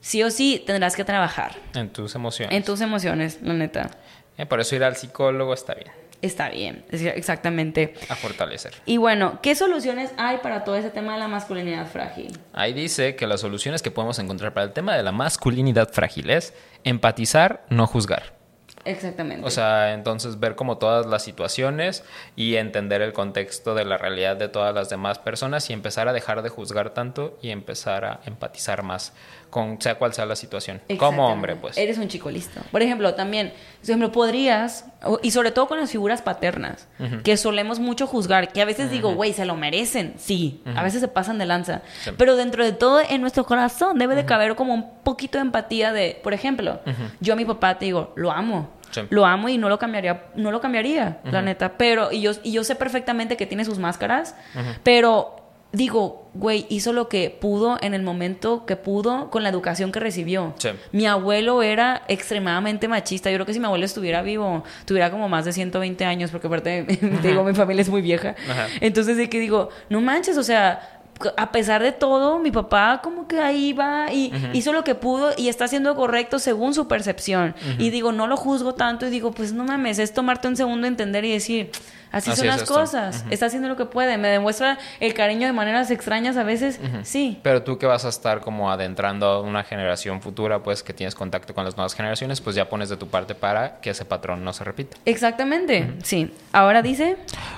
[0.00, 2.56] sí o sí tendrás que trabajar En tus emociones.
[2.56, 3.90] en tus emociones, la neta.
[4.38, 5.90] Eh, por eso ir al psicólogo está bien.
[6.22, 7.94] Está bien, es- exactamente.
[8.08, 8.72] A fortalecer.
[8.86, 12.38] Y bueno, ¿qué soluciones hay para todo ese tema de la masculinidad frágil?
[12.52, 16.30] Ahí dice que las soluciones que podemos encontrar para el tema de la masculinidad frágil
[16.30, 16.54] es
[16.84, 18.40] empatizar, no juzgar.
[18.84, 19.46] Exactamente.
[19.46, 22.02] O sea, entonces ver como todas las situaciones
[22.34, 26.12] y entender el contexto de la realidad de todas las demás personas y empezar a
[26.12, 29.12] dejar de juzgar tanto y empezar a empatizar más
[29.52, 30.80] con sea cual sea la situación.
[30.98, 31.76] Como hombre, pues.
[31.76, 32.62] Eres un chico listo.
[32.70, 34.86] Por ejemplo, también, por ejemplo, podrías,
[35.22, 36.88] y sobre todo con las figuras paternas,
[37.22, 40.14] que solemos mucho juzgar, que a veces digo, güey, se lo merecen.
[40.16, 41.82] Sí, a veces se pasan de lanza.
[42.02, 42.12] Sí.
[42.16, 45.92] Pero dentro de todo, en nuestro corazón debe de caber como un poquito de empatía
[45.92, 46.80] de, por ejemplo,
[47.20, 48.70] yo a mi papá te digo, lo amo.
[48.90, 49.02] Sí.
[49.10, 51.76] Lo amo y no lo cambiaría, no lo cambiaría, la neta.
[51.76, 54.34] Pero, y yo, y yo sé perfectamente que tiene sus máscaras,
[54.82, 55.41] pero
[55.72, 60.00] digo, güey, hizo lo que pudo en el momento que pudo con la educación que
[60.00, 60.54] recibió.
[60.58, 60.68] Sí.
[60.92, 63.30] Mi abuelo era extremadamente machista.
[63.30, 66.46] Yo creo que si mi abuelo estuviera vivo, tuviera como más de 120 años, porque
[66.46, 66.84] aparte,
[67.22, 68.34] te digo, mi familia es muy vieja.
[68.50, 68.68] Ajá.
[68.80, 71.00] Entonces, de que digo, no manches, o sea,
[71.36, 75.32] a pesar de todo, mi papá como que ahí va y hizo lo que pudo
[75.36, 77.54] y está haciendo correcto según su percepción.
[77.78, 80.86] Y digo, no lo juzgo tanto y digo, pues no mames, es tomarte un segundo,
[80.86, 81.70] entender y decir,
[82.12, 85.46] así, Así son es las cosas, está haciendo lo que puede, me demuestra el cariño
[85.46, 87.40] de maneras extrañas a veces, sí.
[87.42, 91.14] Pero tú que vas a estar como adentrando a una generación futura, pues que tienes
[91.14, 94.44] contacto con las nuevas generaciones, pues ya pones de tu parte para que ese patrón
[94.44, 94.96] no se repita.
[95.04, 96.32] Exactamente, sí.
[96.52, 97.16] Ahora dice,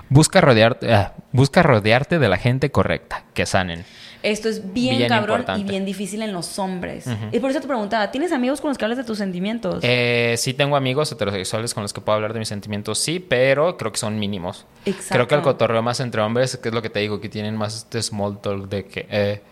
[0.09, 3.85] Busca rodearte, ah, busca rodearte de la gente correcta, que sanen.
[4.25, 5.61] Esto es bien, Bien cabrón importante.
[5.61, 7.05] y bien difícil en los hombres.
[7.31, 9.81] Y por eso te preguntaba, ¿tienes amigos con los que hablas de tus sentimientos?
[9.83, 13.77] Eh, sí tengo amigos heterosexuales con los que puedo hablar de mis sentimientos, sí, pero
[13.77, 14.67] creo que son mínimos.
[14.87, 15.15] Exacto.
[15.15, 17.57] Creo que el cotorreo más entre hombres, que es lo que te digo, que tienen
[17.57, 19.43] más este small talk de que, eh,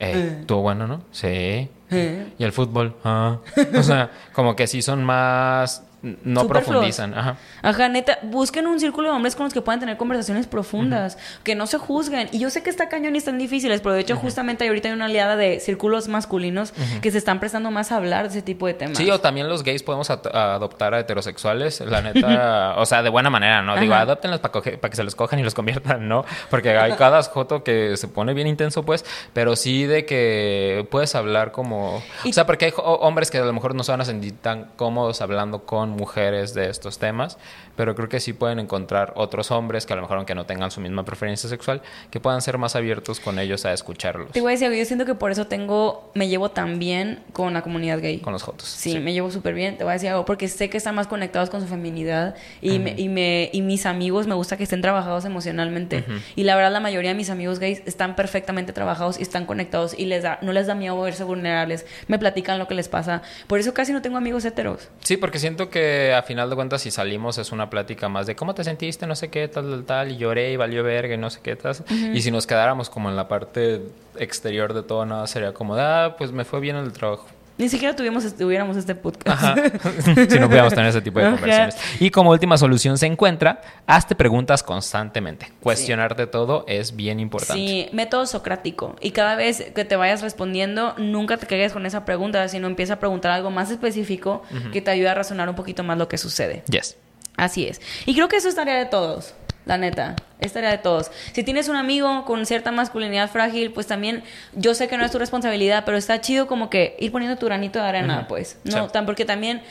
[0.00, 1.02] eh, estuvo bueno, ¿no?
[1.12, 1.68] Sí.
[1.90, 2.26] Eh.
[2.38, 3.38] Y el fútbol, ah.
[3.78, 6.66] O sea, como que sí son más, no Superfluos.
[6.66, 7.36] profundizan, ajá.
[7.62, 11.54] Ajá, neta, busquen un círculo de hombres con los que puedan tener conversaciones profundas, que
[11.54, 12.28] no se juzguen.
[12.32, 14.94] Y yo sé que está cañón y están difíciles, pero de hecho justamente ahorita hay
[14.94, 18.66] una aliada de círculos masculinos que se están prestando más a hablar de ese tipo
[18.66, 18.98] de temas.
[18.98, 23.30] Sí, o también los gays podemos adoptar a heterosexuales, la neta, o sea, de buena
[23.30, 23.76] manera, ¿no?
[23.76, 24.02] Digo, Ajá.
[24.02, 26.24] adóptenlos para que se los cojan y los conviertan, ¿no?
[26.50, 31.14] Porque hay cada joto que se pone bien intenso, pues, pero sí de que puedes
[31.14, 32.02] hablar como...
[32.24, 34.34] Y- O sea, porque hay hombres que a lo mejor no se van a sentir
[34.40, 37.38] tan cómodos hablando con mujeres de estos temas,
[37.76, 40.70] pero creo que sí pueden encontrar otros hombres que a lo mejor aunque no tengan
[40.70, 44.50] su misma preferencia sexual, que puedan ser más abiertos con ellos a escucharlos, Te voy
[44.50, 47.62] a decir, algo, yo siento que por eso tengo, me llevo tan bien con la
[47.62, 48.18] comunidad gay.
[48.18, 48.68] con los jotos.
[48.68, 51.06] Sí, me llevo súper bien, te voy a decir algo, porque sé que están más
[51.06, 54.80] conectados con su feminidad y, me- y, me, y mis amigos me gusta que estén
[54.82, 56.04] trabajados emocionalmente.
[56.36, 59.94] Y la verdad, la mayoría de mis amigos gays están perfectamente trabajados y están conectados
[59.98, 63.22] y les da, no les da miedo verse vulnerables, me platican lo que les pasa.
[63.46, 64.88] Por eso casi no tengo amigos heteros.
[65.00, 65.81] Sí, porque siento que
[66.14, 69.14] a final de cuentas si salimos es una plática más de cómo te sentiste, no
[69.14, 71.76] sé qué, tal, tal, tal, y lloré y valió verga y no sé qué tal.
[72.14, 73.82] Y si nos quedáramos como en la parte
[74.16, 77.26] exterior de todo, nada, sería como, ah, pues me fue bien el trabajo.
[77.62, 79.40] Ni siquiera tuvimos, tuviéramos este podcast.
[79.40, 79.54] Ajá.
[80.02, 81.76] si no pudiéramos tener ese tipo de conversaciones.
[82.00, 85.52] Y como última solución se encuentra, hazte preguntas constantemente.
[85.60, 87.54] Cuestionarte todo es bien importante.
[87.54, 88.96] Sí, método socrático.
[89.00, 92.94] Y cada vez que te vayas respondiendo, nunca te quedes con esa pregunta, sino empieza
[92.94, 94.42] a preguntar algo más específico
[94.72, 96.64] que te ayude a razonar un poquito más lo que sucede.
[96.68, 96.96] Yes.
[97.36, 97.80] Así es.
[98.06, 99.34] Y creo que eso es tarea de todos,
[99.64, 100.16] la neta.
[100.40, 101.10] Es tarea de todos.
[101.32, 105.12] Si tienes un amigo con cierta masculinidad frágil, pues también yo sé que no es
[105.12, 108.58] tu responsabilidad, pero está chido como que ir poniendo tu granito de arena, pues.
[108.64, 108.92] No, Sí.
[108.92, 109.62] tan porque también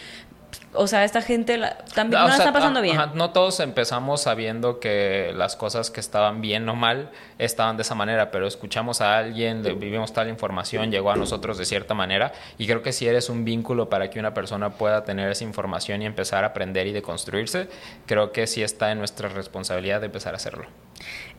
[0.73, 2.97] o sea, esta gente la- también Ah, no sea, está pasando ah, bien.
[2.97, 7.83] ajá, no todos empezamos sabiendo que las cosas que estaban bien o mal estaban de
[7.83, 11.93] esa manera, pero escuchamos a alguien, le- vivimos tal información, llegó a nosotros de cierta
[11.93, 15.43] manera y creo que si eres un vínculo para que una persona pueda tener esa
[15.43, 17.67] información y empezar a aprender y deconstruirse,
[18.05, 20.65] creo que sí está en nuestra responsabilidad de empezar a hacerlo.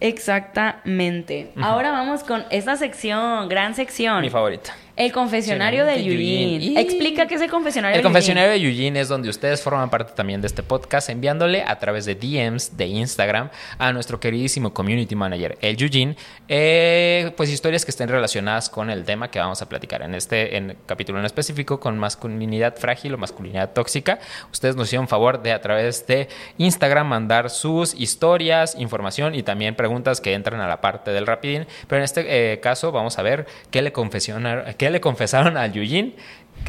[0.00, 1.52] Exactamente.
[1.60, 4.20] Ahora vamos con esta sección, gran sección.
[4.20, 4.74] Mi favorita.
[4.94, 6.04] El confesionario de de.
[6.04, 6.80] Eugene.
[6.80, 8.12] Explica qué es el confesionario El de Eugene.
[8.12, 12.04] confesionario de Eugene es donde ustedes forman parte también de este podcast enviándole a través
[12.04, 13.48] de DMs de Instagram
[13.78, 19.04] a nuestro queridísimo community manager, el Eugene, eh, pues historias que estén relacionadas con el
[19.04, 23.18] tema que vamos a platicar en este en capítulo en específico con masculinidad frágil o
[23.18, 24.18] masculinidad tóxica.
[24.50, 29.51] Ustedes nos hicieron favor de a través de Instagram mandar sus historias, información y también
[29.74, 31.66] preguntas que entran a la parte del rapidín.
[31.86, 35.76] Pero en este eh, caso vamos a ver qué le confesionaron, qué le confesaron al
[35.76, 36.14] Eugene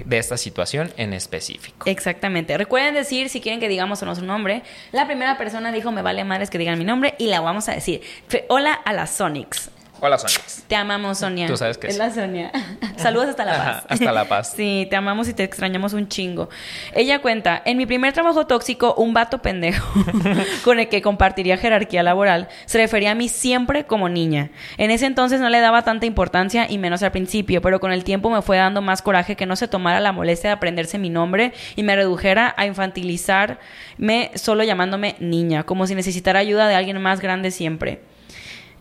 [0.05, 1.89] de esta situación en específico.
[1.89, 2.57] Exactamente.
[2.57, 4.63] Recuerden decir si quieren que digamos o no su nombre.
[4.91, 7.73] La primera persona dijo me vale madres que digan mi nombre y la vamos a
[7.73, 8.01] decir.
[8.49, 9.69] Hola a las Sonics.
[10.05, 10.65] Hola, Sonics.
[10.67, 11.47] Te amamos, Sonia.
[11.47, 11.99] Tú sabes que es sí.
[11.99, 12.51] la Sonia.
[12.97, 13.67] Saludos hasta La Paz.
[13.67, 14.53] Ajá, hasta La Paz.
[14.57, 16.49] sí, te amamos y te extrañamos un chingo.
[16.93, 19.87] Ella cuenta, en mi primer trabajo tóxico, un vato pendejo
[20.65, 24.49] con el que compartiría jerarquía laboral se refería a mí siempre como niña.
[24.77, 28.03] En ese entonces no le daba tanta importancia y menos al principio, pero con el
[28.03, 31.11] tiempo me fue dando más coraje que no se tomara la molestia de aprenderse mi
[31.11, 37.01] nombre y me redujera a infantilizarme solo llamándome niña, como si necesitara ayuda de alguien
[37.01, 38.01] más grande siempre.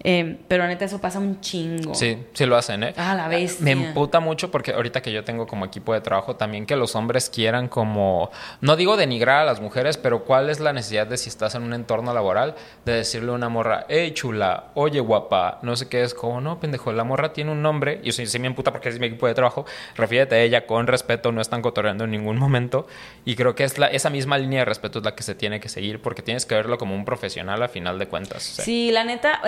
[0.05, 1.95] Eh, pero neta, eso pasa un chingo.
[1.95, 2.95] Sí, sí lo hacen, ¿eh?
[2.97, 3.65] Ah, la bestia.
[3.65, 6.97] Me emputa mucho porque ahorita que yo tengo como equipo de trabajo también que los
[6.97, 11.17] hombres quieran como, no digo denigrar a las mujeres, pero cuál es la necesidad de
[11.17, 12.55] si estás en un entorno laboral
[12.85, 16.59] de decirle a una morra, hey chula, oye guapa, no sé qué es, como no,
[16.59, 19.27] pendejo, la morra tiene un nombre y sí, sí me emputa porque es mi equipo
[19.27, 22.87] de trabajo, refiérete a ella con respeto, no están cotorreando en ningún momento
[23.25, 25.61] y creo que es la, esa misma línea de respeto es la que se tiene
[25.61, 28.51] que seguir porque tienes que verlo como un profesional a final de cuentas.
[28.51, 28.65] o sea.
[28.65, 29.41] Sí, la neta,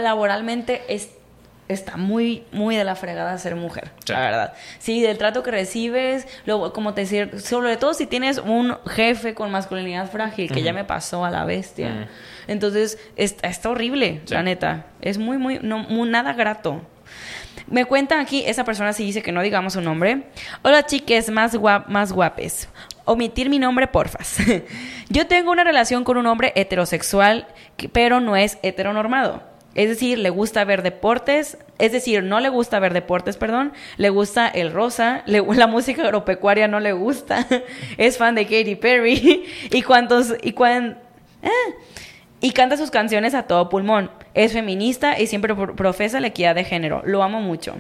[0.89, 1.11] es,
[1.69, 4.13] está muy, muy de la fregada ser mujer, Sí.
[4.13, 4.53] la verdad.
[4.79, 9.35] Sí, del trato que recibes, luego, como te decía, sobre todo si tienes un jefe
[9.35, 12.09] con masculinidad frágil, que ya me pasó a la bestia.
[12.47, 14.35] Entonces, está, está horrible, Sí.
[14.35, 14.87] la neta.
[15.01, 16.83] Es muy, muy, no, muy, nada grato.
[17.67, 20.25] Me cuentan aquí, esa persona sí dice que no digamos su nombre.
[20.63, 22.69] Hola chiques, más, guap, más guapes.
[23.07, 24.37] Omitir mi nombre, porfas.
[25.09, 27.47] Yo tengo una relación con un hombre heterosexual,
[27.93, 29.43] pero no es heteronormado.
[29.75, 34.09] Es decir, le gusta ver deportes, es decir, no le gusta ver deportes, perdón, le
[34.11, 37.47] gusta el rosa, le- la música agropecuaria no le gusta,
[37.99, 40.99] es fan de Katy Perry y cuantos y cuan,
[41.43, 41.49] ah,
[42.41, 44.11] y canta sus canciones a todo pulmón.
[44.35, 47.03] Es feminista y siempre pro- profesa la equidad de género.
[47.05, 47.77] Lo amo mucho.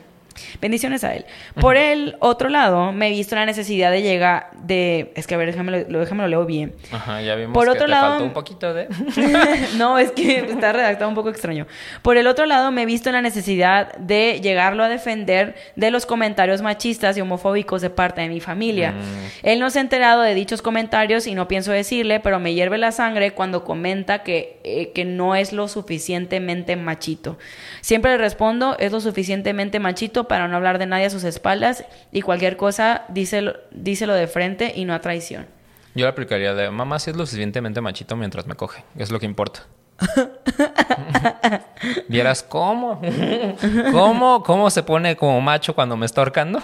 [0.61, 1.24] Bendiciones a él.
[1.61, 5.12] Por el otro lado, me he visto la necesidad de llegar de...
[5.15, 6.74] Es que a ver, déjame lo, déjame lo leo bien.
[6.93, 8.89] Ajá, ya vimos Por que otro te lado- faltó un poquito de...
[9.77, 11.66] no, es que está redactado un poco extraño.
[12.02, 16.06] Por el otro lado, me he visto la necesidad de llegarlo a defender de los
[16.06, 18.93] comentarios machistas y homofóbicos de parte de mi familia.
[18.93, 18.94] Mm.
[19.43, 22.78] Él no se ha enterado de dichos comentarios y no pienso decirle, pero me hierve
[22.78, 27.39] la sangre cuando comenta que, eh, que no es lo suficientemente machito.
[27.81, 31.84] Siempre le respondo, es lo suficientemente machito para no hablar de nadie a sus espaldas
[32.12, 35.46] y cualquier cosa díselo, díselo de frente y no a traición.
[35.94, 38.84] Yo le aplicaría de mamá si es lo suficientemente machito mientras me coge.
[38.96, 39.66] Es lo que importa.
[42.09, 43.01] ¿Vieras cómo?
[43.92, 44.42] ¿Cómo?
[44.42, 46.62] ¿Cómo se pone como macho cuando me está ahorcando?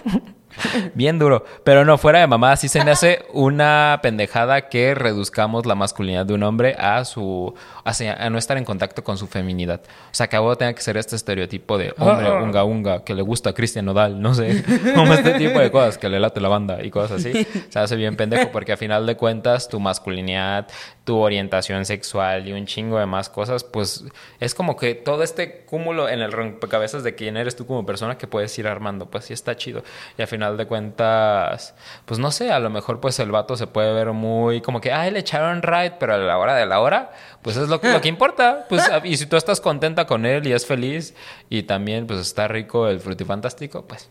[0.95, 1.45] Bien duro.
[1.65, 6.27] Pero no, fuera de mamá, sí se me hace una pendejada que reduzcamos la masculinidad
[6.27, 7.55] de un hombre a su.
[7.85, 9.81] a, no estar en contacto con su feminidad.
[9.85, 13.15] O sea, que a vos tenga que ser este estereotipo de hombre unga unga que
[13.15, 14.65] le gusta a Cristian Nodal, no sé.
[14.95, 17.47] Como este tipo de cosas que le late la banda y cosas así.
[17.69, 20.67] Se hace bien pendejo porque a final de cuentas tu masculinidad,
[21.05, 24.05] tu orientación sexual y un chingo de más cosas, pues
[24.39, 28.19] es como que todo este cúmulo en el rompecabezas de quién eres tú como persona
[28.19, 29.83] que puedes ir armando, pues sí está chido.
[30.19, 31.75] Y a final de cuentas,
[32.05, 34.93] pues no sé, a lo mejor pues el vato se puede ver muy como que,
[34.93, 37.11] ay, le echaron right, pero a la hora de la hora,
[37.43, 38.67] pues es lo que, lo que importa.
[38.69, 41.15] Pues, y si tú estás contenta con él y es feliz
[41.49, 44.09] y también pues está rico el frutifantástico, pues,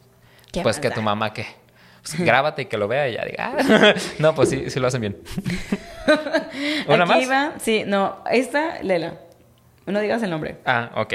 [0.51, 1.45] ¿Qué pues que tu mamá que...
[2.01, 3.53] pues, grábate y que lo vea y ya diga.
[3.55, 3.93] "Ah".
[4.19, 5.17] no, pues sí, sí lo hacen bien.
[6.87, 7.31] ¿Una Aquí más?
[7.31, 9.13] va, sí, no, esta, Lela.
[9.85, 10.57] No digas el nombre.
[10.65, 11.13] Ah, ok.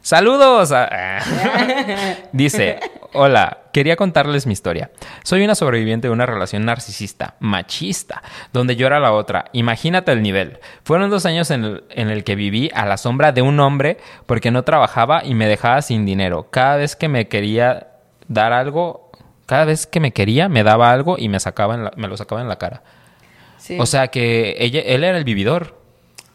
[0.00, 0.72] Saludos.
[0.72, 0.88] a-.
[2.32, 2.78] Dice,
[3.12, 4.90] hola, quería contarles mi historia.
[5.22, 8.22] Soy una sobreviviente de una relación narcisista, machista,
[8.52, 9.46] donde yo era la otra.
[9.52, 10.58] Imagínate el nivel.
[10.84, 13.98] Fueron dos años en el, en el que viví a la sombra de un hombre
[14.26, 16.48] porque no trabajaba y me dejaba sin dinero.
[16.50, 17.88] Cada vez que me quería
[18.28, 19.10] dar algo,
[19.46, 22.16] cada vez que me quería me daba algo y me, sacaba en la- me lo
[22.16, 22.82] sacaba en la cara.
[23.58, 23.78] Sí.
[23.78, 25.78] O sea que ella, él era el vividor.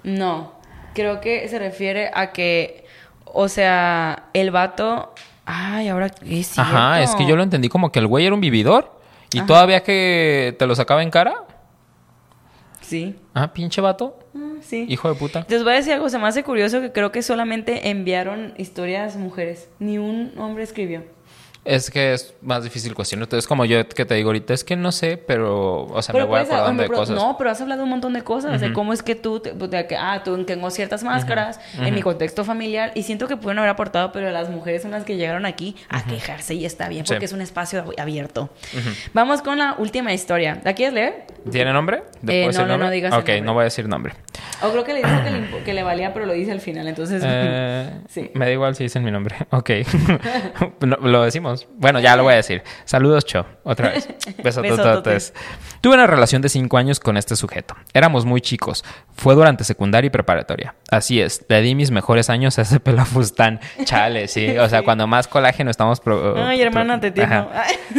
[0.03, 0.53] No,
[0.93, 2.85] creo que se refiere a que,
[3.25, 5.13] o sea, el vato...
[5.45, 6.57] Ay, ahora es.
[6.57, 8.93] Ajá, es que yo lo entendí como que el güey era un vividor.
[9.33, 9.47] Y Ajá.
[9.47, 11.33] todavía que te lo sacaba en cara.
[12.81, 13.15] Sí.
[13.33, 14.19] Ah, pinche vato.
[14.35, 14.85] Ah, sí.
[14.89, 15.45] Hijo de puta.
[15.49, 19.15] Les voy a decir algo, se me hace curioso que creo que solamente enviaron historias
[19.15, 19.69] mujeres.
[19.79, 21.03] Ni un hombre escribió.
[21.63, 23.25] Es que es más difícil cuestionar.
[23.25, 26.25] Entonces, como yo que te digo ahorita, es que no sé, pero, o sea, Pero
[26.25, 27.15] me voy puedes- acordando de cosas.
[27.15, 29.85] No, pero has hablado un montón de cosas, de cómo es que tú, te- de
[29.85, 33.69] que, ah, tú tengo ciertas máscaras en mi contexto familiar y siento que pueden haber
[33.69, 37.13] aportado, pero las mujeres son las que llegaron aquí a quejarse y está bien, Sí.
[37.13, 38.49] porque es un espacio ab- abierto.
[39.13, 40.59] Vamos con la última historia.
[40.63, 41.25] ¿La quieres leer?
[41.51, 42.03] ¿Tiene nombre?
[42.23, 42.91] ¿Le Eh, no, no, no nombre?
[42.91, 43.41] digas el Ok, nombre.
[43.41, 44.13] no voy a decir nombre.
[44.63, 46.61] O creo que le dijo que le, impo- que le valía, pero lo dice al
[46.61, 47.21] final, entonces...
[47.25, 48.29] Eh, Sí.
[48.33, 49.35] Me da igual si dicen mi nombre.
[49.51, 49.69] Ok.
[51.01, 51.67] Lo decimos.
[51.77, 52.63] Bueno, ya lo voy a decir.
[52.85, 53.45] Saludos, Cho.
[53.63, 54.07] Otra vez.
[54.43, 55.33] Besototes.
[55.81, 57.75] Tuve una relación de cinco años con este sujeto.
[57.93, 58.83] Éramos muy chicos.
[59.13, 60.75] Fue durante secundaria y preparatoria.
[60.89, 61.45] Así es.
[61.47, 63.59] Le di mis mejores años a ese pelafustán.
[63.83, 64.57] Chale, sí.
[64.57, 64.85] O sea, Sí.
[64.85, 65.99] cuando más colágeno estamos...
[65.99, 67.13] pro- Ay, hermana, te.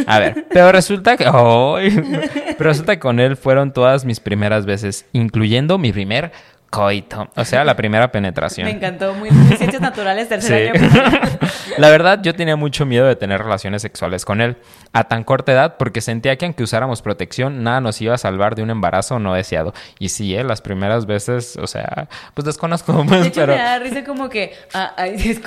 [0.07, 1.23] A ver, pero resulta que...
[1.25, 6.31] Pero resulta que con él fueron todas mis primeras veces, incluyendo mi primer
[6.73, 7.29] coito.
[7.35, 8.65] O sea, la primera penetración.
[8.69, 10.79] Me encantó, muy, ciencias naturales, tercer Sí.
[10.79, 10.89] año.
[11.77, 14.57] La verdad, yo tenía mucho miedo de tener relaciones sexuales con él
[14.91, 18.55] a tan corta edad porque sentía que aunque usáramos protección, nada nos iba a salvar
[18.55, 19.73] de un embarazo no deseado.
[19.99, 20.43] Y sí, ¿eh?
[20.43, 23.53] las primeras veces, o sea, pues desconozco, pues, De hecho, pero...
[23.53, 24.53] me da risa como que.
[24.73, 25.13] ah, ay.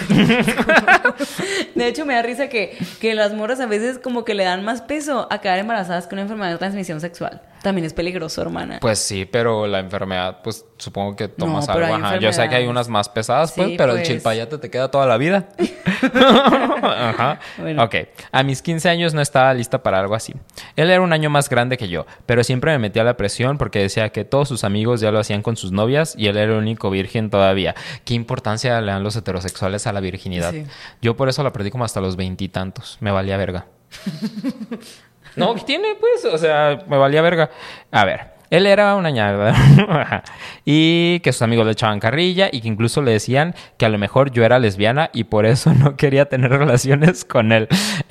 [1.74, 4.65] De hecho, me da risa que, que las morras a veces como que le dan
[4.65, 7.43] más peso a quedar embarazadas que una enfermedad de transmisión sexual.
[7.66, 8.78] También es peligroso, hermana.
[8.80, 11.97] Pues sí, pero la enfermedad, pues supongo que tomas No, algo.
[11.97, 12.18] Ajá.
[12.18, 14.09] Yo sé que hay unas más pesadas, pues, pero el pues.
[14.09, 15.48] chilpayate te queda toda la vida.
[16.01, 17.40] Ajá.
[17.59, 17.82] Bueno.
[17.82, 17.97] Ok.
[18.30, 20.32] A mis 15 años no estaba lista para algo así.
[20.76, 23.80] Él era un año más grande que yo, pero siempre me metía la presión porque
[23.80, 26.59] decía que todos sus amigos ya lo hacían con sus novias y él era el
[26.59, 27.74] único virgen todavía.
[28.05, 30.52] ¿Qué importancia le dan los heterosexuales a la virginidad?
[30.52, 30.66] Sí.
[31.02, 32.97] Yo por eso la perdí como hasta los veintitantos.
[33.01, 33.66] Me valía verga.
[35.47, 36.25] No, ¿qué tiene, pues?
[36.33, 37.51] O sea, me valía verga.
[37.91, 39.55] A ver, él era una ñada.
[40.69, 43.99] Y que sus amigos le echaban carrilla y que incluso le decían que a lo
[43.99, 47.69] mejor yo era lesbiana y por eso no quería tener relaciones con él.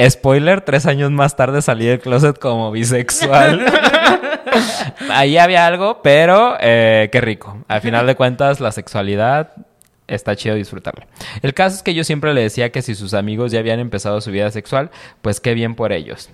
[0.08, 3.66] Spoiler, tres años más tarde salí del closet como bisexual.
[5.10, 7.58] Ahí había algo, pero eh, qué rico.
[7.68, 9.52] Al final de cuentas, la sexualidad
[10.08, 11.08] está chido disfrutarla.
[11.42, 14.22] El caso es que yo siempre le decía que si sus amigos ya habían empezado
[14.22, 14.92] su vida sexual,
[15.22, 16.30] pues qué bien por ellos.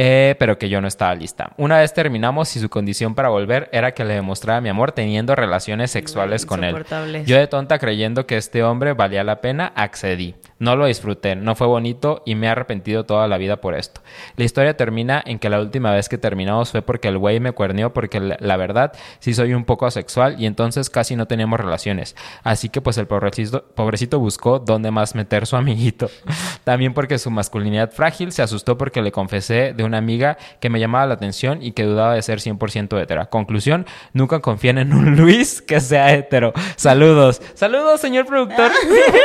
[0.00, 1.54] Eh, pero que yo no estaba lista.
[1.56, 5.34] Una vez terminamos y su condición para volver era que le demostrara mi amor teniendo
[5.34, 6.84] relaciones sexuales con él.
[7.26, 10.36] Yo de tonta creyendo que este hombre valía la pena, accedí.
[10.60, 14.00] No lo disfruté, no fue bonito y me he arrepentido toda la vida por esto.
[14.36, 17.50] La historia termina en que la última vez que terminamos fue porque el güey me
[17.50, 21.58] cuernió porque la, la verdad sí soy un poco asexual y entonces casi no teníamos
[21.58, 22.14] relaciones.
[22.44, 26.08] Así que pues el pobrecito, pobrecito buscó dónde más meter su amiguito.
[26.62, 30.78] También porque su masculinidad frágil se asustó porque le confesé de una amiga que me
[30.78, 33.26] llamaba la atención y que dudaba de ser 100% hetera.
[33.26, 36.52] Conclusión, nunca confíen en un Luis que sea hetero.
[36.76, 37.42] Saludos.
[37.54, 38.70] Saludos, señor productor.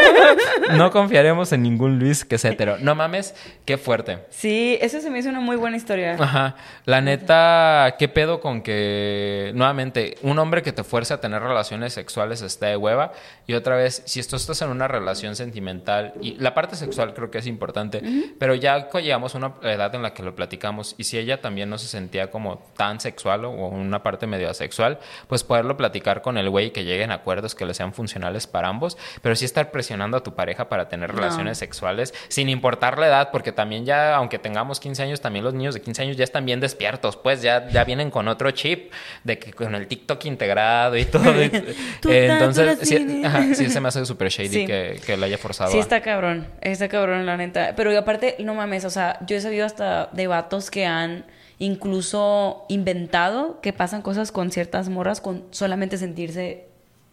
[0.77, 2.77] no confiaremos en ningún Luis que sea hetero.
[2.79, 3.35] No mames,
[3.65, 4.19] qué fuerte.
[4.29, 6.15] Sí, eso se me hizo una muy buena historia.
[6.19, 6.55] Ajá.
[6.85, 11.93] La neta, ¿qué pedo con que, nuevamente, un hombre que te fuerce a tener relaciones
[11.93, 13.11] sexuales está de hueva?
[13.47, 17.29] Y otra vez, si esto estás en una relación sentimental, y la parte sexual creo
[17.29, 18.01] que es importante,
[18.39, 21.69] pero ya llegamos a una edad en la que lo platicamos, y si ella también
[21.69, 24.99] no se sentía como tan sexual o una parte medio asexual,
[25.29, 28.67] pues poderlo platicar con el güey que lleguen a acuerdos que le sean funcionales para
[28.67, 31.19] ambos, pero sí estar presionando a tu pareja para tener No.
[31.21, 35.53] relaciones sexuales sin importar la edad, porque también ya, aunque tengamos 15 años, también los
[35.53, 38.91] niños de 15 años ya están bien despiertos, pues ya, ya vienen con otro chip,
[39.23, 41.41] de que con el TikTok integrado y todo.
[41.41, 41.45] y-
[42.09, 44.65] eh, entonces, sí, ajá, sí se me hace súper shady Sí.
[44.67, 45.71] que, que le haya forzado.
[45.71, 46.47] Sí, a- está cabrón.
[46.59, 47.73] Está cabrón, la neta.
[47.77, 51.25] Pero aparte, no mames, o sea, yo he sabido hasta de vatos que han
[51.59, 56.65] incluso inventado que pasan cosas con ciertas morras con solamente sentirse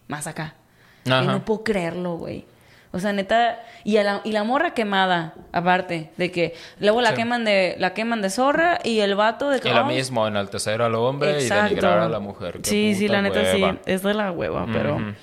[0.09, 0.55] más acá.
[1.05, 1.23] Y Ajá.
[1.23, 2.45] no puedo creerlo, güey.
[2.93, 7.11] O sea, neta, y, a la, y la morra quemada, aparte, de que luego la
[7.11, 7.17] Sí.
[7.17, 10.27] queman de la queman de zorra y el vato de que Y lo "Ay, mismo,
[10.27, 11.67] enaltecer al hombre Exacto.
[11.67, 12.59] y denigrar a la mujer.
[12.63, 13.73] Sí, sí, la neta hueva.
[13.75, 15.15] sí, es de la hueva, pero Ujú.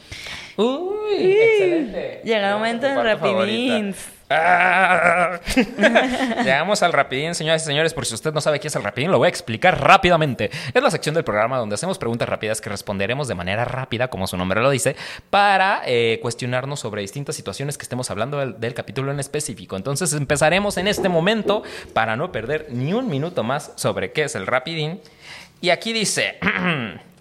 [0.63, 2.21] Uy, excelente.
[2.23, 3.97] Llega el momento del parte favorita.
[4.29, 5.39] Ah.
[6.43, 7.93] Llegamos al rapidín, señoras y señores.
[7.93, 10.51] Por si usted no sabe qué es el rapidín, lo voy a explicar rápidamente.
[10.73, 14.27] Es la sección del programa donde hacemos preguntas rápidas que responderemos de manera rápida, como
[14.27, 14.95] su nombre lo dice,
[15.29, 19.77] para eh, cuestionarnos sobre distintas situaciones que estemos hablando del, del capítulo en específico.
[19.77, 21.63] Entonces empezaremos en este momento
[21.93, 24.99] para no perder ni un minuto más sobre qué es el rapidín.
[25.61, 26.37] Y aquí dice,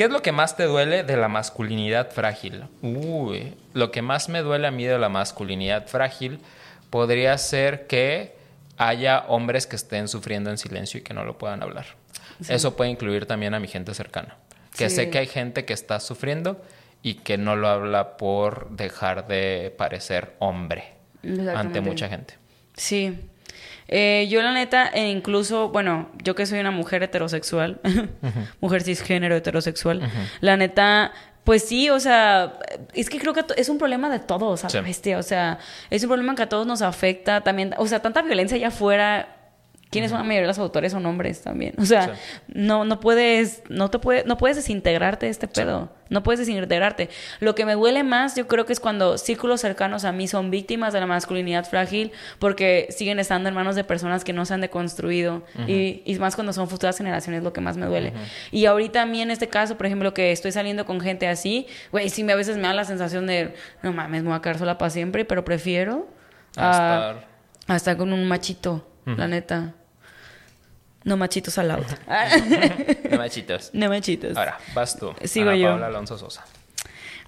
[0.00, 2.64] ¿qué es lo que más te duele de la masculinidad frágil?
[2.80, 6.38] Uy, lo que más me duele a mí de la masculinidad frágil
[6.88, 8.34] podría ser que
[8.78, 11.84] haya hombres que estén sufriendo en silencio y que no lo puedan hablar.
[12.48, 14.38] Eso puede incluir también a mi gente cercana.
[14.74, 14.96] Que Sí.
[14.96, 16.64] sé que hay gente que está sufriendo
[17.02, 20.94] y que no lo habla por dejar de parecer hombre
[21.54, 22.38] ante mucha gente.
[22.74, 23.20] Sí.
[23.92, 27.80] Eh, yo la neta, e incluso, bueno, yo que soy una mujer heterosexual,
[28.60, 30.00] mujer cisgénero heterosexual,
[30.40, 31.10] la neta,
[31.42, 32.52] pues sí, o sea,
[32.94, 34.78] es que creo que es un problema de todos, la Sí.
[34.80, 35.58] bestia, o sea,
[35.90, 39.36] es un problema que a todos nos afecta también, o sea, tanta violencia allá afuera.
[39.90, 40.92] ¿Quiénes son la mayoría de los autores?
[40.92, 41.74] Son hombres también.
[41.76, 42.20] O sea, Sí.
[42.46, 45.90] no, no puedes, no te puede, no puedes desintegrarte de este pedo.
[46.10, 47.08] No puedes desintegrarte.
[47.40, 50.50] Lo que me duele más, yo creo que es cuando círculos cercanos a mí son
[50.52, 54.54] víctimas de la masculinidad frágil porque siguen estando en manos de personas que no se
[54.54, 55.42] han deconstruido.
[55.66, 58.12] y, y más cuando son futuras generaciones, lo que más me duele.
[58.52, 61.66] Y ahorita a mí en este caso, por ejemplo, que estoy saliendo con gente así,
[61.90, 64.40] güey, sí me a veces me da la sensación de, no mames, me voy a
[64.40, 66.06] quedar sola para siempre, pero prefiero
[66.56, 67.26] A a- estar-
[67.66, 69.74] a estar con un machito, la neta.
[71.04, 71.84] No machitos al lado.
[73.10, 73.70] No machitos.
[73.72, 74.36] no machitos.
[74.36, 75.12] Ahora, vas tú.
[75.24, 75.68] Sigo Ana yo.
[75.70, 76.44] Paula Alonso Sosa.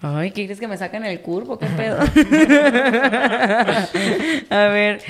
[0.03, 1.59] Ay, ¿qué crees que me sacan el curvo?
[1.59, 1.99] ¿Qué pedo?
[4.51, 5.03] A ver,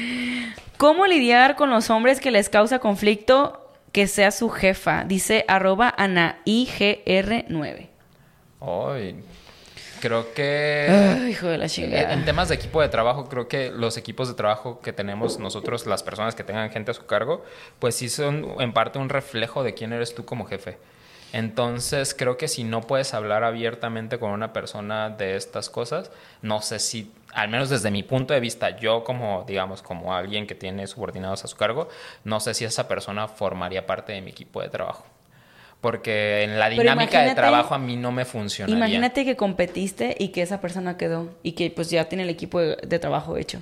[0.77, 3.59] ¿cómo lidiar con los hombres que les causa conflicto
[3.91, 5.05] que sea su jefa?
[5.05, 7.89] Dice arroba AnaIGR9.
[8.61, 9.17] Ay,
[10.03, 10.89] creo que...
[10.91, 12.12] Ay, hijo de la chingada.
[12.12, 15.87] En temas de equipo de trabajo, creo que los equipos de trabajo que tenemos nosotros,
[15.87, 17.45] las personas que tengan gente a su cargo,
[17.79, 20.77] pues sí son en parte un reflejo de quién eres tú como jefe.
[21.33, 26.11] Entonces, creo que si no puedes hablar abiertamente con una persona de estas cosas,
[26.43, 30.49] no sé si, al menos desde mi punto de vista, yo como, digamos, como alguien
[30.49, 31.89] que tiene subordinados a su cargo,
[32.24, 35.07] no sé si esa persona formaría parte de mi equipo de trabajo.
[35.83, 38.75] Porque en la dinámica de trabajo a mí no me funcionaría.
[38.77, 42.61] Imagínate que competiste y que esa persona quedó y que pues ya tiene el equipo
[42.61, 43.61] de, de trabajo hecho.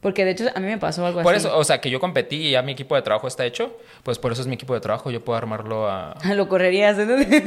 [0.00, 1.46] Porque de hecho a mí me pasó algo Por así.
[1.46, 4.18] eso, o sea, que yo competí y ya mi equipo de trabajo está hecho, pues
[4.18, 6.14] por eso es mi equipo de trabajo, yo puedo armarlo a...
[6.34, 6.98] Lo correrías.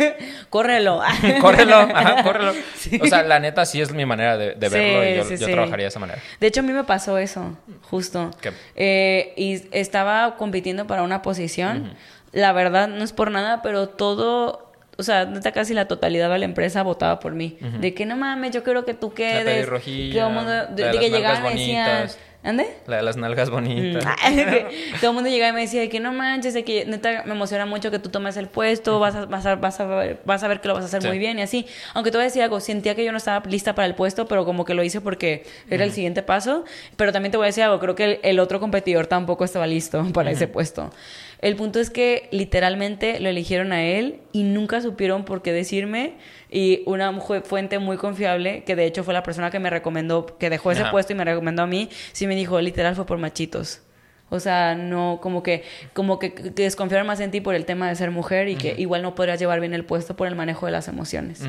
[0.50, 1.02] Córrelo.
[1.42, 2.54] córrelo, ajá, córrelo.
[2.76, 3.00] Sí.
[3.02, 5.38] O sea, la neta sí es mi manera de, de Sí, verlo y yo, sí,
[5.38, 5.52] yo sí.
[5.54, 6.20] trabajaría de esa manera.
[6.40, 7.56] De hecho, a mí me pasó eso,
[7.92, 8.32] justo.
[8.42, 8.52] ¿Qué?
[8.76, 11.94] Eh, y estaba compitiendo para una posición.
[12.34, 16.38] La verdad, no es por nada, pero todo, o sea, neta casi la totalidad de
[16.40, 17.58] la empresa votaba por mí.
[17.80, 19.44] De que no mames, yo quiero que tú quedes.
[19.46, 22.08] pelirrojilla, Todo el mundo, la de, de de que llegaban y me decían.
[22.44, 22.66] ¿ande?
[22.86, 24.06] La de las nalgas bonitas.
[24.26, 24.68] Que
[25.02, 27.34] todo el mundo llegaba y me decía de que no manches, de que neta me
[27.34, 30.44] emociona mucho que tú tomes el puesto, vas a, vas a, vas a, ver, vas
[30.44, 31.08] a ver que lo vas a hacer Sí.
[31.10, 31.66] muy bien y así.
[31.94, 34.28] Aunque te voy a decir algo, sentía que yo no estaba lista para el puesto,
[34.28, 36.64] pero como que lo hice porque era el siguiente paso.
[36.96, 39.68] Pero también te voy a decir algo, creo que el, el otro competidor tampoco estaba
[39.68, 40.92] listo para ese puesto.
[41.40, 46.16] El punto es que literalmente lo eligieron a él y nunca supieron por qué decirme.
[46.50, 50.50] Y una fuente muy confiable, que de hecho fue la persona que me recomendó, que
[50.50, 50.92] dejó ese Ajá.
[50.92, 53.82] puesto y me recomendó a mí, sí me dijo, literal fue por machitos.
[54.30, 57.88] O sea, no, como que, como que, que desconfiaron más en ti por el tema
[57.88, 60.66] de ser mujer y que igual no podrías llevar bien el puesto por el manejo
[60.66, 61.44] de las emociones.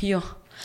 [0.00, 0.22] Y yo,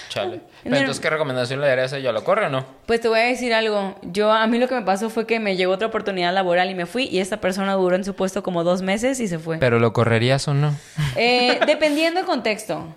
[0.10, 0.42] Chale.
[0.64, 2.12] Pero entonces, ¿qué recomendación le darías a ella?
[2.12, 2.66] ¿Lo corre o no?
[2.86, 3.96] pues te voy a decir algo.
[4.04, 6.76] Yo, a mí lo que me pasó fue que me llegó otra oportunidad laboral y
[6.76, 9.58] me fui y esta persona duró en su puesto como dos meses y se fue.
[9.58, 10.76] ¿Pero lo correrías o no?
[11.16, 12.88] Eh, dependiendo del contexto.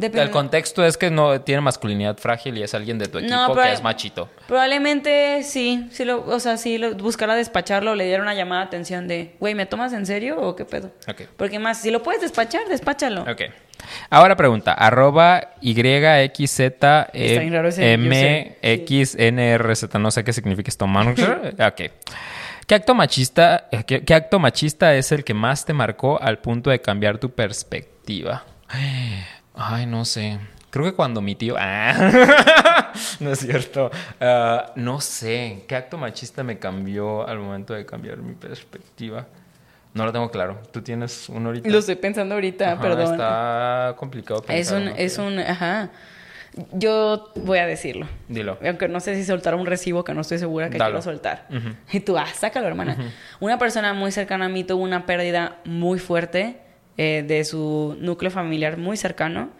[0.00, 3.54] El contexto es que no tiene masculinidad frágil y es alguien de tu equipo No,
[3.54, 4.28] que es machito.
[4.46, 8.66] Probablemente sí, sí lo, o sea, sí lo, buscara despacharlo, le diera una llamada de
[8.68, 10.92] atención de, güey, ¿me tomas en serio o qué pedo?
[11.36, 13.22] Porque más, si lo puedes despachar, despáchalo.
[13.22, 13.42] Ok.
[14.08, 21.54] Ahora pregunta, arroba YXZ Está bien raro ese MXNRZ, no sé qué significa esto, manager.
[21.60, 21.90] ok.
[22.68, 26.38] ¿Qué acto, machista, eh, qué, qué acto machista es el que más te marcó al
[26.38, 28.44] punto de cambiar tu perspectiva?
[29.58, 30.38] Ay, no sé.
[30.70, 31.56] Creo que cuando mi tío...
[31.58, 33.90] Ah, no es cierto.
[34.20, 35.64] Ah, no sé.
[35.66, 39.26] ¿Qué acto machista me cambió al momento de cambiar mi perspectiva?
[39.94, 40.60] No lo tengo claro.
[40.70, 41.68] ¿Tú tienes uno ahorita?
[41.68, 43.12] Lo estoy pensando ahorita, Ajá, perdón.
[43.12, 44.90] Está complicado Es pensar, un, ¿no?
[44.96, 45.90] es un, ajá.
[46.72, 48.06] Yo voy a decirlo.
[48.28, 48.58] Dilo.
[48.64, 50.92] Aunque no sé si soltar un recibo que no estoy segura que Dalo.
[50.92, 51.46] quiero soltar.
[51.90, 52.96] Y tú, ah, sácalo, hermana.
[53.40, 56.60] Una persona muy cercana a mí tuvo una pérdida muy fuerte
[56.98, 59.50] eh, de su núcleo familiar muy cercano.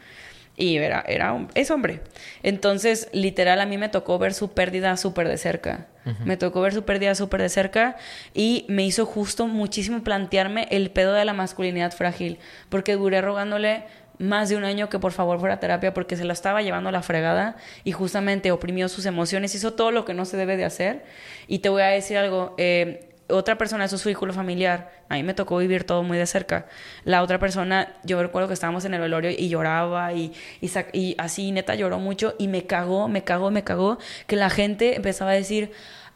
[0.56, 2.00] Y era, era es hombre.
[2.42, 5.86] Entonces, literal, a mí me tocó ver su pérdida súper de cerca.
[6.24, 7.96] Me tocó ver su pérdida súper de cerca
[8.32, 12.38] y me hizo justo muchísimo plantearme el pedo de la masculinidad frágil.
[12.70, 13.84] Porque duré rogándole
[14.18, 16.88] más de un año que por favor fuera a terapia porque se la estaba llevando
[16.88, 20.56] a la fregada y justamente oprimió sus emociones, hizo todo lo que no se debe
[20.56, 21.04] de hacer.
[21.46, 24.90] Y te voy a decir algo, eh, otra persona, es su vínculo familiar.
[25.08, 26.66] A mí me tocó vivir todo muy de cerca.
[27.04, 31.14] La otra persona, yo recuerdo que estábamos en el velorio y lloraba y, y, y
[31.18, 35.32] así, neta, lloró mucho y me cagó, me cagó, me cagó, que la gente empezaba
[35.32, 35.72] a decir,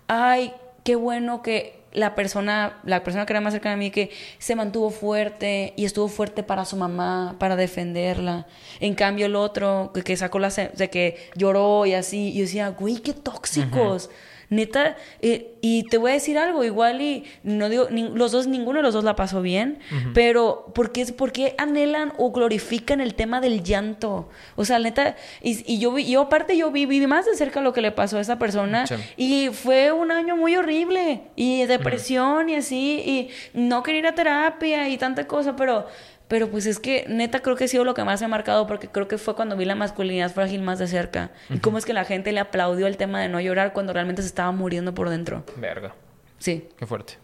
[0.09, 0.52] ay,
[0.84, 4.56] qué bueno que la persona, la persona que era más cercana a mí, que se
[4.56, 8.47] mantuvo fuerte y estuvo fuerte para su mamá, para defenderla.
[8.80, 12.97] En cambio, el otro, que, sacó la, de que lloró y así, y decía, güey,
[12.97, 14.10] qué tóxicos.
[14.53, 18.47] Neta, eh, y te voy a decir algo, igual y no digo, ni- los dos,
[18.47, 19.79] ninguno de los dos la pasó bien,
[20.12, 24.29] pero ¿por qué, por qué anhelan o glorifican el tema del llanto?
[24.57, 27.62] O sea, neta, y, y yo vi, yo aparte yo vi, vi más de cerca
[27.62, 28.97] lo que le pasó a esa persona Sí.
[29.16, 34.15] y fue un año muy horrible y depresión y así, y no quería ir a
[34.15, 35.87] terapia y tanta cosa, pero...
[36.33, 38.67] Pero pues es que neta creo que ha sido lo que más me ha marcado
[38.67, 41.31] porque creo que fue cuando vi la masculinidad frágil más de cerca.
[41.51, 44.23] Y cómo es que la gente le aplaudió el tema de no llorar cuando realmente
[44.23, 45.45] se estaba muriendo por dentro.
[45.57, 45.95] Verga.
[46.39, 46.71] Sí.
[46.79, 47.19] Qué fuerte.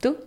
[0.00, 0.18] ¿Tú?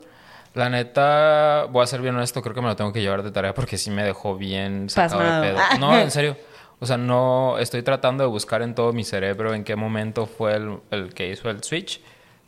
[0.56, 3.32] La neta, voy a ser bien honesto, creo que me lo tengo que llevar de
[3.32, 5.42] tarea porque sí me dejó bien sacado Pasmado.
[5.44, 5.60] de pedo.
[5.62, 5.78] Ah.
[5.80, 6.36] No, en serio.
[6.82, 10.56] O sea, no estoy tratando de buscar en todo mi cerebro en qué momento fue
[10.56, 12.02] el, el que hizo el switch,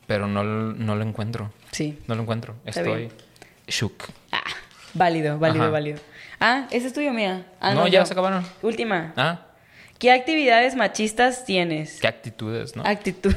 [0.07, 1.53] pero no, no lo encuentro.
[1.71, 1.99] Sí.
[2.07, 2.55] No lo encuentro.
[2.65, 3.13] Estoy
[3.65, 4.09] shook.
[4.33, 4.41] Ah,
[4.93, 5.71] válido, válido, Ajá.
[5.71, 5.99] válido.
[6.39, 7.45] Ah, ese es tuyo, mía.
[7.59, 8.45] Ah, no, ya se acabaron.
[8.61, 9.13] Última.
[9.15, 9.39] Ah,
[9.99, 11.99] ¿Qué actividades machistas tienes?
[12.01, 12.83] qué actitudes, ¿no?
[12.85, 13.33] Actitud.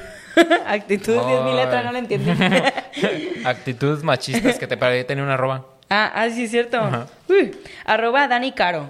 [0.66, 2.30] Actitud, mi letra, no la entendí.
[3.44, 5.64] Actitudes machistas que te parece tener una arroba.
[5.90, 6.80] ah, ah, sí, es cierto.
[7.28, 8.88] Uy, arroba Dani Caro.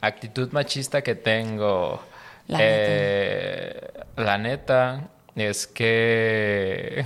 [0.00, 2.02] Actitud machista que tengo.
[2.48, 7.04] La eh, La neta es que.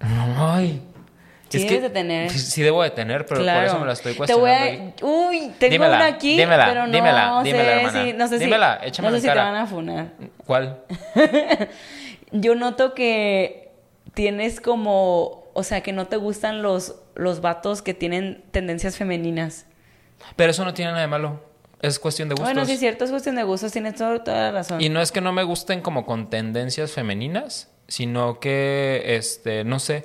[0.00, 0.82] No, ay.
[1.48, 2.30] Sí es debes que de tener.
[2.30, 3.60] Sí, sí debo de tener, pero claro.
[3.60, 4.40] por eso me la estoy Te cuestionando.
[4.58, 4.94] voy ahí.
[5.00, 5.04] a...
[5.06, 8.04] Uy, tengo Dímela, una aquí, dímela, pero no dímela, sé dímela, hermana.
[8.04, 8.12] si...
[8.14, 10.06] No sé si, Dímela, échamela no sé si te van a funar.
[10.44, 10.80] ¿Cuál?
[12.32, 13.70] Yo noto que
[14.14, 15.46] tienes como...
[15.54, 19.66] O sea, que no te gustan los, los vatos que tienen tendencias femeninas.
[20.36, 21.40] Pero eso no tiene nada de malo.
[21.80, 22.52] Es cuestión de gustos.
[22.52, 24.80] Bueno, sí es cierto, es cuestión de gustos, tienes todo- toda la razón.
[24.82, 29.78] Y no es que no me gusten como con tendencias femeninas, sino que, este, no
[29.78, 30.04] sé,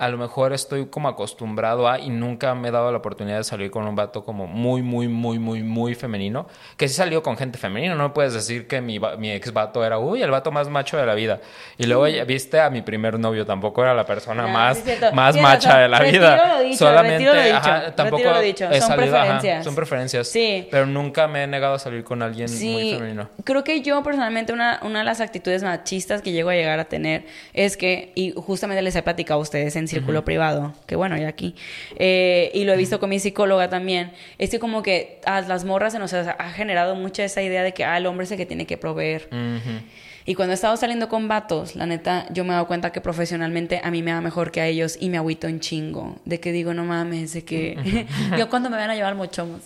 [0.00, 3.44] a lo mejor estoy como acostumbrado a y nunca me he dado la oportunidad de
[3.44, 6.46] salir con un vato como muy, muy, muy, muy, muy femenino.
[6.76, 9.84] Que sí salió con gente femenina, no me puedes decir que mi, mi ex vato
[9.84, 11.40] era, uy, el vato más macho de la vida.
[11.76, 14.90] Y luego ya viste a mi primer novio, tampoco era la persona Ah, más, sí
[15.12, 16.54] más Tienes macha de la Retiro vida.
[16.56, 18.64] lo dicho, Solamente, retiro lo dicho, ajá, tampoco retiro lo dicho.
[18.70, 19.64] he Son salido- ajá, preferencias.
[19.64, 20.28] son preferencias.
[20.28, 20.68] Sí.
[20.70, 23.28] Pero nunca me he negado a salir con alguien muy Sí, femenino.
[23.44, 26.86] creo que yo personalmente una, una de las actitudes machistas que llego a llegar a
[26.86, 31.16] tener es que, y justamente les he platicado a ustedes en círculo privado, que bueno,
[31.16, 31.54] ya aquí,
[31.96, 35.64] eh, y lo he visto con mi psicóloga también, es que como que a las
[35.64, 38.38] morras se nos ha, generado mucha esa idea de que ah, el hombre es el
[38.38, 39.28] que tiene que proveer.
[39.30, 39.84] Ujú.
[40.26, 43.00] Y cuando he estado saliendo con vatos, la neta, yo me he dado cuenta que
[43.00, 46.20] profesionalmente a mí me va mejor que a ellos y me agüito un chingo.
[46.24, 48.06] De que digo, no mames, de que
[48.38, 49.62] yo cuando me van a llevar mochomos.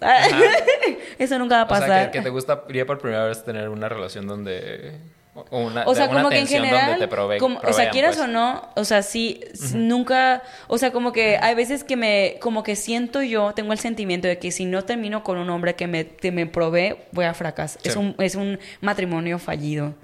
[1.19, 2.11] Eso nunca va a O sea, pasar.
[2.11, 4.93] que, que te gustaría por primera vez tener una relación donde...
[5.51, 8.29] O, una, O sea, como que en general, prove- como- o sea, quieras pues.
[8.29, 9.41] o no, o sea, sí,
[9.75, 13.79] nunca, o sea, como que hay veces que me, como que siento yo, tengo el
[13.79, 17.25] sentimiento de que si no termino con un hombre que me, que me provee, voy
[17.25, 17.81] a fracasar.
[17.85, 19.95] Es, un, es un matrimonio fallido.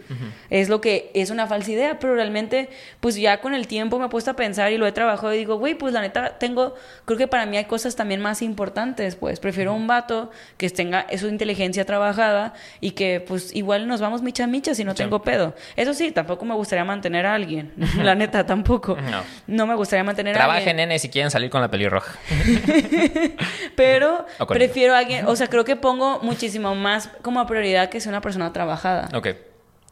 [0.50, 2.68] Es lo que, es una falsa idea, pero realmente,
[3.00, 5.38] pues ya con el tiempo me he puesto a pensar y lo he trabajado y
[5.38, 6.74] digo, güey, pues la neta, tengo,
[7.04, 11.06] creo que para mí hay cosas también más importantes, pues prefiero un vato que tenga
[11.16, 14.96] su inteligencia trabajada y que pues igual nos vamos micha micha si no Sí.
[15.22, 15.54] Pedo.
[15.76, 17.72] Eso sí, tampoco me gustaría mantener a alguien.
[18.02, 18.96] La neta, tampoco.
[18.96, 19.22] No.
[19.46, 20.76] No me gustaría mantener a Trabajen, alguien.
[20.88, 22.12] nene, si quieren salir con la pelirroja.
[23.76, 28.10] Pero prefiero a alguien, o sea, creo que pongo muchísimo más como prioridad que sea
[28.10, 29.08] una persona trabajada.
[29.14, 29.28] Ok.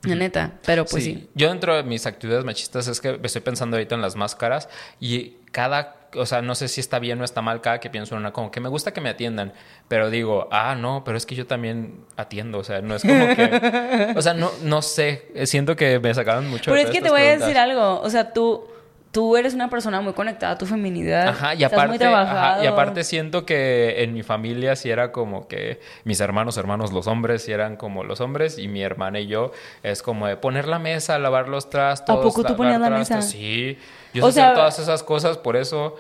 [0.04, 1.28] La neta, pero pues sí.
[1.34, 4.68] Yo dentro de mis actividades machistas es que estoy pensando ahorita en las máscaras
[5.00, 8.14] y cada, o sea, no sé si está bien o está mal cada que pienso
[8.14, 9.52] en una, como que me gusta que me atiendan,
[9.88, 13.34] pero digo, ah, no, pero es que yo también atiendo, o sea, no es como
[13.34, 16.70] que, o sea, no, no sé, siento que me sacaron mucho.
[16.70, 18.68] Pero es que te voy a decir algo, o sea, tú
[19.10, 21.28] tú eres una persona muy conectada a tu feminidad.
[21.28, 22.38] Ajá, y estás aparte, muy trabajado.
[22.38, 26.92] ajá, y aparte siento que en mi familia sí era como que mis hermanos, hermanos,
[26.92, 29.52] los hombres, sí eran como los hombres, y mi hermana y yo
[29.82, 32.16] es como de poner la mesa, lavar los trastos.
[32.18, 33.16] ¿A poco tú ponías la trastos.
[33.16, 33.28] mesa?
[33.28, 33.78] Sí,
[34.14, 35.96] yo O sé sea- hacer todas esas cosas, por eso.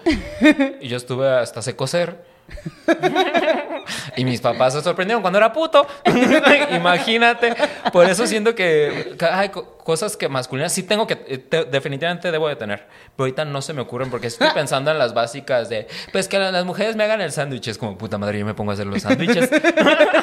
[0.80, 2.24] y yo estuve hasta sé coser.
[4.16, 5.86] y mis papás se sorprendieron cuando era puto.
[6.76, 7.54] Imagínate.
[7.92, 12.30] Por eso siento que hay co- cosas que masculinas sí tengo que, eh, te- definitivamente
[12.30, 12.80] debo de tener.
[13.16, 16.38] Pero ahorita no se me ocurren porque estoy pensando en las básicas de, pues que
[16.38, 17.68] las mujeres me hagan el sándwich.
[17.68, 19.50] Es como, puta madre, yo me pongo a hacer los sándwiches.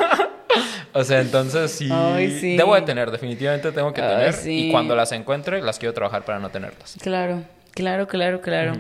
[0.94, 2.58] o sea, entonces sí, Ay, sí.
[2.58, 4.34] Debo de tener, definitivamente tengo que Ay, tener.
[4.34, 4.68] sí.
[4.68, 6.96] Y cuando las encuentre, las quiero trabajar para no tenerlas.
[7.02, 7.44] Claro.
[7.74, 8.78] Claro, claro, claro.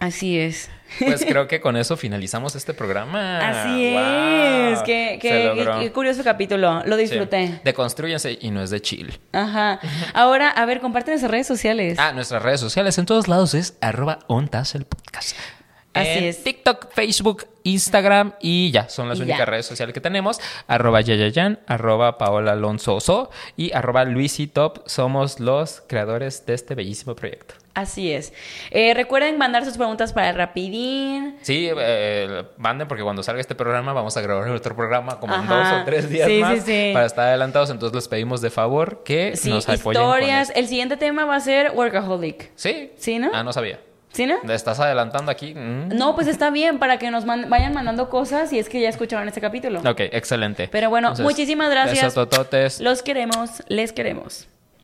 [0.00, 0.68] Así es.
[0.98, 3.38] Pues creo que con eso finalizamos este programa.
[3.38, 4.72] Así Wow.
[4.72, 4.82] es.
[4.82, 6.82] Qué, qué- qué- qué curioso capítulo.
[6.84, 7.02] Lo Sí.
[7.02, 7.60] disfruté.
[7.62, 9.20] Deconstrúyense y no es de chill.
[9.32, 9.78] Ajá.
[10.14, 11.96] Ahora, a ver, comparte nuestras redes sociales.
[12.00, 15.36] Ah, nuestras redes sociales en todos lados es arroba ontas el podcast.
[15.94, 16.42] Así En es.
[16.42, 19.44] TikTok, Facebook, Instagram y ya, son las Y únicas ya.
[19.44, 20.40] redes sociales que tenemos.
[20.66, 24.88] Arroba Yayayan, arroba Paola Alonso y arroba Luisitop.
[24.88, 27.54] Somos los creadores de este bellísimo proyecto.
[27.72, 28.32] Así es.
[28.72, 31.36] Eh, recuerden mandar sus preguntas para el Rapidín.
[31.42, 35.46] Sí, eh, manden porque cuando salga este programa vamos a grabar otro programa como en
[35.46, 36.90] dos o tres días Sí, más sí, sí.
[36.92, 37.70] para estar adelantados.
[37.70, 40.02] Entonces les pedimos de favor que nos apoyen.
[40.02, 40.52] historias.
[40.56, 42.50] El siguiente tema va a ser Workaholic.
[42.56, 42.90] Sí.
[42.96, 43.30] ¿Sí, no?
[43.32, 43.78] Ah, no sabía.
[44.12, 44.34] ¿Sí, no?
[44.44, 45.54] ¿Le estás adelantando aquí?
[45.54, 45.96] Mm.
[45.96, 48.88] No, pues está bien para que nos man- vayan mandando cosas y es que ya
[48.88, 49.78] escucharon este capítulo.
[49.88, 50.68] Ok, excelente.
[50.72, 52.06] Pero bueno, Entonces, muchísimas gracias.
[52.06, 52.80] besos, tototes.
[52.80, 54.48] Los queremos, les queremos.